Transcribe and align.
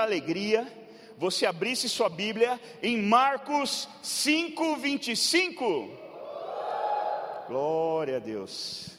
alegria 0.00 0.80
você 1.22 1.46
abrisse 1.46 1.88
sua 1.88 2.08
Bíblia 2.08 2.60
em 2.82 3.00
Marcos 3.00 3.88
5, 4.02 4.76
25. 4.76 5.88
Glória 7.46 8.16
a 8.16 8.18
Deus. 8.18 8.98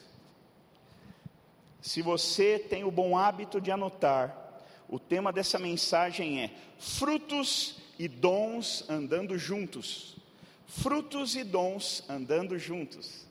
Se 1.82 2.00
você 2.00 2.58
tem 2.58 2.82
o 2.82 2.90
bom 2.90 3.18
hábito 3.18 3.60
de 3.60 3.70
anotar, 3.70 4.62
o 4.88 4.98
tema 4.98 5.30
dessa 5.34 5.58
mensagem 5.58 6.40
é 6.40 6.50
frutos 6.78 7.76
e 7.98 8.08
dons 8.08 8.88
andando 8.88 9.36
juntos. 9.36 10.16
Frutos 10.66 11.36
e 11.36 11.44
dons 11.44 12.08
andando 12.08 12.58
juntos. 12.58 13.26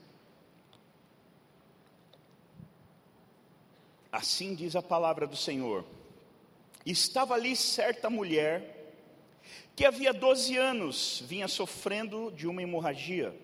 Assim 4.11 4.53
diz 4.53 4.75
a 4.75 4.83
palavra 4.83 5.25
do 5.25 5.35
Senhor. 5.35 5.83
Estava 6.85 7.33
ali 7.33 7.55
certa 7.55 8.09
mulher 8.09 8.73
que 9.75 9.85
havia 9.85 10.13
12 10.13 10.55
anos 10.57 11.23
vinha 11.25 11.47
sofrendo 11.47 12.31
de 12.31 12.47
uma 12.47 12.61
hemorragia. 12.61 13.35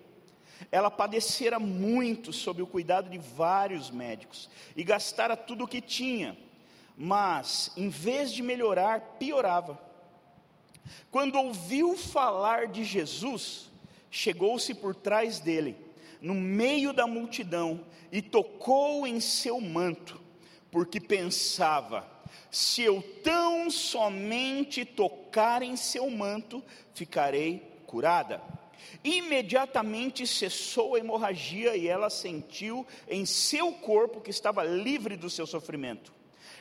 Ela 0.70 0.90
padecera 0.90 1.58
muito 1.58 2.32
sob 2.32 2.62
o 2.62 2.66
cuidado 2.66 3.08
de 3.08 3.18
vários 3.18 3.90
médicos 3.90 4.48
e 4.76 4.84
gastara 4.84 5.36
tudo 5.36 5.64
o 5.64 5.68
que 5.68 5.80
tinha, 5.80 6.36
mas 6.96 7.72
em 7.76 7.88
vez 7.88 8.32
de 8.32 8.42
melhorar, 8.42 9.16
piorava. 9.18 9.80
Quando 11.10 11.36
ouviu 11.36 11.96
falar 11.96 12.66
de 12.66 12.84
Jesus, 12.84 13.70
chegou-se 14.10 14.74
por 14.74 14.94
trás 14.94 15.40
dele, 15.40 15.76
no 16.20 16.34
meio 16.34 16.92
da 16.92 17.06
multidão, 17.06 17.84
e 18.12 18.20
tocou 18.20 19.06
em 19.06 19.18
seu 19.20 19.60
manto, 19.60 20.20
porque 20.70 21.00
pensava: 21.00 22.06
se 22.50 22.82
eu 22.82 23.02
tão 23.22 23.70
somente 23.70 24.84
tocar 24.84 25.62
em 25.62 25.76
seu 25.76 26.10
manto, 26.10 26.62
ficarei 26.92 27.62
curada. 27.86 28.42
Imediatamente 29.04 30.26
cessou 30.26 30.94
a 30.94 30.98
hemorragia 30.98 31.76
e 31.76 31.86
ela 31.86 32.10
sentiu 32.10 32.86
em 33.08 33.24
seu 33.24 33.72
corpo 33.72 34.20
que 34.20 34.30
estava 34.30 34.64
livre 34.64 35.16
do 35.16 35.30
seu 35.30 35.46
sofrimento. 35.46 36.12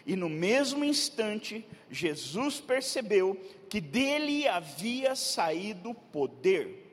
E 0.05 0.15
no 0.15 0.29
mesmo 0.29 0.83
instante, 0.83 1.65
Jesus 1.89 2.59
percebeu 2.59 3.39
que 3.69 3.81
dele 3.81 4.47
havia 4.47 5.15
saído 5.15 5.93
poder. 5.93 6.85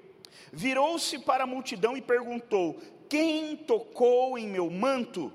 Virou-se 0.53 1.19
para 1.20 1.44
a 1.44 1.47
multidão 1.47 1.97
e 1.97 2.03
perguntou: 2.03 2.81
Quem 3.08 3.56
tocou 3.56 4.36
em 4.36 4.47
meu 4.47 4.70
manto? 4.70 5.33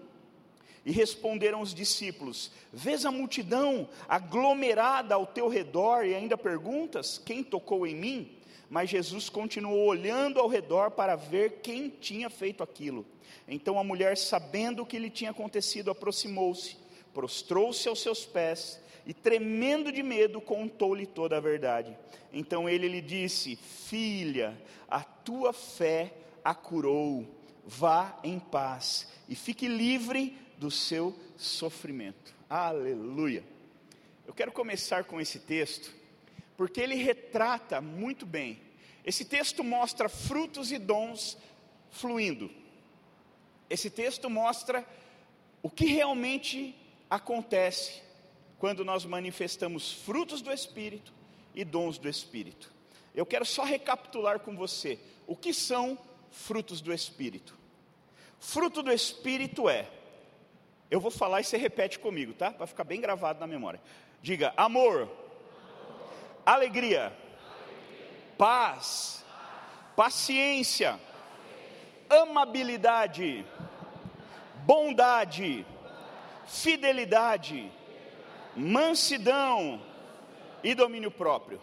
E 0.85 0.91
responderam 0.91 1.61
os 1.61 1.73
discípulos: 1.73 2.51
Vês 2.73 3.05
a 3.05 3.11
multidão 3.11 3.87
aglomerada 4.09 5.15
ao 5.15 5.25
teu 5.25 5.47
redor 5.47 6.05
e 6.05 6.15
ainda 6.15 6.37
perguntas: 6.37 7.21
Quem 7.23 7.43
tocou 7.43 7.85
em 7.85 7.95
mim? 7.95 8.37
Mas 8.69 8.89
Jesus 8.89 9.29
continuou 9.29 9.85
olhando 9.85 10.39
ao 10.39 10.47
redor 10.47 10.91
para 10.91 11.15
ver 11.15 11.59
quem 11.61 11.89
tinha 11.89 12.29
feito 12.29 12.63
aquilo. 12.63 13.05
Então 13.47 13.77
a 13.77 13.83
mulher, 13.83 14.17
sabendo 14.17 14.81
o 14.81 14.85
que 14.85 14.97
lhe 14.97 15.09
tinha 15.09 15.31
acontecido, 15.31 15.91
aproximou-se, 15.91 16.77
prostrou-se 17.13 17.87
aos 17.87 18.01
seus 18.01 18.25
pés 18.25 18.79
e, 19.05 19.13
tremendo 19.13 19.91
de 19.91 20.01
medo, 20.01 20.39
contou-lhe 20.39 21.05
toda 21.05 21.37
a 21.37 21.41
verdade. 21.41 21.95
Então 22.33 22.67
ele 22.67 22.87
lhe 22.87 23.01
disse: 23.01 23.55
Filha, 23.55 24.59
a 24.87 25.01
tua 25.01 25.53
fé 25.53 26.13
a 26.43 26.55
curou. 26.55 27.25
Vá 27.63 28.19
em 28.23 28.39
paz 28.39 29.07
e 29.29 29.35
fique 29.35 29.67
livre 29.67 30.35
do 30.61 30.69
seu 30.69 31.17
sofrimento. 31.37 32.35
Aleluia. 32.47 33.43
Eu 34.27 34.33
quero 34.33 34.51
começar 34.51 35.05
com 35.05 35.19
esse 35.19 35.39
texto 35.39 35.91
porque 36.55 36.79
ele 36.79 36.93
retrata 36.93 37.81
muito 37.81 38.27
bem. 38.27 38.61
Esse 39.03 39.25
texto 39.25 39.63
mostra 39.63 40.07
frutos 40.07 40.71
e 40.71 40.77
dons 40.77 41.35
fluindo. 41.89 42.51
Esse 43.71 43.89
texto 43.89 44.29
mostra 44.29 44.85
o 45.63 45.69
que 45.69 45.87
realmente 45.87 46.75
acontece 47.09 47.99
quando 48.59 48.85
nós 48.85 49.03
manifestamos 49.03 49.91
frutos 49.91 50.43
do 50.43 50.53
Espírito 50.53 51.11
e 51.55 51.65
dons 51.65 51.97
do 51.97 52.07
Espírito. 52.07 52.71
Eu 53.15 53.25
quero 53.25 53.45
só 53.47 53.63
recapitular 53.63 54.41
com 54.41 54.55
você 54.55 54.99
o 55.25 55.35
que 55.35 55.55
são 55.55 55.97
frutos 56.29 56.81
do 56.81 56.93
Espírito. 56.93 57.57
Fruto 58.39 58.83
do 58.83 58.91
Espírito 58.91 59.67
é, 59.67 59.89
eu 60.91 60.99
vou 60.99 61.09
falar 61.09 61.39
e 61.39 61.43
você 61.45 61.55
repete 61.55 61.97
comigo, 61.97 62.33
tá? 62.33 62.51
Para 62.51 62.67
ficar 62.67 62.83
bem 62.83 62.99
gravado 62.99 63.39
na 63.39 63.47
memória. 63.47 63.81
Diga 64.21 64.53
amor, 64.57 65.09
alegria, 66.45 67.17
paz, 68.37 69.25
paciência, 69.95 70.99
amabilidade, 72.09 73.45
bondade, 74.65 75.65
fidelidade, 76.45 77.71
mansidão. 78.55 79.81
E 80.63 80.75
domínio 80.75 81.09
próprio. 81.09 81.59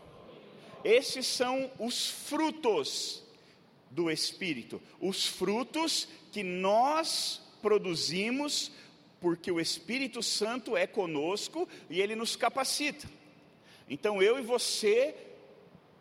Esses 0.83 1.25
são 1.25 1.71
os 1.79 2.09
frutos 2.09 3.23
do 3.91 4.11
Espírito, 4.11 4.83
os 5.01 5.25
frutos 5.25 6.09
que 6.33 6.43
nós 6.43 7.41
produzimos, 7.63 8.73
porque 9.21 9.51
o 9.51 9.61
Espírito 9.61 10.23
Santo 10.23 10.77
é 10.77 10.87
conosco 10.87 11.69
e 11.91 12.01
ele 12.01 12.15
nos 12.15 12.37
capacita. 12.37 13.09
Então 13.89 14.23
eu 14.23 14.39
e 14.39 14.43
você 14.43 15.15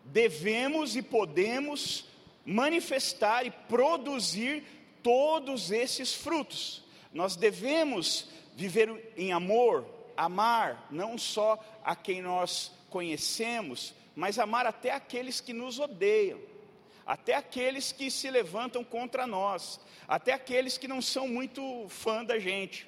devemos 0.04 0.96
e 0.96 1.02
podemos 1.02 2.06
manifestar 2.44 3.44
e 3.44 3.50
produzir 3.50 4.64
todos 5.02 5.70
esses 5.70 6.14
frutos. 6.14 6.82
Nós 7.12 7.36
devemos 7.36 8.28
viver 8.56 9.12
em 9.16 9.32
amor, 9.32 9.84
amar 10.16 10.88
não 10.90 11.18
só 11.18 11.62
a 11.84 11.94
quem 11.94 12.22
nós 12.22 12.72
conhecemos, 12.90 13.94
mas 14.16 14.38
amar 14.38 14.66
até 14.66 14.90
aqueles 14.90 15.40
que 15.40 15.52
nos 15.52 15.78
odeiam, 15.78 16.40
até 17.06 17.34
aqueles 17.34 17.92
que 17.92 18.10
se 18.10 18.30
levantam 18.30 18.82
contra 18.82 19.26
nós, 19.26 19.78
até 20.08 20.32
aqueles 20.32 20.76
que 20.76 20.88
não 20.88 21.00
são 21.00 21.28
muito 21.28 21.86
fã 21.88 22.24
da 22.24 22.38
gente. 22.38 22.87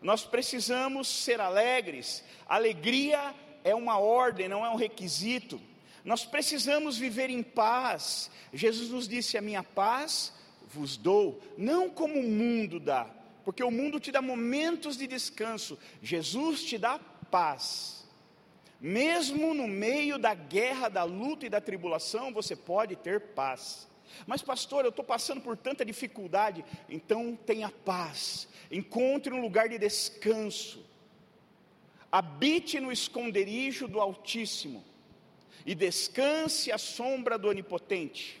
Nós 0.00 0.24
precisamos 0.24 1.08
ser 1.08 1.40
alegres, 1.40 2.24
alegria 2.48 3.34
é 3.64 3.74
uma 3.74 3.98
ordem, 3.98 4.48
não 4.48 4.64
é 4.64 4.70
um 4.70 4.76
requisito. 4.76 5.60
Nós 6.04 6.24
precisamos 6.24 6.96
viver 6.96 7.28
em 7.30 7.42
paz. 7.42 8.30
Jesus 8.52 8.90
nos 8.90 9.08
disse: 9.08 9.36
A 9.36 9.42
minha 9.42 9.62
paz 9.62 10.32
vos 10.66 10.96
dou, 10.96 11.40
não 11.56 11.90
como 11.90 12.18
o 12.18 12.28
mundo 12.28 12.78
dá, 12.78 13.06
porque 13.44 13.62
o 13.62 13.70
mundo 13.70 13.98
te 13.98 14.12
dá 14.12 14.22
momentos 14.22 14.96
de 14.96 15.06
descanso, 15.06 15.78
Jesus 16.02 16.62
te 16.62 16.78
dá 16.78 16.98
paz. 17.30 18.06
Mesmo 18.80 19.54
no 19.54 19.66
meio 19.66 20.18
da 20.18 20.34
guerra, 20.34 20.88
da 20.88 21.02
luta 21.02 21.46
e 21.46 21.50
da 21.50 21.60
tribulação, 21.60 22.32
você 22.32 22.54
pode 22.54 22.94
ter 22.94 23.20
paz. 23.20 23.88
Mas, 24.26 24.42
pastor, 24.42 24.84
eu 24.84 24.90
estou 24.90 25.04
passando 25.04 25.40
por 25.40 25.56
tanta 25.56 25.84
dificuldade, 25.84 26.64
então 26.88 27.36
tenha 27.46 27.70
paz, 27.70 28.48
encontre 28.70 29.32
um 29.32 29.40
lugar 29.40 29.68
de 29.68 29.78
descanso 29.78 30.88
habite 32.10 32.80
no 32.80 32.90
esconderijo 32.90 33.86
do 33.86 34.00
Altíssimo 34.00 34.84
e 35.64 35.74
descanse 35.74 36.72
à 36.72 36.78
sombra 36.78 37.38
do 37.38 37.48
Onipotente. 37.48 38.40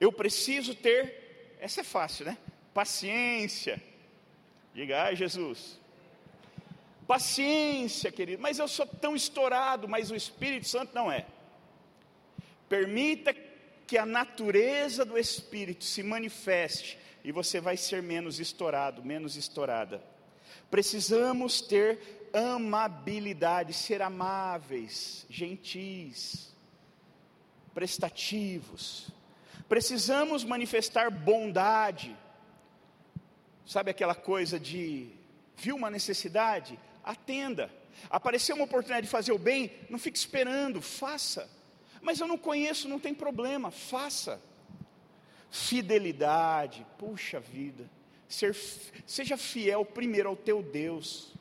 Eu 0.00 0.12
preciso 0.12 0.74
ter, 0.74 1.56
essa 1.60 1.80
é 1.80 1.84
fácil, 1.84 2.26
né? 2.26 2.38
Paciência. 2.72 3.82
Diga, 4.72 5.02
ai 5.02 5.16
Jesus. 5.16 5.80
Paciência, 7.06 8.10
querido, 8.10 8.40
mas 8.40 8.58
eu 8.58 8.68
sou 8.68 8.86
tão 8.86 9.14
estourado, 9.14 9.88
mas 9.88 10.10
o 10.10 10.16
Espírito 10.16 10.68
Santo 10.68 10.94
não 10.94 11.10
é. 11.10 11.26
Permita 12.68 13.34
que 13.86 13.98
a 13.98 14.06
natureza 14.06 15.04
do 15.04 15.18
Espírito 15.18 15.84
se 15.84 16.02
manifeste 16.02 16.98
e 17.22 17.32
você 17.32 17.60
vai 17.60 17.76
ser 17.76 18.02
menos 18.02 18.38
estourado, 18.38 19.04
menos 19.04 19.36
estourada. 19.36 20.02
Precisamos 20.70 21.60
ter 21.60 22.28
amabilidade, 22.32 23.72
ser 23.72 24.02
amáveis, 24.02 25.24
gentis, 25.30 26.52
prestativos. 27.72 29.08
Precisamos 29.68 30.44
manifestar 30.44 31.10
bondade. 31.10 32.16
Sabe 33.66 33.90
aquela 33.90 34.14
coisa 34.14 34.58
de 34.58 35.10
viu 35.56 35.76
uma 35.76 35.90
necessidade? 35.90 36.78
Atenda. 37.02 37.70
Apareceu 38.10 38.56
uma 38.56 38.64
oportunidade 38.64 39.06
de 39.06 39.10
fazer 39.10 39.32
o 39.32 39.38
bem, 39.38 39.72
não 39.88 39.98
fique 39.98 40.18
esperando, 40.18 40.82
faça. 40.82 41.48
Mas 42.04 42.20
eu 42.20 42.28
não 42.28 42.38
conheço, 42.38 42.88
não 42.88 43.00
tem 43.00 43.12
problema, 43.12 43.72
faça. 43.72 44.40
Fidelidade, 45.50 46.86
puxa 46.98 47.40
vida. 47.40 47.90
Ser, 48.28 48.54
seja 49.06 49.36
fiel 49.36 49.84
primeiro 49.84 50.28
ao 50.28 50.36
teu 50.36 50.62
Deus 50.62 51.34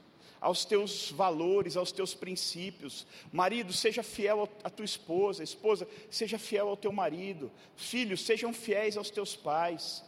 aos 0.44 0.65
teus 0.65 1.10
valores, 1.10 1.77
aos 1.77 1.94
teus 1.94 2.13
princípios. 2.13 3.07
Marido, 3.31 3.71
seja 3.71 4.04
fiel 4.04 4.50
à 4.62 4.69
tua 4.69 4.83
esposa, 4.83 5.42
esposa, 5.42 5.88
seja 6.12 6.38
fiel 6.38 6.68
ao 6.68 6.75
teu 6.75 6.92
marido. 6.92 7.50
Filhos, 7.77 8.25
sejam 8.25 8.54
fiéis 8.54 8.98
aos 8.98 9.10
teus 9.10 9.38
pais. 9.38 10.04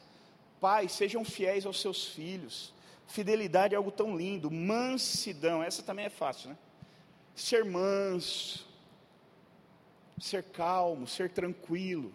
Pais, 0.60 0.92
sejam 0.92 1.24
fiéis 1.24 1.66
aos 1.66 1.80
seus 1.80 2.08
filhos. 2.08 2.74
Fidelidade 3.08 3.76
é 3.76 3.78
algo 3.78 3.92
tão 3.92 4.16
lindo. 4.18 4.52
Mansidão, 4.52 5.64
essa 5.64 5.82
também 5.82 6.06
é 6.06 6.10
fácil, 6.10 6.50
né? 6.50 6.58
Ser 7.34 7.64
manso, 7.64 8.65
ser 10.20 10.44
calmo, 10.44 11.08
ser 11.08 11.30
tranquilo. 11.30 12.12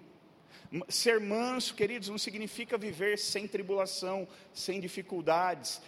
Ser 0.88 1.20
manso, 1.20 1.74
queridos, 1.74 2.08
não 2.08 2.18
significa 2.18 2.78
viver 2.78 3.18
sem 3.18 3.48
tribulação, 3.48 4.26
sem 4.54 4.80
dificuldades. 4.80 5.80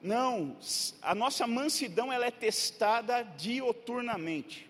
Não, 0.00 0.56
a 1.02 1.14
nossa 1.14 1.46
mansidão 1.46 2.12
ela 2.12 2.26
é 2.26 2.30
testada 2.30 3.22
dioturnamente. 3.22 4.68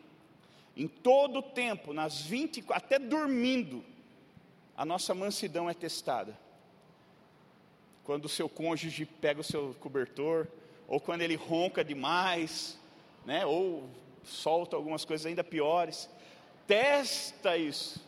Em 0.76 0.88
todo 0.88 1.38
o 1.38 1.42
tempo, 1.42 1.92
nas 1.92 2.22
20, 2.22 2.64
até 2.70 2.98
dormindo, 2.98 3.84
a 4.76 4.84
nossa 4.84 5.14
mansidão 5.14 5.70
é 5.70 5.74
testada. 5.74 6.36
Quando 8.04 8.24
o 8.24 8.28
seu 8.28 8.48
cônjuge 8.48 9.06
pega 9.06 9.40
o 9.40 9.44
seu 9.44 9.76
cobertor, 9.80 10.48
ou 10.88 10.98
quando 10.98 11.22
ele 11.22 11.36
ronca 11.36 11.84
demais, 11.84 12.78
né, 13.24 13.46
ou 13.46 13.88
solta 14.24 14.76
algumas 14.76 15.04
coisas 15.04 15.24
ainda 15.24 15.44
piores, 15.44 16.10
testa 16.72 17.56
isso. 17.56 18.00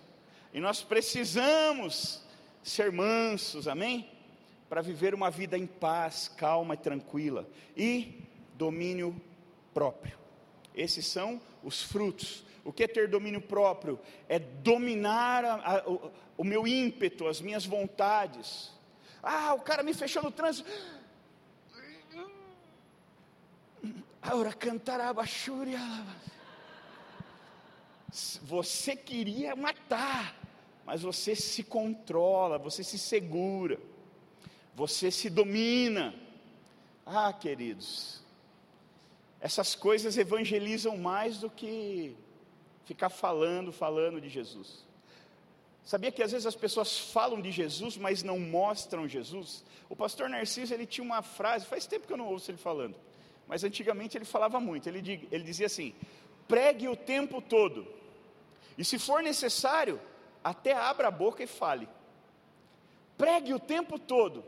E 0.52 0.60
nós 0.60 0.82
precisamos 0.82 2.22
ser 2.62 2.90
mansos, 2.90 3.68
amém? 3.68 4.08
para 4.74 4.82
viver 4.82 5.14
uma 5.14 5.30
vida 5.30 5.56
em 5.56 5.66
paz, 5.68 6.26
calma 6.36 6.74
e 6.74 6.76
tranquila 6.76 7.48
e 7.76 8.26
domínio 8.54 9.14
próprio. 9.72 10.18
Esses 10.74 11.06
são 11.06 11.40
os 11.62 11.80
frutos. 11.80 12.44
O 12.64 12.72
que 12.72 12.82
é 12.82 12.88
ter 12.88 13.08
domínio 13.08 13.40
próprio? 13.40 14.00
É 14.28 14.38
dominar 14.38 15.44
a, 15.44 15.54
a, 15.54 15.88
o, 15.88 16.10
o 16.38 16.42
meu 16.42 16.66
ímpeto, 16.66 17.28
as 17.28 17.40
minhas 17.40 17.64
vontades. 17.64 18.72
Ah, 19.22 19.54
o 19.54 19.60
cara 19.60 19.84
me 19.84 19.94
fechou 19.94 20.24
no 20.24 20.32
trânsito. 20.32 20.68
Agora 24.20 24.52
cantará 24.52 25.12
baixúria. 25.12 25.78
Você 28.42 28.94
queria 28.94 29.56
matar, 29.56 30.38
mas 30.86 31.02
você 31.02 31.34
se 31.34 31.62
controla, 31.62 32.58
você 32.58 32.84
se 32.84 32.98
segura 32.98 33.80
você 34.74 35.10
se 35.10 35.30
domina. 35.30 36.14
Ah, 37.06 37.32
queridos, 37.32 38.22
essas 39.40 39.74
coisas 39.74 40.16
evangelizam 40.16 40.96
mais 40.96 41.38
do 41.38 41.50
que 41.50 42.16
ficar 42.84 43.10
falando, 43.10 43.72
falando 43.72 44.20
de 44.20 44.28
Jesus. 44.28 44.84
Sabia 45.84 46.10
que 46.10 46.22
às 46.22 46.32
vezes 46.32 46.46
as 46.46 46.56
pessoas 46.56 46.98
falam 46.98 47.42
de 47.42 47.50
Jesus, 47.50 47.96
mas 47.98 48.22
não 48.22 48.38
mostram 48.40 49.06
Jesus? 49.06 49.62
O 49.88 49.94
pastor 49.94 50.30
Narciso, 50.30 50.72
ele 50.72 50.86
tinha 50.86 51.04
uma 51.04 51.20
frase, 51.20 51.66
faz 51.66 51.86
tempo 51.86 52.06
que 52.06 52.12
eu 52.12 52.16
não 52.16 52.28
ouço 52.28 52.50
ele 52.50 52.58
falando, 52.58 52.96
mas 53.46 53.62
antigamente 53.64 54.16
ele 54.16 54.24
falava 54.24 54.58
muito, 54.58 54.88
ele, 54.88 55.28
ele 55.30 55.44
dizia 55.44 55.66
assim, 55.66 55.94
pregue 56.48 56.88
o 56.88 56.96
tempo 56.96 57.42
todo, 57.42 57.86
e 58.76 58.84
se 58.84 58.98
for 58.98 59.22
necessário, 59.22 60.00
até 60.42 60.72
abra 60.72 61.08
a 61.08 61.10
boca 61.10 61.42
e 61.42 61.46
fale. 61.46 61.88
Pregue 63.16 63.54
o 63.54 63.60
tempo 63.60 63.98
todo, 63.98 64.44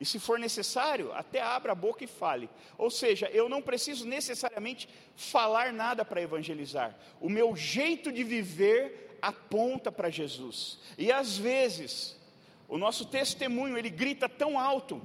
e 0.00 0.04
se 0.04 0.18
for 0.18 0.38
necessário, 0.38 1.12
até 1.12 1.42
abra 1.42 1.72
a 1.72 1.74
boca 1.74 2.02
e 2.02 2.06
fale. 2.06 2.48
Ou 2.78 2.90
seja, 2.90 3.26
eu 3.26 3.50
não 3.50 3.60
preciso 3.60 4.06
necessariamente 4.06 4.88
falar 5.14 5.74
nada 5.74 6.06
para 6.06 6.22
evangelizar. 6.22 6.96
O 7.20 7.28
meu 7.28 7.54
jeito 7.54 8.10
de 8.10 8.24
viver 8.24 9.18
aponta 9.20 9.92
para 9.92 10.08
Jesus. 10.08 10.78
E 10.96 11.12
às 11.12 11.36
vezes, 11.36 12.18
o 12.66 12.78
nosso 12.78 13.04
testemunho, 13.04 13.76
ele 13.76 13.90
grita 13.90 14.26
tão 14.26 14.58
alto 14.58 15.02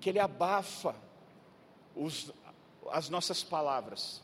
que 0.00 0.10
ele 0.10 0.18
abafa 0.18 0.96
os, 1.94 2.32
as 2.90 3.08
nossas 3.08 3.44
palavras. 3.44 4.20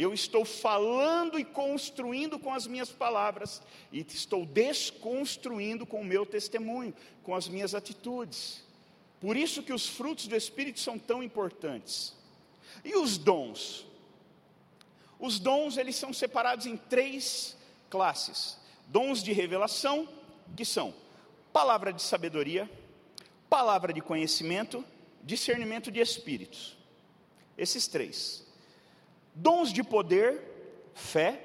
Eu 0.00 0.14
estou 0.14 0.46
falando 0.46 1.38
e 1.38 1.44
construindo 1.44 2.38
com 2.38 2.54
as 2.54 2.66
minhas 2.66 2.88
palavras, 2.88 3.60
e 3.92 4.00
estou 4.00 4.46
desconstruindo 4.46 5.84
com 5.84 6.00
o 6.00 6.04
meu 6.04 6.24
testemunho, 6.24 6.94
com 7.22 7.34
as 7.34 7.46
minhas 7.46 7.74
atitudes. 7.74 8.64
Por 9.20 9.36
isso 9.36 9.62
que 9.62 9.74
os 9.74 9.86
frutos 9.86 10.26
do 10.26 10.34
Espírito 10.34 10.80
são 10.80 10.98
tão 10.98 11.22
importantes. 11.22 12.16
E 12.82 12.96
os 12.96 13.18
dons? 13.18 13.86
Os 15.18 15.38
dons, 15.38 15.76
eles 15.76 15.96
são 15.96 16.14
separados 16.14 16.64
em 16.64 16.78
três 16.78 17.54
classes. 17.90 18.56
Dons 18.86 19.22
de 19.22 19.34
revelação, 19.34 20.08
que 20.56 20.64
são 20.64 20.94
palavra 21.52 21.92
de 21.92 22.00
sabedoria, 22.00 22.70
palavra 23.50 23.92
de 23.92 24.00
conhecimento, 24.00 24.82
discernimento 25.22 25.92
de 25.92 26.00
espíritos. 26.00 26.74
Esses 27.58 27.86
três. 27.86 28.48
Dons 29.34 29.72
de 29.72 29.82
poder, 29.82 30.40
fé, 30.94 31.40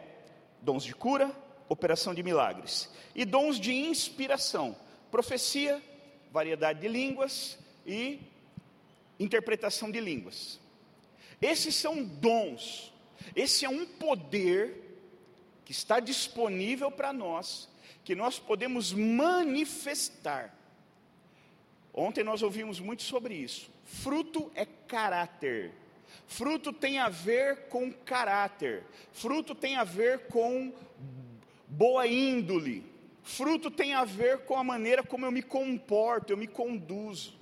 dons 0.62 0.84
de 0.84 0.94
cura, 0.94 1.32
operação 1.70 2.14
de 2.14 2.24
milagres. 2.24 2.90
E 3.14 3.26
dons 3.26 3.60
de 3.60 3.74
inspiração, 3.74 4.76
profecia, 5.12 5.82
variedade 6.32 6.82
de 6.82 6.88
línguas, 6.88 7.58
e 7.86 8.20
interpretação 9.20 9.92
de 9.92 10.00
línguas. 10.00 10.60
Esses 11.42 11.76
são 11.76 12.04
dons, 12.04 12.94
esse 13.36 13.66
é 13.66 13.70
um 13.70 13.86
poder 13.86 14.82
que 15.64 15.72
está 15.72 16.00
disponível 16.00 16.92
para 16.92 17.14
nós, 17.14 17.70
que 18.04 18.16
nós 18.16 18.40
podemos 18.40 18.94
manifestar. 18.94 20.56
Ontem 21.94 22.24
nós 22.24 22.44
ouvimos 22.44 22.80
muito 22.80 23.04
sobre 23.04 23.36
isso. 23.36 23.70
Fruto 23.84 24.52
é 24.54 24.66
caráter. 24.66 25.74
Fruto 26.28 26.74
tem 26.74 27.00
a 27.00 27.10
ver 27.10 27.68
com 27.68 27.92
caráter. 27.92 28.84
Fruto 29.12 29.54
tem 29.54 29.76
a 29.76 29.84
ver 29.84 30.28
com 30.28 30.74
boa 31.68 32.08
índole. 32.08 32.86
Fruto 33.24 33.72
tem 33.72 33.94
a 33.94 34.06
ver 34.06 34.46
com 34.46 34.56
a 34.56 34.64
maneira 34.64 35.04
como 35.04 35.26
eu 35.26 35.32
me 35.32 35.42
comporto, 35.42 36.32
eu 36.32 36.38
me 36.38 36.48
conduzo. 36.48 37.34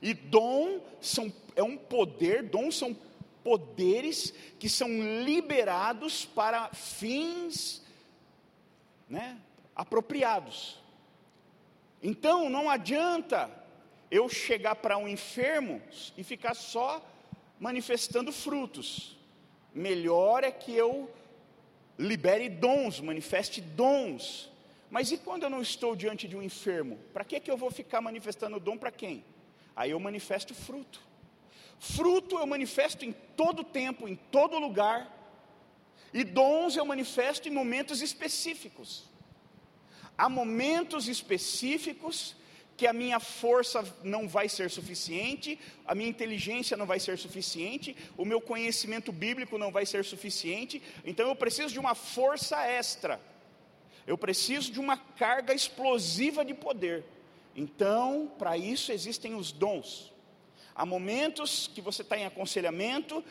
E 0.00 0.12
dom 0.12 0.80
são, 1.00 1.32
é 1.56 1.62
um 1.62 1.76
poder, 1.76 2.42
dons 2.42 2.76
são 2.76 2.96
poderes 3.42 4.32
que 4.58 4.68
são 4.68 4.88
liberados 5.22 6.24
para 6.24 6.68
fins 6.74 7.82
né, 9.08 9.38
apropriados. 9.74 10.78
Então 12.02 12.48
não 12.48 12.68
adianta 12.68 13.50
eu 14.10 14.28
chegar 14.28 14.76
para 14.76 14.98
um 14.98 15.08
enfermo 15.08 15.80
e 16.16 16.22
ficar 16.22 16.54
só 16.54 17.02
manifestando 17.62 18.32
frutos. 18.32 19.16
Melhor 19.72 20.42
é 20.42 20.50
que 20.50 20.74
eu 20.74 21.08
libere 21.96 22.48
dons, 22.48 22.98
manifeste 22.98 23.60
dons. 23.60 24.50
Mas 24.90 25.12
e 25.12 25.16
quando 25.16 25.44
eu 25.44 25.50
não 25.50 25.62
estou 25.62 25.94
diante 25.94 26.26
de 26.26 26.36
um 26.36 26.42
enfermo? 26.42 26.98
Para 27.12 27.22
que, 27.24 27.38
que 27.38 27.48
eu 27.48 27.56
vou 27.56 27.70
ficar 27.70 28.00
manifestando 28.00 28.58
dom 28.58 28.76
para 28.76 28.90
quem? 28.90 29.24
Aí 29.76 29.92
eu 29.92 30.00
manifesto 30.00 30.52
fruto. 30.52 31.00
Fruto 31.78 32.36
eu 32.36 32.46
manifesto 32.48 33.04
em 33.04 33.12
todo 33.36 33.62
tempo, 33.62 34.08
em 34.08 34.16
todo 34.16 34.58
lugar. 34.58 35.00
E 36.12 36.24
dons 36.24 36.76
eu 36.76 36.84
manifesto 36.84 37.48
em 37.48 37.52
momentos 37.52 38.02
específicos. 38.02 39.04
Há 40.18 40.28
momentos 40.28 41.06
específicos 41.06 42.34
que 42.76 42.86
a 42.86 42.92
minha 42.92 43.20
força 43.20 43.84
não 44.02 44.26
vai 44.28 44.48
ser 44.48 44.70
suficiente, 44.70 45.58
a 45.86 45.94
minha 45.94 46.08
inteligência 46.08 46.76
não 46.76 46.86
vai 46.86 46.98
ser 46.98 47.18
suficiente, 47.18 47.96
o 48.16 48.24
meu 48.24 48.40
conhecimento 48.40 49.12
bíblico 49.12 49.58
não 49.58 49.70
vai 49.70 49.86
ser 49.86 50.04
suficiente, 50.04 50.82
então 51.04 51.28
eu 51.28 51.36
preciso 51.36 51.72
de 51.72 51.78
uma 51.78 51.94
força 51.94 52.64
extra. 52.66 53.20
Eu 54.06 54.18
preciso 54.18 54.72
de 54.72 54.80
uma 54.80 54.96
carga 54.96 55.54
explosiva 55.54 56.44
de 56.44 56.54
poder. 56.54 57.04
Então, 57.54 58.32
para 58.38 58.56
isso 58.56 58.90
existem 58.90 59.34
os 59.34 59.52
dons. 59.52 60.12
Há 60.74 60.86
momentos 60.86 61.70
que 61.72 61.80
você 61.80 62.02
está 62.02 62.16
em 62.16 62.24
aconselhamento 62.24 63.22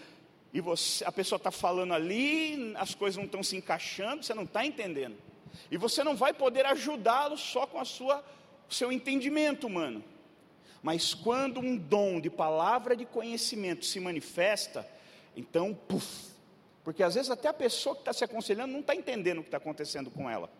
e 0.53 0.61
você, 0.61 1.03
a 1.03 1.11
pessoa 1.11 1.37
está 1.37 1.51
falando 1.51 1.93
ali, 1.93 2.73
as 2.75 2.93
coisas 2.93 3.17
não 3.17 3.25
estão 3.25 3.41
se 3.41 3.55
encaixando, 3.55 4.23
você 4.23 4.33
não 4.33 4.43
está 4.43 4.65
entendendo. 4.65 5.17
E 5.69 5.77
você 5.77 6.03
não 6.03 6.15
vai 6.15 6.33
poder 6.33 6.65
ajudá-lo 6.65 7.37
só 7.37 7.65
com 7.65 7.79
a 7.79 7.85
sua, 7.85 8.23
o 8.71 8.73
seu 8.73 8.91
entendimento 8.91 9.67
humano. 9.67 10.03
Mas 10.81 11.13
quando 11.13 11.59
um 11.59 11.77
dom 11.77 12.19
de 12.19 12.29
palavra 12.29 12.95
de 12.95 13.05
conhecimento 13.05 13.85
se 13.85 13.99
manifesta, 13.99 14.87
então, 15.35 15.73
puf, 15.73 16.31
porque 16.83 17.03
às 17.03 17.15
vezes 17.15 17.29
até 17.29 17.47
a 17.47 17.53
pessoa 17.53 17.95
que 17.95 18.01
está 18.01 18.13
se 18.13 18.23
aconselhando 18.23 18.73
não 18.73 18.79
está 18.79 18.95
entendendo 18.95 19.39
o 19.39 19.41
que 19.41 19.47
está 19.47 19.57
acontecendo 19.57 20.09
com 20.09 20.29
ela. 20.29 20.51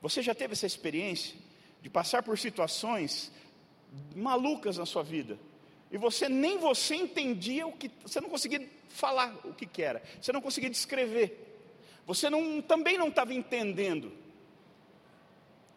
Você 0.00 0.22
já 0.22 0.34
teve 0.34 0.54
essa 0.54 0.66
experiência? 0.66 1.36
de 1.84 1.90
passar 1.90 2.22
por 2.22 2.38
situações 2.38 3.30
malucas 4.16 4.78
na 4.78 4.86
sua 4.86 5.02
vida. 5.02 5.38
e 5.92 5.98
você 5.98 6.30
nem 6.30 6.56
você 6.56 6.94
entendia 6.94 7.66
o 7.66 7.72
que, 7.72 7.90
você 8.02 8.22
não 8.22 8.30
conseguia 8.30 8.66
falar 8.88 9.38
o 9.44 9.52
que, 9.52 9.66
que 9.66 9.82
era, 9.82 10.02
você 10.18 10.32
não 10.32 10.40
conseguia 10.40 10.70
descrever, 10.70 11.60
você 12.06 12.30
não, 12.30 12.62
também 12.62 12.96
não 12.96 13.08
estava 13.08 13.34
entendendo. 13.34 14.10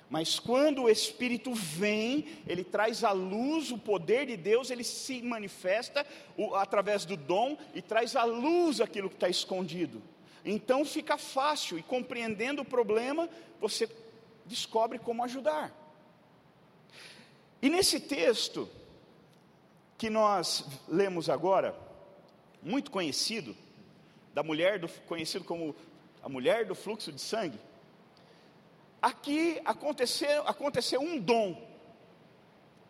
Mas 0.10 0.40
quando 0.40 0.84
o 0.84 0.90
Espírito 0.90 1.54
vem, 1.54 2.26
ele 2.48 2.64
traz 2.64 3.04
à 3.04 3.12
luz 3.12 3.72
o 3.72 3.78
poder 3.78 4.26
de 4.26 4.38
Deus, 4.38 4.70
ele 4.70 4.84
se 4.84 5.22
manifesta 5.22 6.06
através 6.56 7.04
do 7.04 7.18
dom 7.18 7.58
e 7.74 7.82
traz 7.82 8.16
à 8.16 8.24
luz 8.24 8.80
aquilo 8.80 9.10
que 9.10 9.16
está 9.16 9.28
escondido. 9.28 10.02
Então 10.46 10.86
fica 10.86 11.18
fácil 11.18 11.78
e 11.78 11.84
compreendendo 11.84 12.62
o 12.62 12.66
problema, 12.66 13.30
você 13.60 13.90
descobre 14.46 14.98
como 14.98 15.24
ajudar. 15.26 15.76
E 17.62 17.70
nesse 17.70 18.00
texto 18.00 18.70
que 19.98 20.10
nós 20.10 20.64
lemos 20.88 21.30
agora, 21.30 21.76
muito 22.62 22.92
conhecido, 22.92 23.56
da 24.34 24.42
mulher 24.42 24.80
do, 24.80 24.88
conhecido 25.08 25.44
como 25.44 25.76
a 26.24 26.30
mulher 26.30 26.66
do 26.66 26.76
fluxo 26.76 27.12
de 27.12 27.20
sangue, 27.20 27.60
aqui 29.02 29.62
aconteceu, 29.66 30.48
aconteceu 30.48 31.00
um 31.00 31.20
dom 31.20 31.62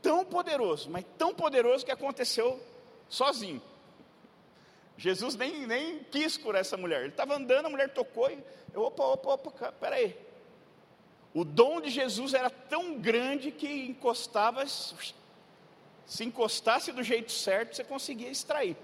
tão 0.02 0.24
poderoso, 0.24 0.90
mas 0.90 1.06
tão 1.18 1.34
poderoso 1.34 1.86
que 1.86 1.92
aconteceu 1.92 2.62
sozinho. 3.10 3.62
Jesus 4.98 5.36
nem, 5.36 5.68
nem 5.68 6.00
quis 6.04 6.38
curar 6.38 6.60
essa 6.60 6.76
mulher. 6.76 7.02
Ele 7.02 7.10
estava 7.10 7.36
andando, 7.36 7.68
a 7.68 7.70
mulher 7.70 7.90
tocou 7.94 8.30
e 8.32 8.44
eu, 8.74 8.84
opa, 8.84 9.04
opa, 9.04 9.34
opa, 9.34 9.72
peraí. 9.74 10.18
O 11.34 11.44
dom 11.44 11.80
de 11.80 11.90
Jesus 11.90 12.34
era 12.34 12.50
tão 12.50 12.98
grande 12.98 13.52
que 13.52 13.68
encostava, 13.68 14.66
se 14.66 16.24
encostasse 16.24 16.92
do 16.92 17.04
jeito 17.04 17.32
certo, 17.32 17.76
você 17.76 17.84
conseguia 17.84 18.30
extrair. 18.30 18.76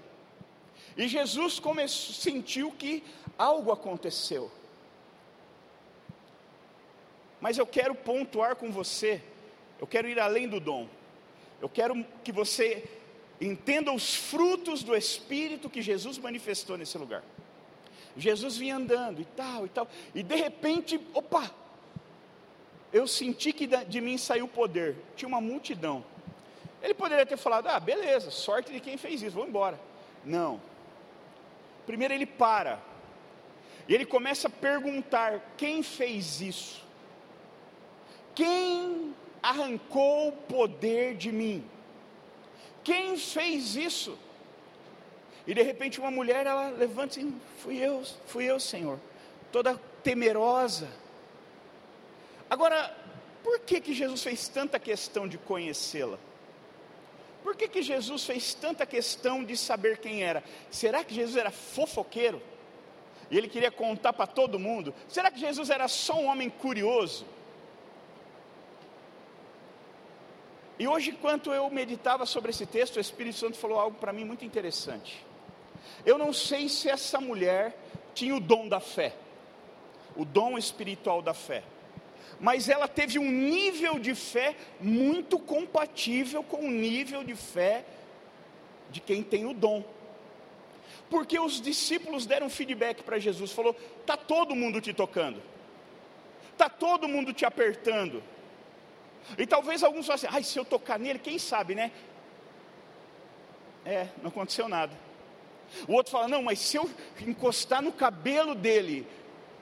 E 0.96 1.08
Jesus 1.08 1.60
sentiu 1.90 2.70
que 2.70 3.02
algo 3.36 3.72
aconteceu. 3.72 4.52
Mas 7.44 7.58
eu 7.58 7.66
quero 7.66 7.94
pontuar 7.94 8.56
com 8.56 8.72
você, 8.72 9.20
eu 9.78 9.86
quero 9.86 10.08
ir 10.08 10.18
além 10.18 10.48
do 10.48 10.58
dom. 10.58 10.88
Eu 11.60 11.68
quero 11.68 12.02
que 12.24 12.32
você 12.32 12.82
entenda 13.38 13.92
os 13.92 14.14
frutos 14.14 14.82
do 14.82 14.96
Espírito 14.96 15.68
que 15.68 15.82
Jesus 15.82 16.16
manifestou 16.16 16.78
nesse 16.78 16.96
lugar. 16.96 17.22
Jesus 18.16 18.56
vinha 18.56 18.76
andando 18.76 19.20
e 19.20 19.26
tal 19.26 19.66
e 19.66 19.68
tal, 19.68 19.86
e 20.14 20.22
de 20.22 20.34
repente, 20.34 20.98
opa, 21.12 21.50
eu 22.90 23.06
senti 23.06 23.52
que 23.52 23.66
de 23.66 24.00
mim 24.00 24.16
saiu 24.16 24.48
poder. 24.48 24.96
Tinha 25.14 25.28
uma 25.28 25.42
multidão. 25.42 26.02
Ele 26.82 26.94
poderia 26.94 27.26
ter 27.26 27.36
falado: 27.36 27.66
ah, 27.66 27.78
beleza, 27.78 28.30
sorte 28.30 28.72
de 28.72 28.80
quem 28.80 28.96
fez 28.96 29.20
isso, 29.20 29.36
vou 29.36 29.46
embora. 29.46 29.78
Não. 30.24 30.62
Primeiro 31.84 32.14
ele 32.14 32.24
para, 32.24 32.80
e 33.86 33.94
ele 33.94 34.06
começa 34.06 34.48
a 34.48 34.50
perguntar: 34.50 35.54
quem 35.58 35.82
fez 35.82 36.40
isso? 36.40 36.83
Quem 38.34 39.14
arrancou 39.42 40.28
o 40.28 40.32
poder 40.32 41.14
de 41.14 41.30
mim? 41.30 41.64
Quem 42.82 43.16
fez 43.16 43.76
isso? 43.76 44.18
E 45.46 45.54
de 45.54 45.62
repente 45.62 46.00
uma 46.00 46.10
mulher, 46.10 46.46
ela 46.46 46.68
levanta 46.70 47.20
e 47.20 47.32
fui 47.58 47.76
eu, 47.78 48.02
fui 48.26 48.44
eu, 48.44 48.58
Senhor, 48.58 48.98
toda 49.52 49.80
temerosa. 50.02 50.88
Agora, 52.48 52.94
por 53.42 53.60
que 53.60 53.80
que 53.80 53.92
Jesus 53.92 54.22
fez 54.22 54.48
tanta 54.48 54.78
questão 54.78 55.28
de 55.28 55.36
conhecê-la? 55.36 56.18
Por 57.42 57.54
que 57.54 57.68
que 57.68 57.82
Jesus 57.82 58.24
fez 58.24 58.54
tanta 58.54 58.86
questão 58.86 59.44
de 59.44 59.54
saber 59.54 59.98
quem 59.98 60.22
era? 60.22 60.42
Será 60.70 61.04
que 61.04 61.14
Jesus 61.14 61.36
era 61.36 61.50
fofoqueiro? 61.50 62.40
E 63.30 63.36
ele 63.36 63.48
queria 63.48 63.70
contar 63.70 64.14
para 64.14 64.26
todo 64.26 64.58
mundo? 64.58 64.94
Será 65.08 65.30
que 65.30 65.38
Jesus 65.38 65.68
era 65.68 65.86
só 65.88 66.14
um 66.14 66.26
homem 66.26 66.48
curioso? 66.48 67.26
E 70.78 70.88
hoje, 70.88 71.10
enquanto 71.10 71.52
eu 71.52 71.70
meditava 71.70 72.26
sobre 72.26 72.50
esse 72.50 72.66
texto, 72.66 72.96
o 72.96 73.00
Espírito 73.00 73.38
Santo 73.38 73.56
falou 73.56 73.78
algo 73.78 73.96
para 73.96 74.12
mim 74.12 74.24
muito 74.24 74.44
interessante. 74.44 75.24
Eu 76.04 76.18
não 76.18 76.32
sei 76.32 76.68
se 76.68 76.88
essa 76.88 77.20
mulher 77.20 77.76
tinha 78.12 78.34
o 78.34 78.40
dom 78.40 78.68
da 78.68 78.80
fé, 78.80 79.14
o 80.16 80.24
dom 80.24 80.58
espiritual 80.58 81.22
da 81.22 81.32
fé, 81.32 81.62
mas 82.40 82.68
ela 82.68 82.88
teve 82.88 83.18
um 83.18 83.30
nível 83.30 83.98
de 83.98 84.14
fé 84.14 84.56
muito 84.80 85.38
compatível 85.38 86.42
com 86.42 86.66
o 86.66 86.70
nível 86.70 87.22
de 87.22 87.36
fé 87.36 87.84
de 88.90 89.00
quem 89.00 89.22
tem 89.22 89.46
o 89.46 89.54
dom. 89.54 89.84
Porque 91.08 91.38
os 91.38 91.60
discípulos 91.60 92.26
deram 92.26 92.50
feedback 92.50 93.02
para 93.02 93.18
Jesus, 93.18 93.52
falou: 93.52 93.74
"Tá 94.04 94.16
todo 94.16 94.56
mundo 94.56 94.80
te 94.80 94.92
tocando. 94.92 95.40
Tá 96.56 96.68
todo 96.68 97.08
mundo 97.08 97.32
te 97.32 97.44
apertando 97.44 98.22
e 99.38 99.46
talvez 99.46 99.82
alguns 99.82 100.06
falem 100.06 100.16
assim, 100.16 100.34
ai, 100.36 100.42
se 100.42 100.58
eu 100.58 100.64
tocar 100.64 100.98
nele, 100.98 101.18
quem 101.18 101.38
sabe, 101.38 101.74
né? 101.74 101.90
É, 103.84 104.08
não 104.22 104.28
aconteceu 104.28 104.68
nada. 104.68 104.92
O 105.88 105.92
outro 105.94 106.12
fala, 106.12 106.28
não, 106.28 106.42
mas 106.42 106.58
se 106.58 106.76
eu 106.76 106.88
encostar 107.26 107.82
no 107.82 107.92
cabelo 107.92 108.54
dele, 108.54 109.06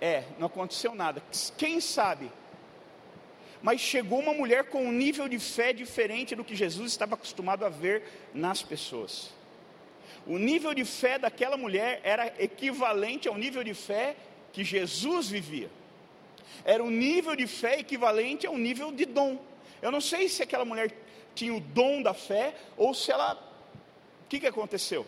é, 0.00 0.24
não 0.38 0.46
aconteceu 0.46 0.94
nada. 0.94 1.22
Quem 1.56 1.80
sabe? 1.80 2.30
Mas 3.62 3.80
chegou 3.80 4.18
uma 4.18 4.34
mulher 4.34 4.64
com 4.64 4.84
um 4.84 4.92
nível 4.92 5.28
de 5.28 5.38
fé 5.38 5.72
diferente 5.72 6.34
do 6.34 6.44
que 6.44 6.56
Jesus 6.56 6.90
estava 6.90 7.14
acostumado 7.14 7.64
a 7.64 7.68
ver 7.68 8.02
nas 8.34 8.62
pessoas. 8.62 9.30
O 10.26 10.38
nível 10.38 10.74
de 10.74 10.84
fé 10.84 11.18
daquela 11.18 11.56
mulher 11.56 12.00
era 12.02 12.32
equivalente 12.38 13.28
ao 13.28 13.36
nível 13.36 13.62
de 13.62 13.74
fé 13.74 14.16
que 14.52 14.64
Jesus 14.64 15.28
vivia. 15.28 15.70
Era 16.64 16.82
um 16.82 16.90
nível 16.90 17.34
de 17.34 17.46
fé 17.46 17.78
equivalente 17.78 18.46
ao 18.46 18.56
nível 18.56 18.92
de 18.92 19.04
dom. 19.04 19.38
Eu 19.82 19.90
não 19.90 20.00
sei 20.00 20.28
se 20.28 20.42
aquela 20.42 20.64
mulher 20.64 20.94
tinha 21.34 21.52
o 21.52 21.60
dom 21.60 22.00
da 22.00 22.14
fé 22.14 22.54
ou 22.76 22.94
se 22.94 23.10
ela. 23.10 23.34
O 23.34 24.28
que, 24.28 24.40
que 24.40 24.46
aconteceu? 24.46 25.04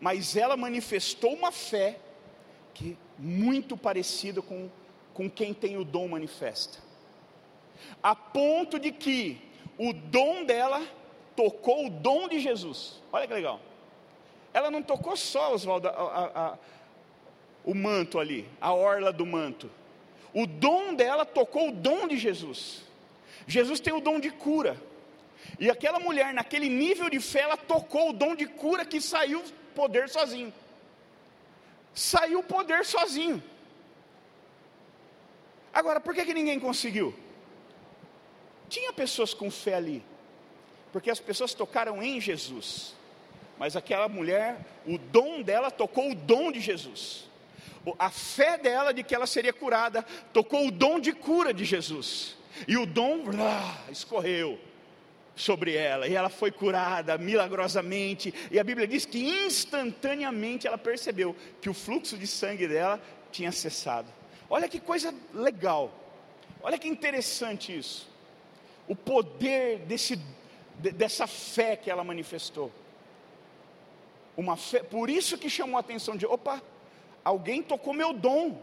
Mas 0.00 0.36
ela 0.36 0.56
manifestou 0.56 1.34
uma 1.34 1.50
fé 1.50 1.98
que 2.72 2.96
muito 3.18 3.76
parecida 3.76 4.40
com, 4.40 4.70
com 5.12 5.28
quem 5.28 5.52
tem 5.52 5.76
o 5.76 5.84
dom 5.84 6.06
manifesta. 6.06 6.78
A 8.00 8.14
ponto 8.14 8.78
de 8.78 8.92
que 8.92 9.42
o 9.76 9.92
dom 9.92 10.44
dela 10.44 10.86
tocou 11.34 11.86
o 11.86 11.90
dom 11.90 12.28
de 12.28 12.38
Jesus. 12.38 13.02
Olha 13.12 13.26
que 13.26 13.34
legal. 13.34 13.60
Ela 14.54 14.70
não 14.70 14.82
tocou 14.82 15.16
só, 15.16 15.54
a, 15.54 15.88
a, 15.88 16.46
a, 16.46 16.58
o 17.64 17.74
manto 17.74 18.18
ali, 18.18 18.48
a 18.60 18.72
orla 18.72 19.12
do 19.12 19.26
manto. 19.26 19.70
O 20.32 20.46
dom 20.46 20.94
dela 20.94 21.24
tocou 21.24 21.68
o 21.68 21.72
dom 21.72 22.06
de 22.06 22.16
Jesus. 22.16 22.87
Jesus 23.48 23.80
tem 23.80 23.94
o 23.94 24.00
dom 24.00 24.20
de 24.20 24.30
cura. 24.30 24.80
E 25.58 25.70
aquela 25.70 25.98
mulher, 25.98 26.34
naquele 26.34 26.68
nível 26.68 27.08
de 27.08 27.18
fé, 27.18 27.40
ela 27.40 27.56
tocou 27.56 28.10
o 28.10 28.12
dom 28.12 28.36
de 28.36 28.46
cura 28.46 28.84
que 28.84 29.00
saiu 29.00 29.42
poder 29.74 30.08
sozinho. 30.08 30.52
Saiu 31.94 32.42
poder 32.42 32.84
sozinho. 32.84 33.42
Agora, 35.72 35.98
por 35.98 36.14
que, 36.14 36.24
que 36.24 36.34
ninguém 36.34 36.60
conseguiu? 36.60 37.14
Tinha 38.68 38.92
pessoas 38.92 39.32
com 39.32 39.50
fé 39.50 39.74
ali, 39.74 40.04
porque 40.92 41.10
as 41.10 41.18
pessoas 41.18 41.54
tocaram 41.54 42.02
em 42.02 42.20
Jesus, 42.20 42.94
mas 43.58 43.76
aquela 43.76 44.08
mulher, 44.08 44.58
o 44.86 44.98
dom 44.98 45.40
dela 45.40 45.70
tocou 45.70 46.10
o 46.10 46.14
dom 46.14 46.52
de 46.52 46.60
Jesus, 46.60 47.26
a 47.98 48.10
fé 48.10 48.58
dela 48.58 48.92
de 48.92 49.02
que 49.02 49.14
ela 49.14 49.26
seria 49.26 49.52
curada, 49.52 50.02
tocou 50.32 50.66
o 50.66 50.70
dom 50.70 51.00
de 51.00 51.12
cura 51.12 51.54
de 51.54 51.64
Jesus. 51.64 52.37
E 52.66 52.76
o 52.76 52.86
dom 52.86 53.24
escorreu 53.90 54.58
sobre 55.38 55.76
ela, 55.76 56.08
e 56.08 56.14
ela 56.14 56.28
foi 56.28 56.50
curada 56.50 57.16
milagrosamente. 57.16 58.34
E 58.50 58.58
a 58.58 58.64
Bíblia 58.64 58.86
diz 58.86 59.06
que 59.06 59.18
instantaneamente 59.18 60.66
ela 60.66 60.76
percebeu 60.76 61.34
que 61.60 61.70
o 61.70 61.74
fluxo 61.74 62.18
de 62.18 62.26
sangue 62.26 62.66
dela 62.66 63.00
tinha 63.30 63.52
cessado. 63.52 64.08
Olha 64.50 64.68
que 64.68 64.80
coisa 64.80 65.14
legal, 65.32 65.92
olha 66.62 66.78
que 66.78 66.88
interessante 66.88 67.76
isso. 67.76 68.08
O 68.88 68.96
poder 68.96 69.80
desse, 69.80 70.18
dessa 70.78 71.26
fé 71.26 71.76
que 71.76 71.90
ela 71.90 72.02
manifestou. 72.02 72.72
Uma 74.36 74.56
fé, 74.56 74.82
por 74.82 75.10
isso 75.10 75.36
que 75.36 75.50
chamou 75.50 75.76
a 75.76 75.80
atenção 75.80 76.16
de: 76.16 76.24
opa, 76.24 76.62
alguém 77.24 77.62
tocou 77.62 77.92
meu 77.92 78.12
dom. 78.12 78.60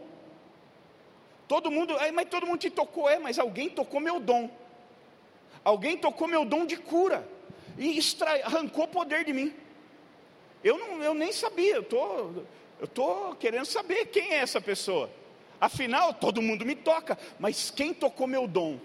Todo 1.48 1.70
mundo, 1.70 1.94
mas 2.12 2.28
todo 2.28 2.46
mundo 2.46 2.58
te 2.58 2.70
tocou, 2.70 3.08
é, 3.08 3.18
mas 3.18 3.38
alguém 3.38 3.68
tocou 3.68 4.00
meu 4.00 4.18
dom. 4.18 4.50
Alguém 5.64 5.96
tocou 5.96 6.26
meu 6.26 6.44
dom 6.44 6.66
de 6.66 6.76
cura 6.76 7.28
e 7.78 7.98
extrai, 7.98 8.42
arrancou 8.42 8.88
poder 8.88 9.24
de 9.24 9.32
mim. 9.32 9.54
Eu, 10.62 10.78
não, 10.78 11.02
eu 11.02 11.14
nem 11.14 11.32
sabia, 11.32 11.76
eu 11.76 11.82
tô, 11.82 12.42
estou 12.82 13.34
querendo 13.36 13.66
saber 13.66 14.06
quem 14.06 14.32
é 14.32 14.38
essa 14.38 14.60
pessoa. 14.60 15.10
Afinal, 15.60 16.12
todo 16.12 16.42
mundo 16.42 16.66
me 16.66 16.74
toca, 16.74 17.18
mas 17.38 17.70
quem 17.70 17.94
tocou 17.94 18.26
meu 18.26 18.46
dom? 18.46 18.78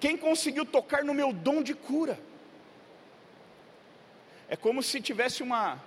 Quem 0.00 0.16
conseguiu 0.16 0.64
tocar 0.64 1.04
no 1.04 1.12
meu 1.12 1.32
dom 1.32 1.62
de 1.62 1.74
cura? 1.74 2.18
É 4.48 4.56
como 4.56 4.82
se 4.82 5.00
tivesse 5.00 5.42
uma, 5.42 5.82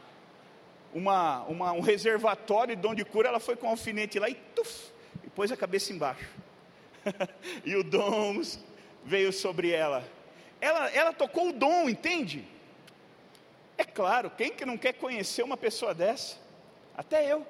uma, 0.93 1.41
uma, 1.43 1.71
um 1.71 1.79
reservatório 1.79 2.75
de 2.75 2.87
onde 2.87 3.03
cura, 3.03 3.29
ela 3.29 3.39
foi 3.39 3.55
com 3.55 3.67
um 3.67 3.71
alfinete 3.71 4.19
lá 4.19 4.29
e, 4.29 4.35
tuf, 4.35 4.91
pôs 5.35 5.51
a 5.51 5.57
cabeça 5.57 5.93
embaixo. 5.93 6.27
e 7.65 7.75
o 7.75 7.83
dom 7.83 8.41
veio 9.03 9.33
sobre 9.33 9.71
ela. 9.71 10.03
ela. 10.59 10.89
Ela 10.89 11.13
tocou 11.13 11.49
o 11.49 11.53
dom, 11.53 11.89
entende? 11.89 12.47
É 13.77 13.83
claro, 13.83 14.29
quem 14.29 14.51
que 14.51 14.65
não 14.65 14.77
quer 14.77 14.93
conhecer 14.93 15.43
uma 15.43 15.57
pessoa 15.57 15.93
dessa? 15.93 16.37
Até 16.95 17.31
eu. 17.31 17.45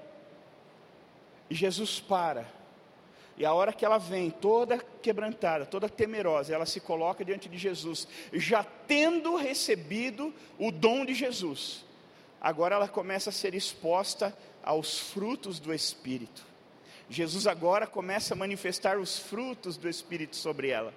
E 1.50 1.56
Jesus 1.56 2.00
para. 2.00 2.48
E 3.38 3.46
a 3.46 3.54
hora 3.54 3.74
que 3.74 3.84
ela 3.84 3.98
vem, 3.98 4.30
toda 4.30 4.78
quebrantada, 5.02 5.66
toda 5.66 5.90
temerosa, 5.90 6.54
ela 6.54 6.66
se 6.66 6.80
coloca 6.80 7.26
diante 7.26 7.50
de 7.50 7.58
Jesus, 7.58 8.08
já 8.32 8.64
tendo 8.64 9.36
recebido 9.36 10.34
o 10.60 10.72
dom 10.72 11.06
de 11.06 11.14
Jesus. 11.14 11.84
Agora 12.40 12.76
ela 12.76 12.88
começa 12.88 13.30
a 13.30 13.34
ser 13.34 13.56
exposta 13.56 14.38
aos 14.64 15.00
frutos 15.00 15.60
do 15.60 15.74
Espírito. 15.74 16.51
Jesus 17.12 17.46
agora 17.46 17.86
começa 17.86 18.34
a 18.34 18.38
manifestar 18.38 18.98
os 18.98 19.20
frutos 19.20 19.76
do 19.76 19.90
Espírito 19.90 20.38
sobre 20.38 20.70
ela. 20.70 20.94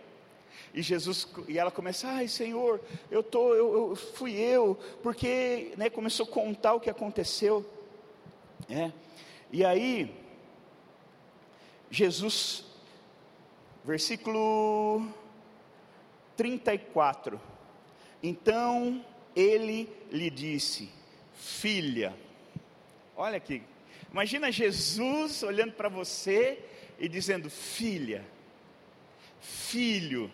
E 0.72 0.80
Jesus 0.80 1.26
e 1.48 1.58
ela 1.58 1.72
começa, 1.72 2.06
ai 2.06 2.28
Senhor, 2.28 2.80
eu 3.10 3.20
tô, 3.20 3.52
eu, 3.52 3.90
eu 3.90 3.96
fui 3.96 4.32
eu, 4.32 4.78
porque 5.02 5.72
né, 5.76 5.90
começou 5.90 6.24
a 6.24 6.28
contar 6.28 6.74
o 6.74 6.80
que 6.80 6.88
aconteceu. 6.88 7.68
É. 8.68 8.92
E 9.50 9.64
aí, 9.64 10.14
Jesus, 11.90 12.64
versículo 13.84 15.08
34. 16.36 17.40
Então 18.22 19.04
ele 19.34 19.88
lhe 20.12 20.30
disse: 20.30 20.88
Filha, 21.34 22.14
olha 23.16 23.36
aqui, 23.36 23.62
imagina 24.14 24.50
Jesus 24.50 25.42
olhando 25.42 25.72
para 25.72 25.90
você 25.90 26.58
e 26.98 27.08
dizendo: 27.08 27.50
Filha, 27.50 28.24
filho, 29.40 30.32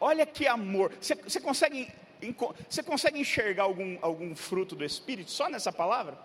olha 0.00 0.24
que 0.24 0.46
amor. 0.46 0.94
Você, 0.98 1.14
você 1.14 1.40
consegue, 1.40 1.92
você 2.70 2.82
consegue 2.82 3.18
enxergar 3.18 3.64
algum, 3.64 3.98
algum 4.00 4.34
fruto 4.34 4.74
do 4.74 4.84
Espírito 4.84 5.30
só 5.30 5.50
nessa 5.50 5.70
palavra? 5.70 6.16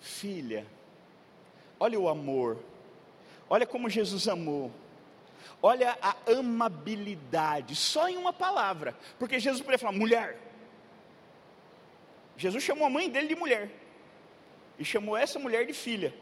Filha, 0.00 0.66
Olha 1.78 1.98
o 2.00 2.08
amor. 2.08 2.58
Olha 3.48 3.66
como 3.66 3.88
Jesus 3.88 4.26
amou. 4.28 4.72
Olha 5.62 5.96
a 6.00 6.16
amabilidade, 6.30 7.74
só 7.74 8.08
em 8.08 8.16
uma 8.16 8.32
palavra. 8.32 8.96
Porque 9.18 9.38
Jesus 9.38 9.60
poderia 9.60 9.78
falar, 9.78 9.92
mulher. 9.92 10.38
Jesus 12.36 12.62
chamou 12.62 12.86
a 12.86 12.90
mãe 12.90 13.08
dele 13.08 13.28
de 13.28 13.34
mulher. 13.34 13.70
E 14.78 14.84
chamou 14.84 15.16
essa 15.16 15.38
mulher 15.38 15.66
de 15.66 15.72
filha. 15.72 16.14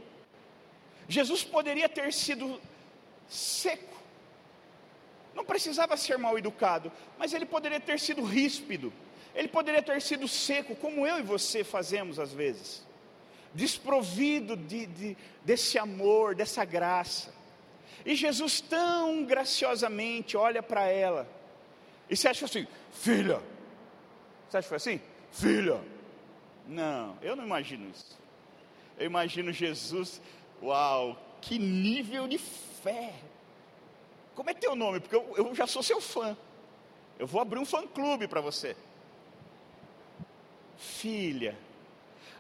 Jesus 1.09 1.43
poderia 1.43 1.89
ter 1.89 2.13
sido 2.13 2.61
seco. 3.29 3.95
Não 5.35 5.45
precisava 5.45 5.97
ser 5.97 6.17
mal 6.17 6.39
educado, 6.39 6.93
mas 7.19 7.35
ele 7.35 7.45
poderia 7.45 7.81
ter 7.81 7.99
sido 7.99 8.23
ríspido. 8.23 8.93
Ele 9.35 9.49
poderia 9.49 9.83
ter 9.83 10.01
sido 10.01 10.29
seco, 10.29 10.77
como 10.77 11.07
eu 11.07 11.19
e 11.19 11.23
você 11.23 11.65
fazemos 11.65 12.21
às 12.21 12.33
vezes 12.33 12.85
desprovido 13.55 14.57
de, 14.57 14.87
de, 14.87 15.17
desse 15.45 15.79
amor, 15.79 16.35
dessa 16.35 16.65
graça. 16.65 17.33
E 18.05 18.15
Jesus 18.15 18.61
tão 18.61 19.25
graciosamente 19.25 20.37
olha 20.37 20.63
para 20.63 20.87
ela. 20.87 21.27
E 22.11 22.17
você 22.17 22.29
acha 22.29 22.45
assim, 22.45 22.67
filha? 22.91 23.41
Você 24.49 24.59
acha 24.59 24.65
que 24.65 24.69
foi 24.69 24.77
assim? 24.77 25.01
Filha? 25.31 25.81
Não, 26.67 27.17
eu 27.21 27.37
não 27.37 27.45
imagino 27.45 27.91
isso. 27.91 28.19
Eu 28.99 29.07
imagino 29.07 29.53
Jesus, 29.53 30.21
uau, 30.63 31.19
que 31.41 31.59
nível 31.59 32.27
de 32.27 32.39
fé. 32.39 33.13
Como 34.35 34.51
é 34.51 34.55
teu 34.55 34.75
nome? 34.75 35.01
Porque 35.01 35.15
eu, 35.15 35.35
eu 35.37 35.55
já 35.55 35.67
sou 35.67 35.83
seu 35.83 36.01
fã. 36.01 36.37
Eu 37.19 37.27
vou 37.27 37.41
abrir 37.41 37.59
um 37.59 37.65
fã-clube 37.65 38.27
para 38.27 38.41
você. 38.41 38.77
Filha, 40.77 41.57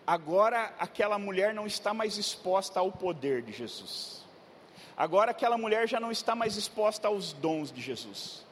agora 0.06 0.74
aquela 0.78 1.18
mulher 1.18 1.54
não 1.54 1.66
está 1.66 1.94
mais 1.94 2.18
exposta 2.18 2.80
ao 2.80 2.90
poder 2.90 3.42
de 3.42 3.52
Jesus. 3.52 4.24
Agora 4.96 5.30
aquela 5.30 5.56
mulher 5.58 5.88
já 5.88 5.98
não 5.98 6.10
está 6.10 6.34
mais 6.34 6.56
exposta 6.56 7.08
aos 7.08 7.32
dons 7.32 7.70
de 7.72 7.80
Jesus. 7.80 8.44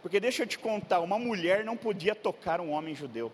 Porque 0.00 0.18
deixa 0.18 0.42
eu 0.42 0.46
te 0.46 0.58
contar, 0.58 1.00
uma 1.00 1.18
mulher 1.18 1.64
não 1.64 1.76
podia 1.76 2.14
tocar 2.14 2.60
um 2.60 2.70
homem 2.70 2.94
judeu. 2.94 3.32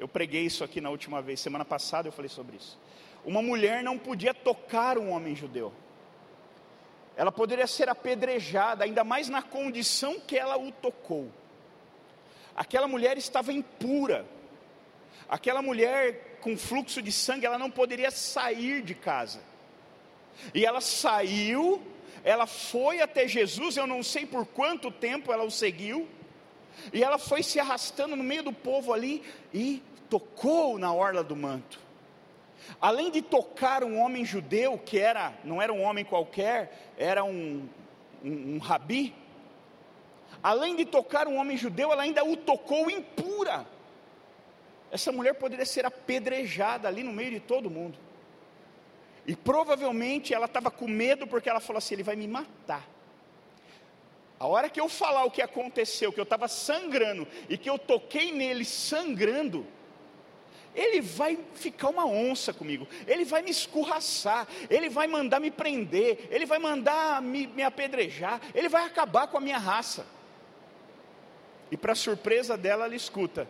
Eu 0.00 0.08
preguei 0.08 0.46
isso 0.46 0.64
aqui 0.64 0.80
na 0.80 0.88
última 0.88 1.20
vez, 1.20 1.40
semana 1.40 1.62
passada 1.62 2.08
eu 2.08 2.12
falei 2.12 2.30
sobre 2.30 2.56
isso. 2.56 2.78
Uma 3.22 3.42
mulher 3.42 3.84
não 3.84 3.98
podia 3.98 4.32
tocar 4.32 4.96
um 4.96 5.10
homem 5.10 5.36
judeu. 5.36 5.74
Ela 7.14 7.30
poderia 7.30 7.66
ser 7.66 7.90
apedrejada, 7.90 8.82
ainda 8.82 9.04
mais 9.04 9.28
na 9.28 9.42
condição 9.42 10.18
que 10.18 10.38
ela 10.38 10.56
o 10.56 10.72
tocou. 10.72 11.30
Aquela 12.56 12.88
mulher 12.88 13.18
estava 13.18 13.52
impura. 13.52 14.24
Aquela 15.28 15.60
mulher 15.60 16.38
com 16.40 16.56
fluxo 16.56 17.02
de 17.02 17.12
sangue, 17.12 17.44
ela 17.44 17.58
não 17.58 17.70
poderia 17.70 18.10
sair 18.10 18.80
de 18.80 18.94
casa. 18.94 19.42
E 20.54 20.64
ela 20.64 20.80
saiu, 20.80 21.82
ela 22.24 22.46
foi 22.46 23.02
até 23.02 23.28
Jesus, 23.28 23.76
eu 23.76 23.86
não 23.86 24.02
sei 24.02 24.24
por 24.24 24.46
quanto 24.46 24.90
tempo 24.90 25.30
ela 25.30 25.44
o 25.44 25.50
seguiu, 25.50 26.08
e 26.92 27.04
ela 27.04 27.18
foi 27.18 27.42
se 27.42 27.60
arrastando 27.60 28.16
no 28.16 28.24
meio 28.24 28.42
do 28.42 28.52
povo 28.52 28.92
ali 28.92 29.22
e 29.52 29.82
tocou 30.10 30.78
na 30.78 30.92
orla 30.92 31.24
do 31.24 31.36
manto. 31.36 31.80
Além 32.80 33.10
de 33.10 33.22
tocar 33.22 33.82
um 33.82 33.98
homem 33.98 34.24
judeu, 34.24 34.76
que 34.76 34.98
era, 34.98 35.32
não 35.42 35.62
era 35.62 35.72
um 35.72 35.82
homem 35.82 36.04
qualquer, 36.04 36.92
era 36.98 37.24
um, 37.24 37.66
um, 38.22 38.56
um 38.56 38.58
rabi, 38.58 39.14
além 40.42 40.76
de 40.76 40.84
tocar 40.84 41.26
um 41.26 41.36
homem 41.36 41.56
judeu, 41.56 41.90
ela 41.92 42.02
ainda 42.02 42.24
o 42.24 42.36
tocou 42.36 42.90
impura 42.90 43.66
essa 44.90 45.12
mulher 45.12 45.34
poderia 45.34 45.64
ser 45.64 45.86
apedrejada 45.86 46.88
ali 46.88 47.02
no 47.02 47.12
meio 47.12 47.30
de 47.30 47.40
todo 47.40 47.70
mundo. 47.70 47.96
E 49.26 49.36
provavelmente 49.36 50.34
ela 50.34 50.46
estava 50.46 50.70
com 50.70 50.88
medo 50.88 51.26
porque 51.26 51.48
ela 51.48 51.60
falou 51.60 51.78
assim: 51.78 51.94
ele 51.94 52.02
vai 52.02 52.16
me 52.16 52.26
matar. 52.26 52.88
A 54.38 54.46
hora 54.46 54.68
que 54.70 54.80
eu 54.80 54.88
falar 54.88 55.24
o 55.24 55.30
que 55.30 55.42
aconteceu, 55.42 56.12
que 56.12 56.18
eu 56.18 56.24
estava 56.24 56.48
sangrando 56.48 57.28
e 57.48 57.56
que 57.56 57.68
eu 57.68 57.78
toquei 57.78 58.32
nele 58.32 58.64
sangrando, 58.64 59.66
ele 60.74 61.00
vai 61.00 61.38
ficar 61.54 61.88
uma 61.88 62.06
onça 62.06 62.52
comigo, 62.52 62.86
ele 63.06 63.24
vai 63.24 63.42
me 63.42 63.50
escorraçar, 63.50 64.46
ele 64.68 64.88
vai 64.88 65.06
mandar 65.06 65.40
me 65.40 65.50
prender, 65.50 66.28
ele 66.30 66.46
vai 66.46 66.58
mandar 66.58 67.20
me, 67.20 67.46
me 67.46 67.62
apedrejar, 67.62 68.40
ele 68.54 68.68
vai 68.68 68.84
acabar 68.84 69.26
com 69.26 69.36
a 69.36 69.40
minha 69.40 69.58
raça. 69.58 70.06
E 71.70 71.76
para 71.76 71.94
surpresa 71.94 72.56
dela, 72.56 72.84
ela 72.84 72.94
escuta: 72.94 73.48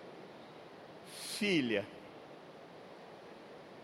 filha. 1.38 1.86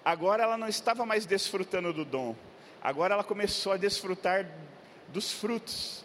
Agora 0.05 0.43
ela 0.43 0.57
não 0.57 0.69
estava 0.69 1.05
mais 1.05 1.27
desfrutando 1.27 1.93
do 1.93 2.05
dom, 2.05 2.35
agora 2.81 3.15
ela 3.15 3.25
começou 3.25 3.73
a 3.73 3.77
desfrutar 3.77 4.49
dos 5.09 5.33
frutos, 5.33 6.05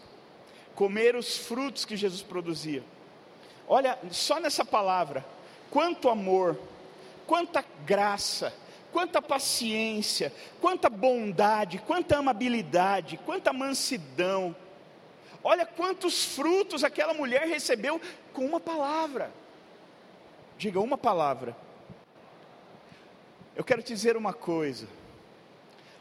comer 0.74 1.14
os 1.14 1.38
frutos 1.38 1.84
que 1.84 1.96
Jesus 1.96 2.20
produzia. 2.20 2.82
Olha, 3.68 3.98
só 4.10 4.40
nessa 4.40 4.64
palavra, 4.64 5.24
quanto 5.70 6.08
amor, 6.10 6.58
quanta 7.32 7.64
graça, 7.86 8.52
quanta 8.92 9.22
paciência, 9.22 10.30
quanta 10.60 10.90
bondade, 10.90 11.78
quanta 11.78 12.18
amabilidade, 12.18 13.16
quanta 13.24 13.54
mansidão. 13.54 14.54
Olha 15.42 15.64
quantos 15.64 16.26
frutos 16.26 16.84
aquela 16.84 17.14
mulher 17.14 17.48
recebeu 17.48 17.98
com 18.34 18.44
uma 18.44 18.60
palavra. 18.60 19.32
Diga 20.58 20.78
uma 20.78 20.98
palavra. 20.98 21.56
Eu 23.56 23.64
quero 23.64 23.82
te 23.82 23.94
dizer 23.94 24.14
uma 24.14 24.34
coisa. 24.34 24.86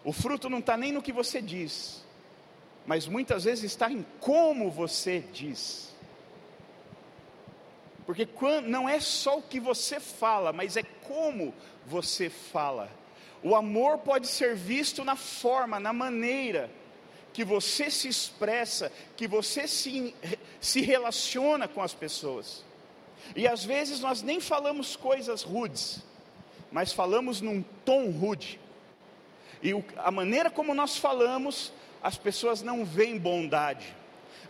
O 0.04 0.12
fruto 0.12 0.50
não 0.50 0.60
está 0.60 0.76
nem 0.76 0.92
no 0.92 1.02
que 1.02 1.14
você 1.14 1.42
diz, 1.42 2.04
mas 2.86 3.08
muitas 3.08 3.46
vezes 3.46 3.64
está 3.64 3.90
em 3.90 4.06
como 4.20 4.70
você 4.70 5.24
diz. 5.32 5.91
Porque 8.14 8.62
não 8.62 8.90
é 8.90 9.00
só 9.00 9.38
o 9.38 9.42
que 9.42 9.60
você 9.60 10.00
fala, 10.00 10.52
mas 10.52 10.76
é 10.76 10.84
como 10.84 11.54
você 11.86 12.30
fala. 12.30 12.92
O 13.44 13.56
amor 13.56 14.00
pode 14.00 14.28
ser 14.28 14.56
visto 14.56 15.04
na 15.04 15.16
forma, 15.16 15.80
na 15.80 15.94
maneira 15.94 16.70
que 17.34 17.46
você 17.46 17.90
se 17.90 18.08
expressa, 18.08 18.92
que 19.16 19.28
você 19.28 19.68
se, 19.68 20.14
se 20.60 20.82
relaciona 20.82 21.68
com 21.68 21.82
as 21.82 21.94
pessoas. 21.94 22.66
E 23.36 23.48
às 23.48 23.64
vezes 23.64 24.02
nós 24.02 24.22
nem 24.22 24.40
falamos 24.40 24.96
coisas 24.96 25.42
rudes, 25.42 26.04
mas 26.72 26.92
falamos 26.92 27.40
num 27.40 27.64
tom 27.86 28.10
rude. 28.10 28.60
E 29.64 29.74
o, 29.74 29.84
a 29.98 30.12
maneira 30.12 30.50
como 30.50 30.74
nós 30.74 30.98
falamos, 30.98 31.72
as 32.04 32.18
pessoas 32.18 32.62
não 32.62 32.84
veem 32.84 33.18
bondade, 33.18 33.96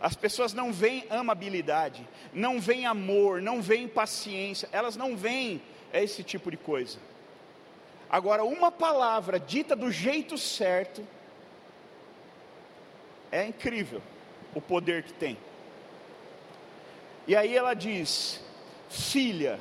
As 0.02 0.16
pessoas 0.16 0.52
não 0.52 0.72
veem 0.72 1.06
amabilidade, 1.08 2.04
não 2.34 2.60
veem 2.60 2.86
amor, 2.86 3.40
não 3.40 3.62
veem 3.62 3.86
paciência, 3.86 4.68
elas 4.72 4.96
não 4.96 5.16
veem 5.16 5.62
esse 5.94 6.24
tipo 6.24 6.50
de 6.50 6.56
coisa. 6.56 6.98
Agora, 8.10 8.42
uma 8.42 8.72
palavra 8.72 9.38
dita 9.38 9.76
do 9.76 9.92
jeito 9.92 10.36
certo, 10.36 11.06
é 13.30 13.44
incrível 13.44 14.02
o 14.52 14.60
poder 14.60 15.04
que 15.04 15.12
tem. 15.12 15.38
E 17.28 17.36
aí 17.36 17.56
ela 17.56 17.72
diz: 17.72 18.42
Filha, 18.90 19.60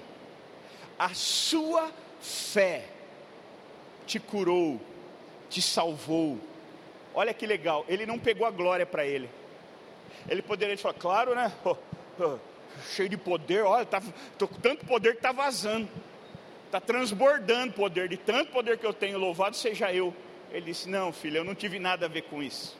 a 0.97 1.13
sua 1.13 1.91
fé 2.19 2.85
te 4.07 4.19
curou, 4.19 4.81
te 5.51 5.61
salvou. 5.61 6.39
Olha 7.13 7.31
que 7.31 7.45
legal, 7.45 7.85
ele 7.87 8.07
não 8.07 8.17
pegou 8.17 8.47
a 8.47 8.51
glória 8.51 8.87
para 8.87 9.05
ele. 9.05 9.29
Ele 10.29 10.41
poderia 10.41 10.77
falar, 10.77 10.93
claro, 10.95 11.35
né? 11.35 11.51
Oh, 11.63 11.75
oh, 12.19 12.37
cheio 12.93 13.09
de 13.09 13.17
poder, 13.17 13.63
olha, 13.63 13.85
tá, 13.85 14.01
tô 14.37 14.47
com 14.47 14.59
tanto 14.59 14.85
poder 14.85 15.11
que 15.11 15.17
está 15.17 15.31
vazando, 15.31 15.87
está 16.65 16.79
transbordando 16.79 17.73
poder, 17.73 18.07
de 18.07 18.17
tanto 18.17 18.51
poder 18.51 18.77
que 18.77 18.85
eu 18.85 18.93
tenho, 18.93 19.17
louvado 19.17 19.55
seja 19.55 19.91
eu. 19.93 20.13
Ele 20.51 20.65
disse: 20.65 20.89
Não, 20.89 21.11
filho, 21.13 21.37
eu 21.37 21.43
não 21.43 21.55
tive 21.55 21.79
nada 21.79 22.05
a 22.05 22.09
ver 22.09 22.23
com 22.23 22.43
isso. 22.43 22.77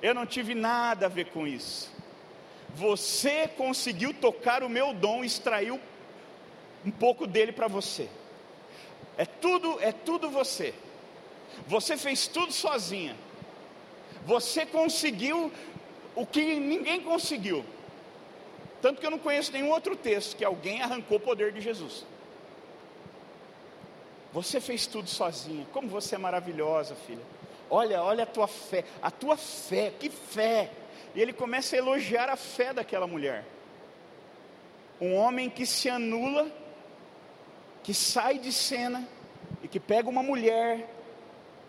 Eu 0.00 0.14
não 0.14 0.24
tive 0.24 0.54
nada 0.54 1.06
a 1.06 1.08
ver 1.08 1.26
com 1.26 1.46
isso. 1.46 1.92
Você 2.74 3.48
conseguiu 3.48 4.14
tocar 4.14 4.62
o 4.62 4.68
meu 4.68 4.94
dom, 4.94 5.24
extraiu 5.24 5.80
um 6.84 6.90
pouco 6.90 7.26
dele 7.26 7.52
para 7.52 7.68
você. 7.68 8.08
É 9.18 9.26
tudo, 9.26 9.78
é 9.80 9.92
tudo 9.92 10.30
você. 10.30 10.72
Você 11.66 11.96
fez 11.96 12.26
tudo 12.26 12.52
sozinha. 12.52 13.16
Você 14.24 14.64
conseguiu 14.64 15.52
o 16.14 16.26
que 16.26 16.56
ninguém 16.56 17.00
conseguiu. 17.00 17.64
Tanto 18.82 19.00
que 19.00 19.06
eu 19.06 19.10
não 19.10 19.18
conheço 19.18 19.52
nenhum 19.52 19.70
outro 19.70 19.94
texto 19.94 20.36
que 20.36 20.44
alguém 20.44 20.82
arrancou 20.82 21.18
o 21.18 21.20
poder 21.20 21.52
de 21.52 21.60
Jesus. 21.60 22.04
Você 24.32 24.60
fez 24.60 24.86
tudo 24.86 25.08
sozinha. 25.08 25.66
Como 25.72 25.88
você 25.88 26.14
é 26.14 26.18
maravilhosa, 26.18 26.94
filha. 26.94 27.22
Olha, 27.68 28.02
olha 28.02 28.24
a 28.24 28.26
tua 28.26 28.46
fé. 28.46 28.84
A 29.02 29.10
tua 29.10 29.36
fé, 29.36 29.92
que 29.98 30.08
fé. 30.08 30.70
E 31.14 31.20
ele 31.20 31.32
começa 31.32 31.76
a 31.76 31.78
elogiar 31.78 32.28
a 32.28 32.36
fé 32.36 32.72
daquela 32.72 33.06
mulher. 33.06 33.44
Um 35.00 35.14
homem 35.14 35.50
que 35.50 35.66
se 35.66 35.88
anula, 35.88 36.50
que 37.82 37.92
sai 37.92 38.38
de 38.38 38.52
cena 38.52 39.06
e 39.62 39.68
que 39.68 39.80
pega 39.80 40.08
uma 40.08 40.22
mulher 40.22 40.88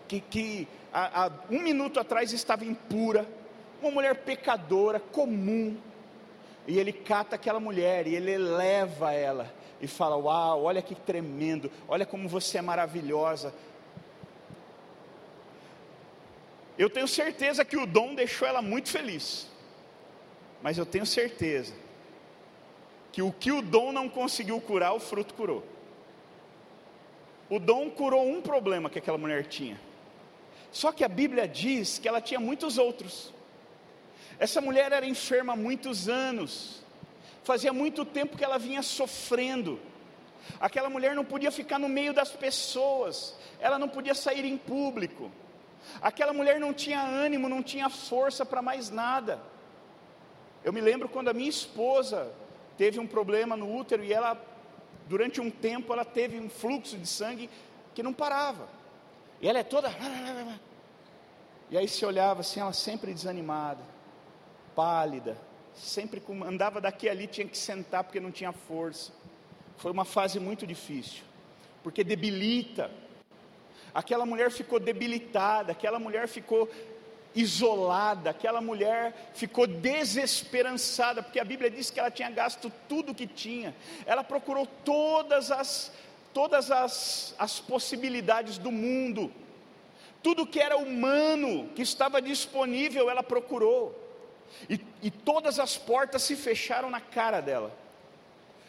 que, 0.08 0.20
que 0.20 0.68
há, 0.94 1.26
há 1.26 1.32
um 1.50 1.62
minuto 1.62 2.00
atrás 2.00 2.34
estava 2.34 2.66
impura, 2.66 3.26
uma 3.82 3.92
mulher 3.92 4.16
pecadora, 4.16 5.00
comum, 5.00 5.78
e 6.68 6.80
ele 6.80 6.94
cata 6.94 7.36
aquela 7.36 7.60
mulher 7.60 8.08
e 8.08 8.16
ele 8.16 8.32
eleva 8.32 9.14
ela 9.14 9.52
e 9.82 9.88
fala: 9.88 10.16
Uau, 10.16 10.64
olha 10.64 10.82
que 10.82 10.96
tremendo, 10.96 11.72
olha 11.88 12.06
como 12.06 12.30
você 12.30 12.60
é 12.60 12.62
maravilhosa. 12.62 13.54
Eu 16.78 16.90
tenho 16.90 17.08
certeza 17.08 17.66
que 17.66 17.78
o 17.78 17.86
dom 17.86 18.16
deixou 18.16 18.48
ela 18.48 18.62
muito 18.62 18.90
feliz, 18.90 19.48
mas 20.62 20.78
eu 20.78 20.86
tenho 20.86 21.06
certeza 21.06 21.74
que 23.12 23.22
o 23.22 23.32
que 23.32 23.52
o 23.52 23.62
dom 23.62 23.92
não 23.92 24.08
conseguiu 24.08 24.60
curar, 24.62 24.94
o 24.94 25.00
fruto 25.00 25.34
curou. 25.34 25.64
O 27.50 27.60
dom 27.60 27.90
curou 27.90 28.26
um 28.26 28.42
problema 28.42 28.90
que 28.90 29.00
aquela 29.00 29.18
mulher 29.18 29.46
tinha. 29.48 29.80
Só 30.72 30.94
que 30.94 31.04
a 31.04 31.10
Bíblia 31.10 31.48
diz 31.48 32.00
que 32.00 32.08
ela 32.08 32.22
tinha 32.22 32.40
muitos 32.40 32.78
outros. 32.78 33.34
Essa 34.42 34.60
mulher 34.60 34.92
era 34.92 35.06
enferma 35.06 35.54
há 35.54 35.56
muitos 35.56 36.10
anos. 36.10 36.82
Fazia 37.44 37.72
muito 37.72 38.04
tempo 38.04 38.36
que 38.36 38.44
ela 38.44 38.58
vinha 38.58 38.82
sofrendo. 38.82 39.80
Aquela 40.60 40.90
mulher 40.90 41.14
não 41.14 41.24
podia 41.24 41.52
ficar 41.52 41.78
no 41.78 41.88
meio 41.88 42.12
das 42.12 42.32
pessoas. 42.32 43.36
Ela 43.60 43.78
não 43.78 43.88
podia 43.88 44.16
sair 44.16 44.44
em 44.44 44.58
público. 44.58 45.32
Aquela 46.02 46.34
mulher 46.34 46.60
não 46.60 46.74
tinha 46.74 47.04
ânimo, 47.04 47.48
não 47.48 47.62
tinha 47.62 47.88
força 47.88 48.44
para 48.44 48.64
mais 48.64 48.90
nada. 48.90 49.40
Eu 50.64 50.74
me 50.74 50.82
lembro 50.82 51.08
quando 51.08 51.28
a 51.28 51.34
minha 51.34 51.50
esposa 51.50 52.34
teve 52.80 53.00
um 53.00 53.06
problema 53.06 53.56
no 53.56 53.72
útero 53.72 54.04
e 54.04 54.12
ela 54.12 54.36
durante 55.08 55.40
um 55.40 55.52
tempo 55.52 55.94
ela 55.94 56.04
teve 56.04 56.40
um 56.40 56.50
fluxo 56.50 56.98
de 56.98 57.06
sangue 57.06 57.48
que 57.94 58.02
não 58.02 58.12
parava. 58.12 58.68
E 59.40 59.48
ela 59.48 59.60
é 59.60 59.64
toda. 59.64 59.90
E 61.70 61.78
aí 61.78 61.88
se 61.88 62.06
olhava 62.06 62.42
assim, 62.42 62.60
ela 62.60 62.74
sempre 62.74 63.14
desanimada, 63.14 63.80
pálida, 64.82 65.38
sempre 65.76 66.20
andava 66.44 66.82
daqui 66.82 67.08
ali, 67.08 67.28
tinha 67.28 67.46
que 67.46 67.56
sentar 67.56 68.04
porque 68.04 68.20
não 68.20 68.32
tinha 68.32 68.52
força. 68.52 69.12
Foi 69.78 69.92
uma 69.92 70.04
fase 70.04 70.40
muito 70.40 70.66
difícil, 70.66 71.22
porque 71.84 72.04
debilita. 72.04 72.90
Aquela 73.94 74.26
mulher 74.26 74.50
ficou 74.50 74.80
debilitada, 74.80 75.72
aquela 75.72 76.00
mulher 76.00 76.28
ficou 76.28 76.68
isolada, 77.36 78.32
aquela 78.32 78.60
mulher 78.60 79.32
ficou 79.36 79.68
desesperançada, 79.68 81.22
porque 81.22 81.40
a 81.40 81.46
Bíblia 81.46 81.70
diz 81.70 81.92
que 81.92 82.00
ela 82.00 82.10
tinha 82.10 82.32
gasto 82.32 82.72
tudo 82.90 83.14
que 83.14 83.28
tinha, 83.28 83.76
ela 84.08 84.24
procurou 84.24 84.66
todas 84.66 85.52
as, 85.52 85.92
todas 86.34 86.72
as, 86.72 87.36
as 87.38 87.60
possibilidades 87.60 88.58
do 88.58 88.72
mundo, 88.72 89.32
tudo 90.24 90.48
que 90.48 90.60
era 90.60 90.76
humano, 90.76 91.70
que 91.76 91.84
estava 91.84 92.20
disponível, 92.20 93.12
ela 93.12 93.22
procurou, 93.22 94.02
e, 94.70 94.80
e 95.02 95.12
todas 95.12 95.60
as 95.60 95.78
portas 95.78 96.22
se 96.22 96.36
fecharam 96.36 96.90
na 96.90 97.02
cara 97.02 97.42
dela. 97.42 97.76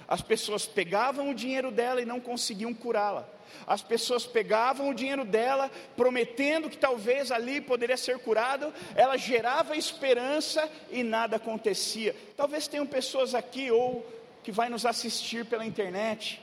As 0.07 0.21
pessoas 0.21 0.67
pegavam 0.67 1.31
o 1.31 1.35
dinheiro 1.35 1.71
dela 1.71 2.03
e 2.03 2.05
não 2.05 2.21
conseguiam 2.21 2.75
curá-la. 2.75 3.29
As 3.67 3.83
pessoas 3.83 4.27
pegavam 4.27 4.89
o 4.89 4.95
dinheiro 4.95 5.25
dela, 5.25 5.71
prometendo 5.97 6.69
que 6.69 6.77
talvez 6.77 7.31
ali 7.31 7.61
poderia 7.61 7.97
ser 7.97 8.19
curado, 8.19 8.73
ela 8.95 9.17
gerava 9.17 9.77
esperança 9.77 10.69
e 10.91 11.03
nada 11.03 11.37
acontecia. 11.37 12.15
Talvez 12.37 12.67
tenham 12.67 12.87
pessoas 12.87 13.35
aqui 13.35 13.71
ou 13.71 14.07
que 14.43 14.51
vai 14.51 14.69
nos 14.69 14.85
assistir 14.85 15.45
pela 15.47 15.65
internet, 15.65 16.43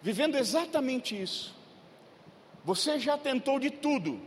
vivendo 0.00 0.36
exatamente 0.36 1.20
isso. 1.20 1.54
Você 2.64 2.98
já 2.98 3.16
tentou 3.18 3.60
de 3.60 3.70
tudo. 3.70 4.20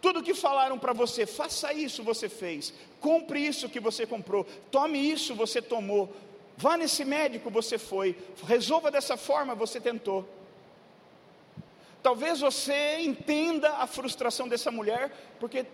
Tudo 0.00 0.22
que 0.22 0.34
falaram 0.34 0.78
para 0.78 0.92
você, 0.92 1.26
faça 1.26 1.72
isso, 1.72 2.02
você 2.02 2.28
fez. 2.28 2.72
Compre 3.00 3.40
isso 3.40 3.68
que 3.68 3.80
você 3.80 4.06
comprou. 4.06 4.44
Tome 4.70 4.98
isso, 4.98 5.34
você 5.34 5.60
tomou. 5.62 6.14
Vá 6.56 6.76
nesse 6.76 7.04
médico, 7.04 7.50
você 7.50 7.78
foi. 7.78 8.16
Resolva 8.46 8.90
dessa 8.90 9.16
forma, 9.16 9.54
você 9.54 9.80
tentou. 9.80 10.28
Talvez 12.02 12.40
você 12.40 13.00
entenda 13.00 13.68
a 13.78 13.86
frustração 13.86 14.48
dessa 14.48 14.70
mulher, 14.70 15.10
porque 15.40 15.66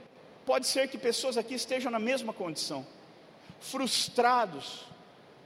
pode 0.46 0.66
ser 0.66 0.88
que 0.88 0.96
pessoas 0.96 1.36
aqui 1.36 1.54
estejam 1.54 1.92
na 1.92 1.98
mesma 1.98 2.32
condição, 2.32 2.86
frustrados, 3.60 4.86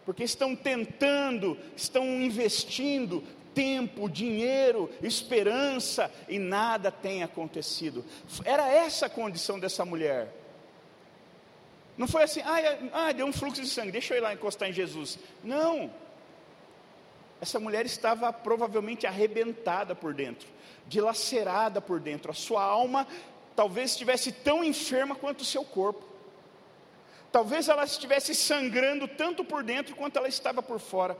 porque 0.04 0.22
estão 0.22 0.54
tentando, 0.54 1.58
estão 1.76 2.04
investindo 2.22 3.24
tempo, 3.56 4.08
dinheiro, 4.08 4.88
esperança 5.02 6.12
e 6.28 6.38
nada 6.38 6.92
tem 6.92 7.24
acontecido. 7.24 8.04
Era 8.44 8.68
essa 8.68 9.06
a 9.06 9.10
condição 9.10 9.58
dessa 9.58 9.84
mulher. 9.84 10.32
Não 11.98 12.06
foi 12.06 12.22
assim, 12.22 12.42
ah, 12.42 12.78
ah, 12.92 13.12
deu 13.12 13.26
um 13.26 13.32
fluxo 13.32 13.62
de 13.62 13.68
sangue, 13.68 13.90
deixa 13.90 14.14
eu 14.14 14.18
ir 14.18 14.20
lá 14.20 14.32
encostar 14.32 14.68
em 14.68 14.72
Jesus. 14.72 15.18
Não. 15.42 15.90
Essa 17.40 17.58
mulher 17.58 17.86
estava 17.86 18.32
provavelmente 18.32 19.06
arrebentada 19.06 19.94
por 19.94 20.12
dentro 20.12 20.46
dilacerada 20.86 21.80
por 21.80 22.00
dentro. 22.00 22.30
A 22.30 22.34
sua 22.34 22.62
alma 22.62 23.06
talvez 23.54 23.92
estivesse 23.92 24.32
tão 24.32 24.62
enferma 24.62 25.14
quanto 25.14 25.40
o 25.40 25.44
seu 25.44 25.64
corpo. 25.64 26.04
Talvez 27.32 27.68
ela 27.68 27.84
estivesse 27.84 28.34
sangrando 28.34 29.06
tanto 29.06 29.44
por 29.44 29.62
dentro 29.62 29.94
quanto 29.94 30.16
ela 30.16 30.28
estava 30.28 30.62
por 30.62 30.78
fora. 30.78 31.16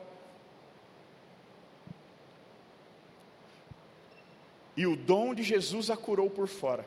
E 4.76 4.86
o 4.86 4.94
dom 4.94 5.34
de 5.34 5.42
Jesus 5.42 5.90
a 5.90 5.96
curou 5.96 6.28
por 6.28 6.48
fora, 6.48 6.86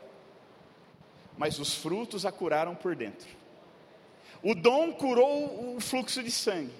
mas 1.36 1.58
os 1.58 1.74
frutos 1.74 2.24
a 2.24 2.30
curaram 2.30 2.74
por 2.74 2.94
dentro. 2.94 3.28
O 4.42 4.54
dom 4.54 4.92
curou 4.92 5.76
o 5.76 5.80
fluxo 5.80 6.22
de 6.22 6.30
sangue, 6.30 6.72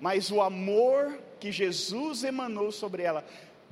mas 0.00 0.30
o 0.30 0.40
amor 0.40 1.18
que 1.40 1.50
Jesus 1.50 2.22
emanou 2.22 2.70
sobre 2.70 3.02
ela 3.02 3.24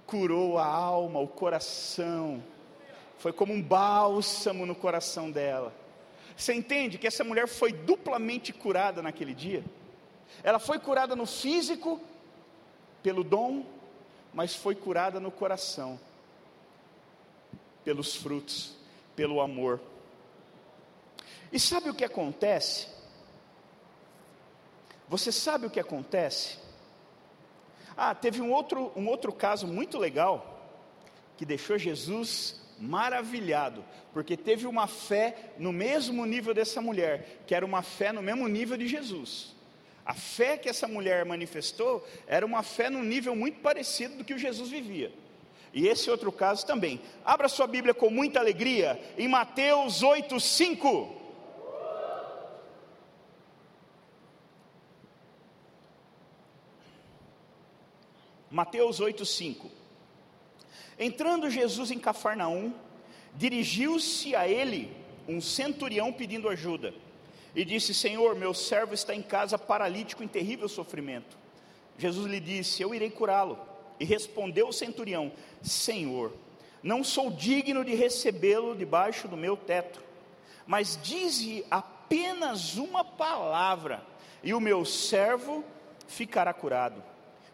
curou 0.06 0.56
a 0.58 0.64
alma, 0.64 1.20
o 1.20 1.28
coração. 1.28 2.42
Foi 3.18 3.32
como 3.32 3.52
um 3.52 3.60
bálsamo 3.60 4.64
no 4.64 4.74
coração 4.74 5.30
dela. 5.30 5.72
Você 6.34 6.54
entende 6.54 6.98
que 6.98 7.06
essa 7.06 7.22
mulher 7.22 7.46
foi 7.46 7.72
duplamente 7.72 8.52
curada 8.52 9.02
naquele 9.02 9.34
dia? 9.34 9.62
Ela 10.42 10.58
foi 10.58 10.78
curada 10.78 11.14
no 11.14 11.26
físico, 11.26 12.00
pelo 13.02 13.22
dom, 13.22 13.64
mas 14.32 14.54
foi 14.54 14.74
curada 14.74 15.18
no 15.18 15.30
coração, 15.30 15.98
pelos 17.88 18.14
frutos, 18.14 18.74
pelo 19.16 19.40
amor. 19.40 19.80
E 21.50 21.58
sabe 21.58 21.88
o 21.88 21.94
que 21.94 22.04
acontece? 22.04 22.86
Você 25.08 25.32
sabe 25.32 25.64
o 25.64 25.70
que 25.70 25.80
acontece? 25.80 26.58
Ah, 27.96 28.14
teve 28.14 28.42
um 28.42 28.52
outro, 28.52 28.92
um 28.94 29.08
outro 29.08 29.32
caso 29.32 29.66
muito 29.66 29.96
legal 29.96 30.70
que 31.38 31.46
deixou 31.46 31.78
Jesus 31.78 32.60
maravilhado, 32.78 33.82
porque 34.12 34.36
teve 34.36 34.66
uma 34.66 34.86
fé 34.86 35.54
no 35.56 35.72
mesmo 35.72 36.26
nível 36.26 36.52
dessa 36.52 36.82
mulher, 36.82 37.42
que 37.46 37.54
era 37.54 37.64
uma 37.64 37.80
fé 37.80 38.12
no 38.12 38.20
mesmo 38.20 38.46
nível 38.48 38.76
de 38.76 38.86
Jesus. 38.86 39.56
A 40.04 40.12
fé 40.12 40.58
que 40.58 40.68
essa 40.68 40.86
mulher 40.86 41.24
manifestou 41.24 42.06
era 42.26 42.44
uma 42.44 42.62
fé 42.62 42.90
num 42.90 43.02
nível 43.02 43.34
muito 43.34 43.60
parecido 43.60 44.16
do 44.16 44.24
que 44.26 44.34
o 44.34 44.38
Jesus 44.38 44.68
vivia. 44.68 45.10
E 45.78 45.86
esse 45.86 46.10
outro 46.10 46.32
caso 46.32 46.66
também. 46.66 47.00
Abra 47.24 47.48
sua 47.48 47.68
Bíblia 47.68 47.94
com 47.94 48.10
muita 48.10 48.40
alegria 48.40 49.00
em 49.16 49.28
Mateus 49.28 50.02
8, 50.02 50.40
5. 50.40 51.16
Mateus 58.50 58.98
8, 58.98 59.24
5. 59.24 59.70
Entrando 60.98 61.48
Jesus 61.48 61.92
em 61.92 61.98
Cafarnaum, 62.00 62.74
dirigiu-se 63.36 64.34
a 64.34 64.48
ele 64.48 64.90
um 65.28 65.40
centurião 65.40 66.12
pedindo 66.12 66.48
ajuda. 66.48 66.92
E 67.54 67.64
disse: 67.64 67.94
Senhor, 67.94 68.34
meu 68.34 68.52
servo 68.52 68.94
está 68.94 69.14
em 69.14 69.22
casa 69.22 69.56
paralítico 69.56 70.24
em 70.24 70.28
terrível 70.28 70.68
sofrimento. 70.68 71.38
Jesus 71.96 72.26
lhe 72.26 72.40
disse: 72.40 72.82
Eu 72.82 72.92
irei 72.92 73.10
curá-lo. 73.10 73.77
E 73.98 74.04
respondeu 74.04 74.68
o 74.68 74.72
centurião: 74.72 75.32
Senhor, 75.62 76.32
não 76.82 77.02
sou 77.02 77.30
digno 77.30 77.84
de 77.84 77.94
recebê-lo 77.94 78.76
debaixo 78.76 79.26
do 79.26 79.36
meu 79.36 79.56
teto, 79.56 80.02
mas 80.66 80.98
dize 81.02 81.64
apenas 81.70 82.76
uma 82.76 83.04
palavra, 83.04 84.02
e 84.42 84.54
o 84.54 84.60
meu 84.60 84.84
servo 84.84 85.64
ficará 86.06 86.52
curado. 86.52 87.02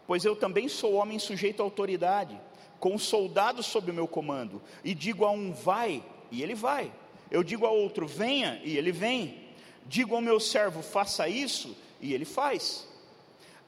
Pois 0.07 0.23
eu 0.23 0.35
também 0.35 0.69
sou 0.69 0.93
homem 0.93 1.17
sujeito 1.17 1.61
à 1.61 1.63
autoridade, 1.63 2.39
com 2.79 2.97
soldados 2.97 3.65
sob 3.65 3.89
o 3.89 3.93
meu 3.93 4.07
comando, 4.07 4.61
e 4.83 4.93
digo 4.93 5.25
a 5.25 5.31
um 5.31 5.51
vai, 5.51 6.03
e 6.31 6.43
ele 6.43 6.53
vai. 6.53 6.91
Eu 7.31 7.43
digo 7.43 7.65
ao 7.65 7.75
outro 7.75 8.05
venha, 8.05 8.61
e 8.63 8.77
ele 8.77 8.91
vem. 8.91 9.43
Digo 9.87 10.15
ao 10.15 10.21
meu 10.21 10.39
servo 10.39 10.81
faça 10.81 11.27
isso, 11.27 11.75
e 11.99 12.13
ele 12.13 12.25
faz. 12.25 12.87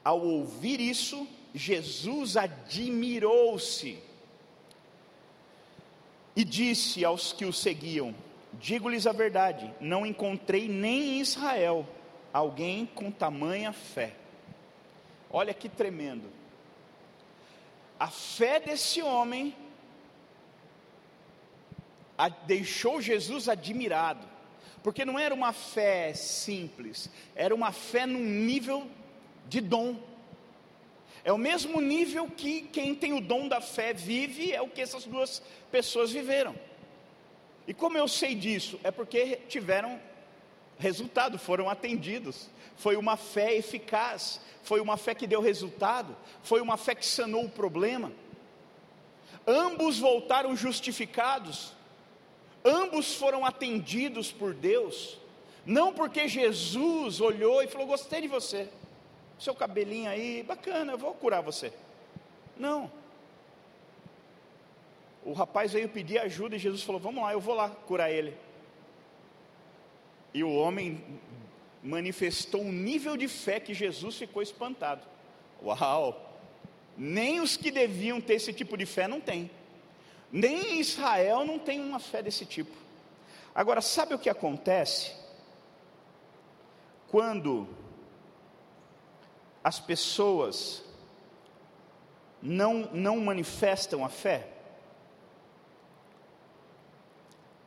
Ao 0.04 0.20
ouvir 0.20 0.80
isso, 0.80 1.26
Jesus 1.54 2.36
admirou-se 2.36 3.98
e 6.36 6.44
disse 6.44 7.04
aos 7.04 7.32
que 7.32 7.44
o 7.44 7.52
seguiam: 7.52 8.14
Digo-lhes 8.54 9.06
a 9.06 9.12
verdade, 9.12 9.72
não 9.80 10.06
encontrei 10.06 10.68
nem 10.68 11.16
em 11.16 11.20
Israel 11.20 11.86
alguém 12.32 12.86
com 12.86 13.10
tamanha 13.10 13.72
fé. 13.72 14.14
Olha 15.30 15.52
que 15.52 15.68
tremendo. 15.68 16.28
A 17.98 18.08
fé 18.08 18.60
desse 18.60 19.02
homem 19.02 19.54
a, 22.16 22.28
deixou 22.28 23.00
Jesus 23.02 23.48
admirado, 23.48 24.26
porque 24.82 25.04
não 25.04 25.18
era 25.18 25.34
uma 25.34 25.52
fé 25.52 26.14
simples, 26.14 27.10
era 27.34 27.54
uma 27.54 27.72
fé 27.72 28.06
num 28.06 28.24
nível 28.24 28.88
de 29.48 29.60
dom. 29.60 29.96
É 31.24 31.32
o 31.32 31.38
mesmo 31.38 31.80
nível 31.80 32.28
que 32.28 32.62
quem 32.62 32.94
tem 32.94 33.12
o 33.12 33.20
dom 33.20 33.48
da 33.48 33.60
fé 33.60 33.92
vive, 33.92 34.52
é 34.52 34.62
o 34.62 34.68
que 34.68 34.80
essas 34.80 35.04
duas 35.04 35.42
pessoas 35.70 36.10
viveram. 36.10 36.54
E 37.66 37.74
como 37.74 37.98
eu 37.98 38.08
sei 38.08 38.34
disso? 38.34 38.80
É 38.82 38.90
porque 38.90 39.40
tiveram 39.48 40.00
resultado, 40.78 41.38
foram 41.38 41.68
atendidos. 41.68 42.48
Foi 42.76 42.96
uma 42.96 43.16
fé 43.16 43.54
eficaz, 43.56 44.40
foi 44.62 44.80
uma 44.80 44.96
fé 44.96 45.14
que 45.14 45.26
deu 45.26 45.40
resultado, 45.40 46.16
foi 46.42 46.60
uma 46.60 46.76
fé 46.76 46.94
que 46.94 47.04
sanou 47.04 47.44
o 47.44 47.50
problema. 47.50 48.12
Ambos 49.46 49.98
voltaram 49.98 50.54
justificados, 50.54 51.72
ambos 52.64 53.14
foram 53.14 53.44
atendidos 53.44 54.30
por 54.30 54.54
Deus, 54.54 55.18
não 55.66 55.92
porque 55.92 56.28
Jesus 56.28 57.20
olhou 57.20 57.62
e 57.62 57.66
falou: 57.66 57.86
Gostei 57.86 58.20
de 58.20 58.28
você, 58.28 58.68
seu 59.38 59.54
cabelinho 59.54 60.10
aí, 60.10 60.42
bacana, 60.42 60.92
eu 60.92 60.98
vou 60.98 61.14
curar 61.14 61.40
você. 61.40 61.72
Não. 62.56 62.90
O 65.24 65.32
rapaz 65.32 65.72
veio 65.72 65.88
pedir 65.88 66.18
ajuda 66.18 66.56
e 66.56 66.58
Jesus 66.58 66.82
falou: 66.82 67.00
Vamos 67.00 67.22
lá, 67.22 67.32
eu 67.32 67.40
vou 67.40 67.54
lá 67.54 67.68
curar 67.68 68.10
ele. 68.10 68.36
E 70.34 70.42
o 70.42 70.52
homem 70.52 71.04
manifestou 71.82 72.62
um 72.62 72.72
nível 72.72 73.16
de 73.16 73.28
fé 73.28 73.60
que 73.60 73.74
Jesus 73.74 74.16
ficou 74.16 74.42
espantado. 74.42 75.06
Uau! 75.62 76.24
Nem 76.96 77.40
os 77.40 77.56
que 77.56 77.70
deviam 77.70 78.20
ter 78.20 78.34
esse 78.34 78.52
tipo 78.52 78.76
de 78.76 78.84
fé 78.84 79.06
não 79.06 79.20
têm. 79.20 79.50
Nem 80.30 80.80
Israel 80.80 81.44
não 81.44 81.58
tem 81.58 81.80
uma 81.80 82.00
fé 82.00 82.22
desse 82.22 82.44
tipo. 82.44 82.76
Agora, 83.54 83.80
sabe 83.80 84.14
o 84.14 84.18
que 84.18 84.28
acontece? 84.28 85.12
Quando 87.08 87.68
as 89.62 89.80
pessoas 89.80 90.82
não, 92.42 92.88
não 92.92 93.18
manifestam 93.20 94.04
a 94.04 94.08
fé? 94.08 94.48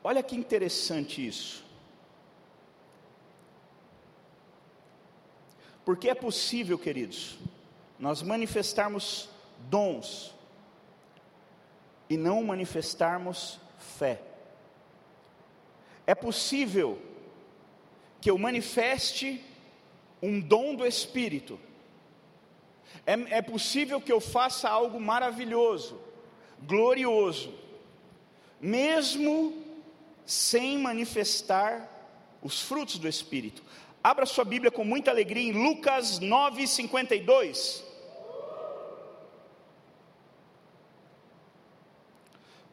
Olha 0.04 0.24
que 0.24 0.36
interessante 0.36 1.26
isso. 1.26 1.64
Porque 5.86 6.10
é 6.10 6.16
possível, 6.16 6.78
queridos, 6.78 7.38
nós 8.00 8.22
manifestarmos 8.22 9.30
dons 9.70 10.34
e 12.10 12.18
não 12.18 12.44
manifestarmos 12.44 13.60
fé. 13.78 14.22
É 16.06 16.16
possível 16.16 17.00
que 18.20 18.30
eu 18.30 18.38
manifeste 18.38 19.44
um 20.22 20.40
dom 20.40 20.76
do 20.76 20.86
Espírito. 20.86 21.60
É, 23.06 23.38
é 23.38 23.42
possível 23.42 24.00
que 24.00 24.12
eu 24.12 24.20
faça 24.20 24.70
algo 24.70 25.00
maravilhoso, 25.00 26.00
glorioso, 26.62 27.54
mesmo 28.60 29.54
sem 30.26 30.78
manifestar 30.78 31.90
os 32.42 32.62
frutos 32.62 32.98
do 32.98 33.08
Espírito. 33.08 33.64
Abra 34.04 34.26
sua 34.26 34.44
Bíblia 34.44 34.72
com 34.72 34.84
muita 34.84 35.12
alegria 35.12 35.50
em 35.50 35.52
Lucas 35.52 36.20
9:52. 36.20 37.84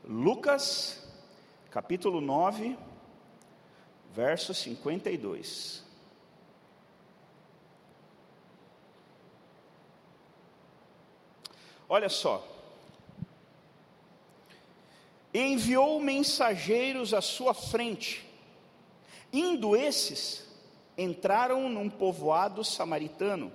Lucas, 0.04 1.06
capítulo 1.70 2.22
9, 2.22 2.78
verso 4.14 4.54
52. 4.54 5.87
Olha 11.88 12.08
só. 12.08 12.46
Enviou 15.32 16.00
mensageiros 16.00 17.14
à 17.14 17.20
sua 17.20 17.54
frente, 17.54 18.26
indo 19.32 19.76
esses 19.76 20.46
entraram 20.96 21.68
num 21.68 21.88
povoado 21.88 22.64
samaritano 22.64 23.52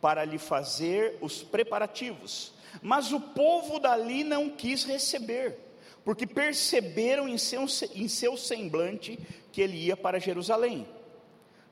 para 0.00 0.24
lhe 0.24 0.38
fazer 0.38 1.16
os 1.22 1.42
preparativos. 1.42 2.52
Mas 2.82 3.12
o 3.12 3.18
povo 3.18 3.80
dali 3.80 4.22
não 4.22 4.50
quis 4.50 4.84
receber, 4.84 5.58
porque 6.04 6.26
perceberam 6.26 7.26
em 7.26 7.38
seu, 7.38 7.64
em 7.94 8.06
seu 8.06 8.36
semblante 8.36 9.18
que 9.50 9.62
ele 9.62 9.86
ia 9.86 9.96
para 9.96 10.20
Jerusalém. 10.20 10.86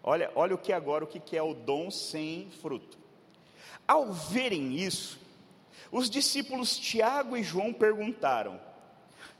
Olha, 0.03 0.31
olha 0.35 0.55
o 0.55 0.59
que 0.59 0.73
agora, 0.73 1.05
o 1.05 1.07
que 1.07 1.37
é 1.37 1.43
o 1.43 1.55
dom 1.55 1.91
sem 1.91 2.51
fruto. 2.63 2.99
Ao 3.87 4.11
verem 4.11 4.75
isso, 4.75 5.19
os 5.95 6.11
discípulos 6.11 6.77
Tiago 6.77 7.37
e 7.37 7.43
João 7.45 7.73
perguntaram: 7.73 8.61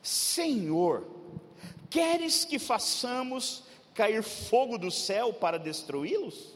Senhor, 0.01 1.05
queres 1.91 2.45
que 2.45 2.61
façamos 2.61 3.65
cair 3.93 4.23
fogo 4.23 4.79
do 4.79 4.89
céu 4.89 5.33
para 5.33 5.59
destruí-los? 5.59 6.55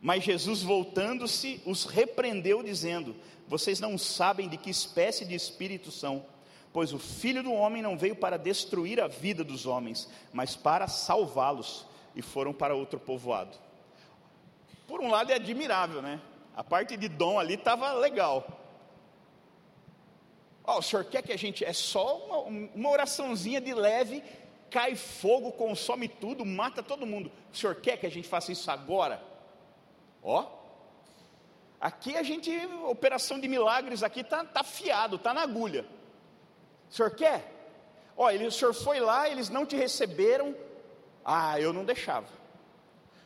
Mas 0.00 0.22
Jesus, 0.22 0.62
voltando-se, 0.62 1.60
os 1.66 1.84
repreendeu, 1.84 2.62
dizendo: 2.62 3.16
Vocês 3.48 3.80
não 3.80 3.98
sabem 3.98 4.48
de 4.48 4.56
que 4.56 4.70
espécie 4.70 5.24
de 5.24 5.34
espírito 5.34 5.90
são, 5.90 6.24
pois 6.72 6.92
o 6.92 6.98
filho 7.00 7.42
do 7.42 7.52
homem 7.52 7.82
não 7.82 7.98
veio 7.98 8.14
para 8.14 8.36
destruir 8.36 9.00
a 9.00 9.08
vida 9.08 9.42
dos 9.42 9.66
homens, 9.66 10.08
mas 10.32 10.54
para 10.54 10.86
salvá-los. 10.86 11.84
E 12.14 12.22
foram 12.22 12.54
para 12.54 12.74
outro 12.74 13.00
povoado. 13.00 13.58
Por 14.86 15.00
um 15.00 15.10
lado 15.10 15.32
é 15.32 15.34
admirável, 15.34 16.00
né? 16.00 16.20
A 16.56 16.64
parte 16.64 16.96
de 16.96 17.06
dom 17.06 17.38
ali 17.38 17.54
estava 17.54 17.92
legal. 17.92 18.46
Ó, 20.64 20.78
o 20.78 20.82
senhor 20.82 21.04
quer 21.04 21.22
que 21.22 21.32
a 21.32 21.36
gente. 21.36 21.62
É 21.62 21.72
só 21.74 22.16
uma, 22.16 22.38
uma 22.74 22.90
oraçãozinha 22.90 23.60
de 23.60 23.74
leve, 23.74 24.24
cai 24.70 24.96
fogo, 24.96 25.52
consome 25.52 26.08
tudo, 26.08 26.46
mata 26.46 26.82
todo 26.82 27.06
mundo. 27.06 27.30
O 27.52 27.56
senhor 27.56 27.76
quer 27.76 27.98
que 27.98 28.06
a 28.06 28.10
gente 28.10 28.26
faça 28.26 28.50
isso 28.50 28.70
agora? 28.70 29.22
Ó, 30.22 30.46
aqui 31.78 32.16
a 32.16 32.22
gente, 32.22 32.50
operação 32.86 33.38
de 33.38 33.46
milagres 33.46 34.02
aqui 34.02 34.24
tá, 34.24 34.42
tá 34.42 34.64
fiado, 34.64 35.18
tá 35.18 35.34
na 35.34 35.42
agulha. 35.42 35.86
O 36.90 36.94
senhor 36.94 37.10
quer? 37.10 37.52
Ó, 38.16 38.32
o 38.32 38.50
senhor 38.50 38.72
foi 38.72 38.98
lá, 38.98 39.28
eles 39.28 39.50
não 39.50 39.66
te 39.66 39.76
receberam. 39.76 40.56
Ah, 41.22 41.60
eu 41.60 41.72
não 41.72 41.84
deixava. 41.84 42.28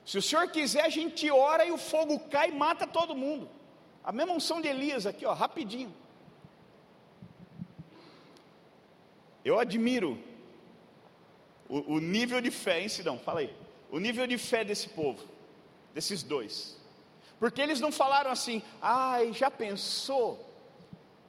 Se 0.05 0.19
o 0.19 0.23
senhor 0.23 0.49
quiser, 0.51 0.85
a 0.85 0.89
gente 0.89 1.31
ora 1.31 1.65
e 1.65 1.71
o 1.71 1.79
fogo 1.79 2.19
cai 2.19 2.49
e 2.49 2.53
mata 2.53 2.87
todo 2.87 3.15
mundo. 3.15 3.49
A 4.03 4.13
mesma 4.13 4.33
unção 4.33 4.61
de 4.61 4.69
Elias 4.69 5.07
aqui, 5.07 5.25
ó, 5.27 5.33
rapidinho. 5.33 5.95
Eu 9.45 9.59
admiro 9.59 10.19
o, 11.69 11.95
o 11.95 12.01
nível 12.01 12.41
de 12.41 12.51
fé, 12.51 12.81
hein, 12.81 12.89
Sidão? 12.89 13.19
Fala 13.19 13.41
aí. 13.41 13.55
O 13.91 13.99
nível 13.99 14.27
de 14.27 14.39
fé 14.39 14.65
desse 14.65 14.89
povo, 14.89 15.25
desses 15.95 16.23
dois. 16.23 16.79
Porque 17.39 17.61
eles 17.61 17.81
não 17.81 17.91
falaram 17.91 18.31
assim, 18.31 18.63
ai, 18.81 19.33
já 19.33 19.51
pensou 19.51 20.47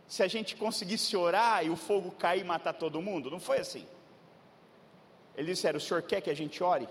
se 0.07 0.21
a 0.21 0.27
gente 0.27 0.57
conseguisse 0.57 1.15
orar 1.15 1.65
e 1.65 1.69
o 1.69 1.75
fogo 1.77 2.12
cair 2.12 2.41
e 2.41 2.43
matar 2.43 2.73
todo 2.73 3.01
mundo? 3.01 3.31
Não 3.31 3.39
foi 3.39 3.60
assim. 3.60 3.86
Eles 5.38 5.55
disseram: 5.55 5.77
o 5.77 5.81
senhor 5.81 6.01
quer 6.03 6.19
que 6.19 6.29
a 6.29 6.34
gente 6.34 6.62
ore? 6.62 6.88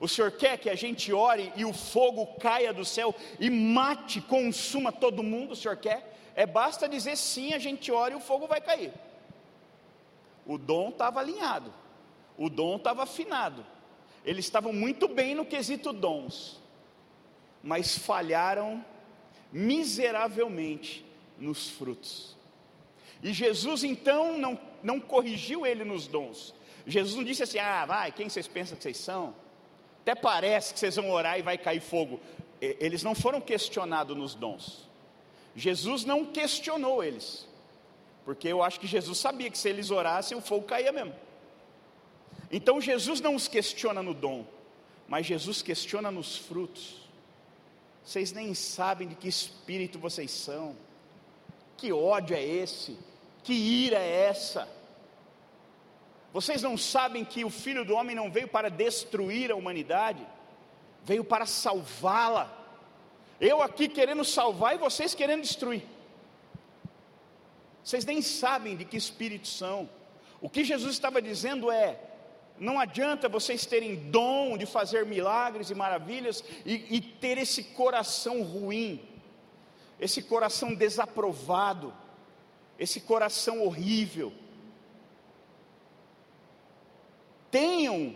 O 0.00 0.08
senhor 0.08 0.32
quer 0.32 0.58
que 0.58 0.68
a 0.68 0.74
gente 0.74 1.12
ore 1.12 1.52
e 1.56 1.64
o 1.64 1.72
fogo 1.72 2.26
caia 2.38 2.72
do 2.72 2.84
céu 2.84 3.14
e 3.38 3.48
mate, 3.48 4.20
consuma 4.20 4.90
todo 4.90 5.22
mundo? 5.22 5.52
O 5.52 5.56
senhor 5.56 5.76
quer? 5.76 6.12
É 6.34 6.46
basta 6.46 6.88
dizer 6.88 7.16
sim, 7.16 7.52
a 7.52 7.58
gente 7.58 7.92
ora 7.92 8.14
e 8.14 8.16
o 8.16 8.20
fogo 8.20 8.46
vai 8.46 8.60
cair. 8.60 8.92
O 10.46 10.58
dom 10.58 10.88
estava 10.88 11.20
alinhado, 11.20 11.72
o 12.36 12.48
dom 12.48 12.76
estava 12.76 13.04
afinado. 13.04 13.64
Eles 14.24 14.44
estavam 14.44 14.72
muito 14.72 15.08
bem 15.08 15.34
no 15.34 15.44
quesito 15.44 15.92
dons, 15.92 16.60
mas 17.62 17.98
falharam 17.98 18.84
miseravelmente 19.52 21.04
nos 21.38 21.68
frutos. 21.68 22.36
E 23.22 23.32
Jesus 23.32 23.84
então 23.84 24.38
não, 24.38 24.58
não 24.82 24.98
corrigiu 24.98 25.66
ele 25.66 25.84
nos 25.84 26.06
dons. 26.06 26.54
Jesus 26.86 27.14
não 27.14 27.24
disse 27.24 27.42
assim: 27.42 27.58
ah, 27.58 27.84
vai, 27.84 28.10
quem 28.10 28.28
vocês 28.28 28.48
pensam 28.48 28.76
que 28.76 28.82
vocês 28.82 28.96
são? 28.96 29.34
Até 30.02 30.14
parece 30.14 30.74
que 30.74 30.80
vocês 30.80 30.96
vão 30.96 31.10
orar 31.10 31.38
e 31.38 31.42
vai 31.42 31.56
cair 31.56 31.80
fogo. 31.80 32.20
Eles 32.60 33.02
não 33.02 33.14
foram 33.14 33.40
questionados 33.40 34.16
nos 34.16 34.34
dons. 34.34 34.88
Jesus 35.54 36.04
não 36.04 36.24
questionou 36.24 37.02
eles. 37.02 37.46
Porque 38.24 38.48
eu 38.48 38.62
acho 38.62 38.78
que 38.78 38.86
Jesus 38.86 39.18
sabia 39.18 39.50
que 39.50 39.58
se 39.58 39.68
eles 39.68 39.90
orassem, 39.90 40.36
o 40.36 40.40
fogo 40.40 40.66
caía 40.66 40.92
mesmo. 40.92 41.14
Então 42.50 42.80
Jesus 42.80 43.20
não 43.20 43.34
os 43.34 43.48
questiona 43.48 44.02
no 44.02 44.12
dom, 44.12 44.44
mas 45.08 45.26
Jesus 45.26 45.62
questiona 45.62 46.10
nos 46.10 46.36
frutos. 46.36 46.96
Vocês 48.04 48.32
nem 48.32 48.54
sabem 48.54 49.08
de 49.08 49.14
que 49.14 49.28
espírito 49.28 49.98
vocês 49.98 50.30
são. 50.30 50.76
Que 51.76 51.92
ódio 51.92 52.36
é 52.36 52.44
esse? 52.44 52.98
Que 53.42 53.52
ira 53.52 53.98
é 53.98 54.26
essa? 54.28 54.68
Vocês 56.32 56.62
não 56.62 56.78
sabem 56.78 57.24
que 57.24 57.44
o 57.44 57.50
Filho 57.50 57.84
do 57.84 57.94
Homem 57.94 58.16
não 58.16 58.30
veio 58.30 58.48
para 58.48 58.70
destruir 58.70 59.50
a 59.50 59.56
humanidade, 59.56 60.26
veio 61.04 61.22
para 61.22 61.44
salvá-la. 61.44 62.50
Eu 63.40 63.60
aqui 63.60 63.88
querendo 63.88 64.24
salvar 64.24 64.74
e 64.74 64.78
vocês 64.78 65.14
querendo 65.14 65.42
destruir. 65.42 65.84
Vocês 67.84 68.04
nem 68.04 68.22
sabem 68.22 68.76
de 68.76 68.84
que 68.84 68.96
espírito 68.96 69.48
são. 69.48 69.90
O 70.40 70.48
que 70.48 70.64
Jesus 70.64 70.92
estava 70.92 71.20
dizendo 71.20 71.70
é: 71.70 72.00
não 72.58 72.80
adianta 72.80 73.28
vocês 73.28 73.66
terem 73.66 73.96
dom 74.10 74.56
de 74.56 74.64
fazer 74.64 75.04
milagres 75.04 75.68
e 75.68 75.74
maravilhas 75.74 76.44
e, 76.64 76.96
e 76.96 77.00
ter 77.00 77.36
esse 77.36 77.62
coração 77.64 78.42
ruim, 78.42 79.02
esse 80.00 80.22
coração 80.22 80.74
desaprovado, 80.74 81.92
esse 82.78 83.00
coração 83.00 83.62
horrível. 83.62 84.32
Tenham 87.52 88.12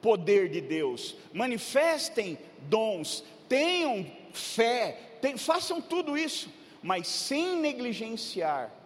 poder 0.00 0.48
de 0.48 0.60
Deus, 0.60 1.14
manifestem 1.32 2.36
dons, 2.62 3.22
tenham 3.48 4.04
fé, 4.32 4.98
façam 5.38 5.80
tudo 5.80 6.18
isso, 6.18 6.52
mas 6.82 7.06
sem 7.06 7.54
negligenciar 7.60 8.82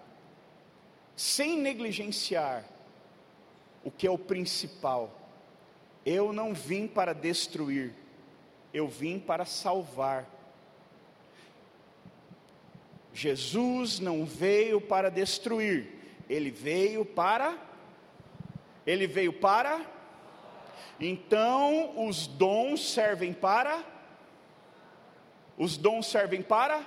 sem 1.16 1.56
negligenciar 1.58 2.62
o 3.82 3.90
que 3.90 4.06
é 4.06 4.10
o 4.10 4.18
principal. 4.18 5.10
Eu 6.04 6.32
não 6.32 6.52
vim 6.52 6.86
para 6.86 7.14
destruir, 7.14 7.92
eu 8.72 8.86
vim 8.86 9.18
para 9.18 9.44
salvar. 9.46 10.28
Jesus 13.14 13.98
não 13.98 14.26
veio 14.26 14.78
para 14.78 15.10
destruir, 15.10 15.88
ele 16.28 16.50
veio 16.50 17.04
para 17.04 17.56
ele 18.86 19.06
veio 19.06 19.32
para? 19.32 19.84
Então, 21.00 22.06
os 22.06 22.26
dons 22.26 22.92
servem 22.92 23.32
para? 23.32 23.82
Os 25.58 25.76
dons 25.76 26.06
servem 26.06 26.42
para? 26.42 26.84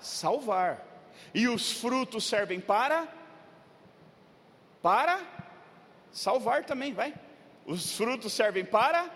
Salvar. 0.00 0.86
E 1.34 1.48
os 1.48 1.72
frutos 1.72 2.24
servem 2.24 2.60
para? 2.60 3.08
Para? 4.80 5.20
Salvar 6.10 6.64
também, 6.64 6.92
vai. 6.92 7.14
Os 7.66 7.96
frutos 7.96 8.32
servem 8.32 8.64
para? 8.64 9.10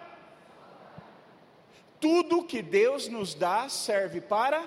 Tudo 2.01 2.44
que 2.44 2.62
Deus 2.62 3.09
nos 3.09 3.35
dá 3.35 3.68
serve 3.68 4.20
para? 4.20 4.64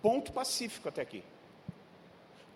Ponto 0.00 0.32
pacífico 0.32 0.88
até 0.88 1.02
aqui. 1.02 1.22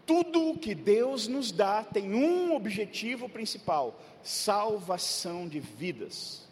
Tudo 0.06 0.50
o 0.50 0.58
que 0.58 0.74
Deus 0.74 1.26
nos 1.26 1.50
dá 1.52 1.82
tem 1.82 2.14
um 2.14 2.54
objetivo 2.54 3.28
principal: 3.28 4.00
salvação 4.22 5.48
de 5.48 5.60
vidas. 5.60 6.46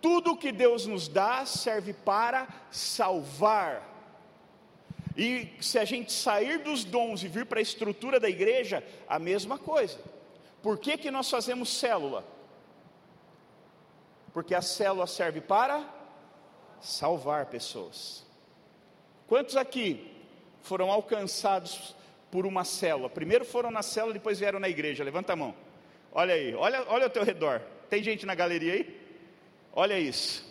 Tudo 0.00 0.32
o 0.32 0.36
que 0.36 0.52
Deus 0.52 0.86
nos 0.86 1.08
dá 1.08 1.44
serve 1.44 1.92
para 1.92 2.46
salvar 2.70 3.90
e 5.16 5.52
se 5.60 5.78
a 5.78 5.84
gente 5.84 6.12
sair 6.12 6.62
dos 6.62 6.84
dons 6.84 7.22
e 7.22 7.28
vir 7.28 7.44
para 7.44 7.58
a 7.58 7.62
estrutura 7.62 8.20
da 8.20 8.28
igreja, 8.28 8.82
a 9.08 9.18
mesma 9.18 9.58
coisa. 9.58 9.98
Por 10.62 10.78
que, 10.78 10.96
que 10.96 11.10
nós 11.10 11.28
fazemos 11.28 11.68
célula? 11.68 12.24
Porque 14.32 14.54
a 14.54 14.62
célula 14.62 15.06
serve 15.06 15.40
para 15.40 15.84
salvar 16.80 17.46
pessoas. 17.46 18.24
Quantos 19.26 19.56
aqui 19.56 20.09
foram 20.62 20.90
alcançados 20.90 21.94
por 22.30 22.46
uma 22.46 22.64
célula? 22.64 23.08
Primeiro 23.08 23.44
foram 23.44 23.70
na 23.70 23.82
célula, 23.82 24.14
depois 24.14 24.38
vieram 24.38 24.58
na 24.58 24.68
igreja. 24.68 25.04
Levanta 25.04 25.32
a 25.32 25.36
mão. 25.36 25.54
Olha 26.12 26.34
aí, 26.34 26.54
olha, 26.54 26.84
olha 26.88 27.04
ao 27.04 27.10
teu 27.10 27.24
redor. 27.24 27.60
Tem 27.88 28.02
gente 28.02 28.26
na 28.26 28.34
galeria 28.34 28.74
aí? 28.74 29.00
Olha 29.72 29.98
isso. 29.98 30.48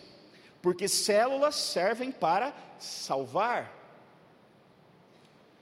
Porque 0.62 0.88
células 0.88 1.54
servem 1.54 2.10
para 2.10 2.52
salvar. 2.78 3.80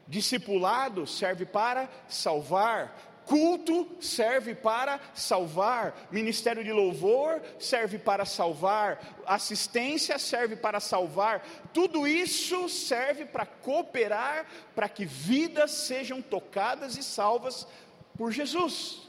Discipulado 0.06 1.06
serve 1.06 1.44
para 1.44 1.88
salvar, 2.08 3.07
culto 3.28 3.86
serve 4.00 4.54
para 4.54 4.98
salvar, 5.14 6.08
ministério 6.10 6.64
de 6.64 6.72
louvor 6.72 7.42
serve 7.58 7.98
para 7.98 8.24
salvar, 8.24 9.22
assistência 9.26 10.18
serve 10.18 10.56
para 10.56 10.80
salvar, 10.80 11.46
tudo 11.74 12.08
isso 12.08 12.70
serve 12.70 13.26
para 13.26 13.44
cooperar 13.44 14.46
para 14.74 14.88
que 14.88 15.04
vidas 15.04 15.72
sejam 15.72 16.22
tocadas 16.22 16.96
e 16.96 17.02
salvas 17.02 17.68
por 18.16 18.32
Jesus. 18.32 19.06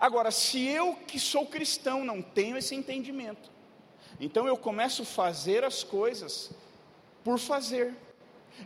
Agora, 0.00 0.32
se 0.32 0.66
eu 0.66 0.96
que 1.06 1.20
sou 1.20 1.46
cristão 1.46 2.04
não 2.04 2.20
tenho 2.20 2.56
esse 2.56 2.74
entendimento, 2.74 3.48
então 4.18 4.48
eu 4.48 4.56
começo 4.56 5.02
a 5.02 5.06
fazer 5.06 5.62
as 5.62 5.84
coisas 5.84 6.50
por 7.22 7.38
fazer. 7.38 7.94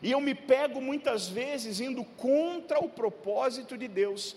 E 0.00 0.10
eu 0.10 0.20
me 0.20 0.34
pego 0.34 0.80
muitas 0.80 1.28
vezes 1.28 1.80
indo 1.80 2.04
contra 2.04 2.78
o 2.78 2.88
propósito 2.88 3.76
de 3.76 3.88
Deus, 3.88 4.36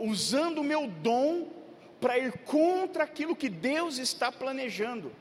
usando 0.00 0.58
o 0.58 0.64
meu 0.64 0.86
dom 0.86 1.48
para 2.00 2.18
ir 2.18 2.32
contra 2.40 3.04
aquilo 3.04 3.34
que 3.34 3.48
Deus 3.48 3.98
está 3.98 4.30
planejando. 4.30 5.12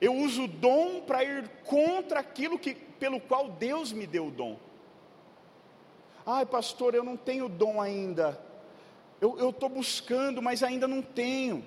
Eu 0.00 0.14
uso 0.14 0.44
o 0.44 0.48
dom 0.48 1.00
para 1.00 1.24
ir 1.24 1.48
contra 1.64 2.20
aquilo 2.20 2.58
que, 2.58 2.74
pelo 2.74 3.20
qual 3.20 3.48
Deus 3.48 3.92
me 3.92 4.06
deu 4.06 4.28
o 4.28 4.30
dom. 4.30 4.58
Ai, 6.24 6.46
pastor, 6.46 6.94
eu 6.94 7.02
não 7.02 7.16
tenho 7.16 7.48
dom 7.48 7.80
ainda. 7.80 8.38
Eu 9.20 9.50
estou 9.50 9.68
buscando, 9.68 10.40
mas 10.40 10.62
ainda 10.62 10.86
não 10.86 11.02
tenho. 11.02 11.66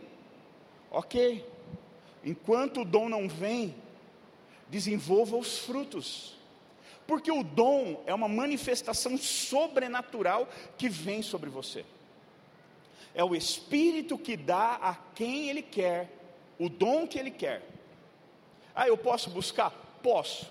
Ok. 0.90 1.46
Enquanto 2.24 2.82
o 2.82 2.86
dom 2.86 3.10
não 3.10 3.28
vem, 3.28 3.76
desenvolva 4.70 5.36
os 5.36 5.60
frutos. 5.60 6.38
Porque 7.08 7.32
o 7.32 7.43
dom 7.43 8.02
é 8.06 8.14
uma 8.14 8.28
manifestação 8.28 9.18
sobrenatural 9.18 10.47
que 10.78 10.88
vem 10.88 11.22
sobre 11.22 11.49
você. 11.49 11.86
É 13.14 13.24
o 13.24 13.36
Espírito 13.36 14.18
que 14.18 14.38
dá 14.38 14.80
a 14.82 14.95
quem 15.16 15.49
Ele 15.49 15.62
quer, 15.62 16.10
o 16.58 16.70
dom 16.70 17.06
que 17.06 17.20
Ele 17.20 17.32
quer. 17.32 17.62
Ah, 18.74 18.88
eu 18.88 18.97
posso 18.97 19.30
buscar? 19.30 19.72
Posso. 20.02 20.49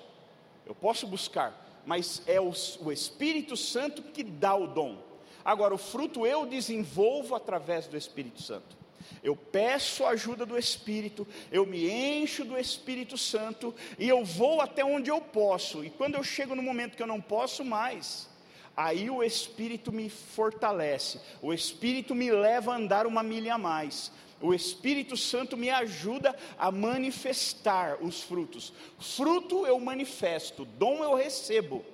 Eu 0.66 0.74
posso 0.74 1.06
buscar, 1.06 1.82
mas 1.84 2.22
é 2.26 2.40
o, 2.40 2.52
o 2.80 2.92
Espírito 2.92 3.56
Santo 3.56 4.02
que 4.02 4.22
dá 4.22 4.54
o 4.54 4.66
dom. 4.66 4.98
Agora, 5.44 5.74
o 5.74 5.78
fruto 5.78 6.26
eu 6.26 6.46
desenvolvo 6.46 7.34
através 7.34 7.86
do 7.86 7.96
Espírito 7.96 8.42
Santo. 8.42 8.79
Eu 9.22 9.36
peço 9.36 10.04
a 10.04 10.10
ajuda 10.10 10.46
do 10.46 10.58
Espírito, 10.58 11.26
eu 11.50 11.66
me 11.66 11.88
encho 11.90 12.44
do 12.44 12.58
Espírito 12.58 13.16
Santo 13.16 13.74
e 13.98 14.08
eu 14.08 14.24
vou 14.24 14.60
até 14.60 14.84
onde 14.84 15.10
eu 15.10 15.20
posso. 15.20 15.84
E 15.84 15.90
quando 15.90 16.14
eu 16.14 16.22
chego 16.22 16.54
no 16.54 16.62
momento 16.62 16.96
que 16.96 17.02
eu 17.02 17.06
não 17.06 17.20
posso 17.20 17.64
mais, 17.64 18.28
aí 18.76 19.10
o 19.10 19.22
Espírito 19.22 19.92
me 19.92 20.08
fortalece, 20.08 21.20
o 21.42 21.52
Espírito 21.52 22.14
me 22.14 22.30
leva 22.30 22.72
a 22.72 22.76
andar 22.76 23.06
uma 23.06 23.22
milha 23.22 23.54
a 23.54 23.58
mais. 23.58 24.10
O 24.40 24.54
Espírito 24.54 25.18
Santo 25.18 25.54
me 25.54 25.68
ajuda 25.68 26.34
a 26.58 26.72
manifestar 26.72 28.02
os 28.02 28.22
frutos. 28.22 28.72
Fruto 28.98 29.66
eu 29.66 29.78
manifesto, 29.78 30.64
dom 30.64 31.04
eu 31.04 31.14
recebo. 31.14 31.84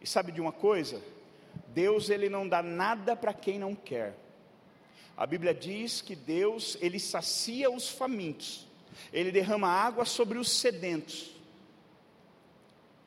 E 0.00 0.06
sabe 0.06 0.32
de 0.32 0.40
uma 0.40 0.50
coisa? 0.50 1.00
Deus 1.74 2.10
ele 2.10 2.28
não 2.28 2.48
dá 2.48 2.62
nada 2.62 3.16
para 3.16 3.32
quem 3.32 3.58
não 3.58 3.74
quer. 3.74 4.14
A 5.16 5.26
Bíblia 5.26 5.54
diz 5.54 6.00
que 6.00 6.16
Deus 6.16 6.76
ele 6.80 6.98
sacia 6.98 7.70
os 7.70 7.88
famintos. 7.88 8.66
Ele 9.12 9.30
derrama 9.30 9.68
água 9.68 10.04
sobre 10.04 10.38
os 10.38 10.50
sedentos. 10.50 11.32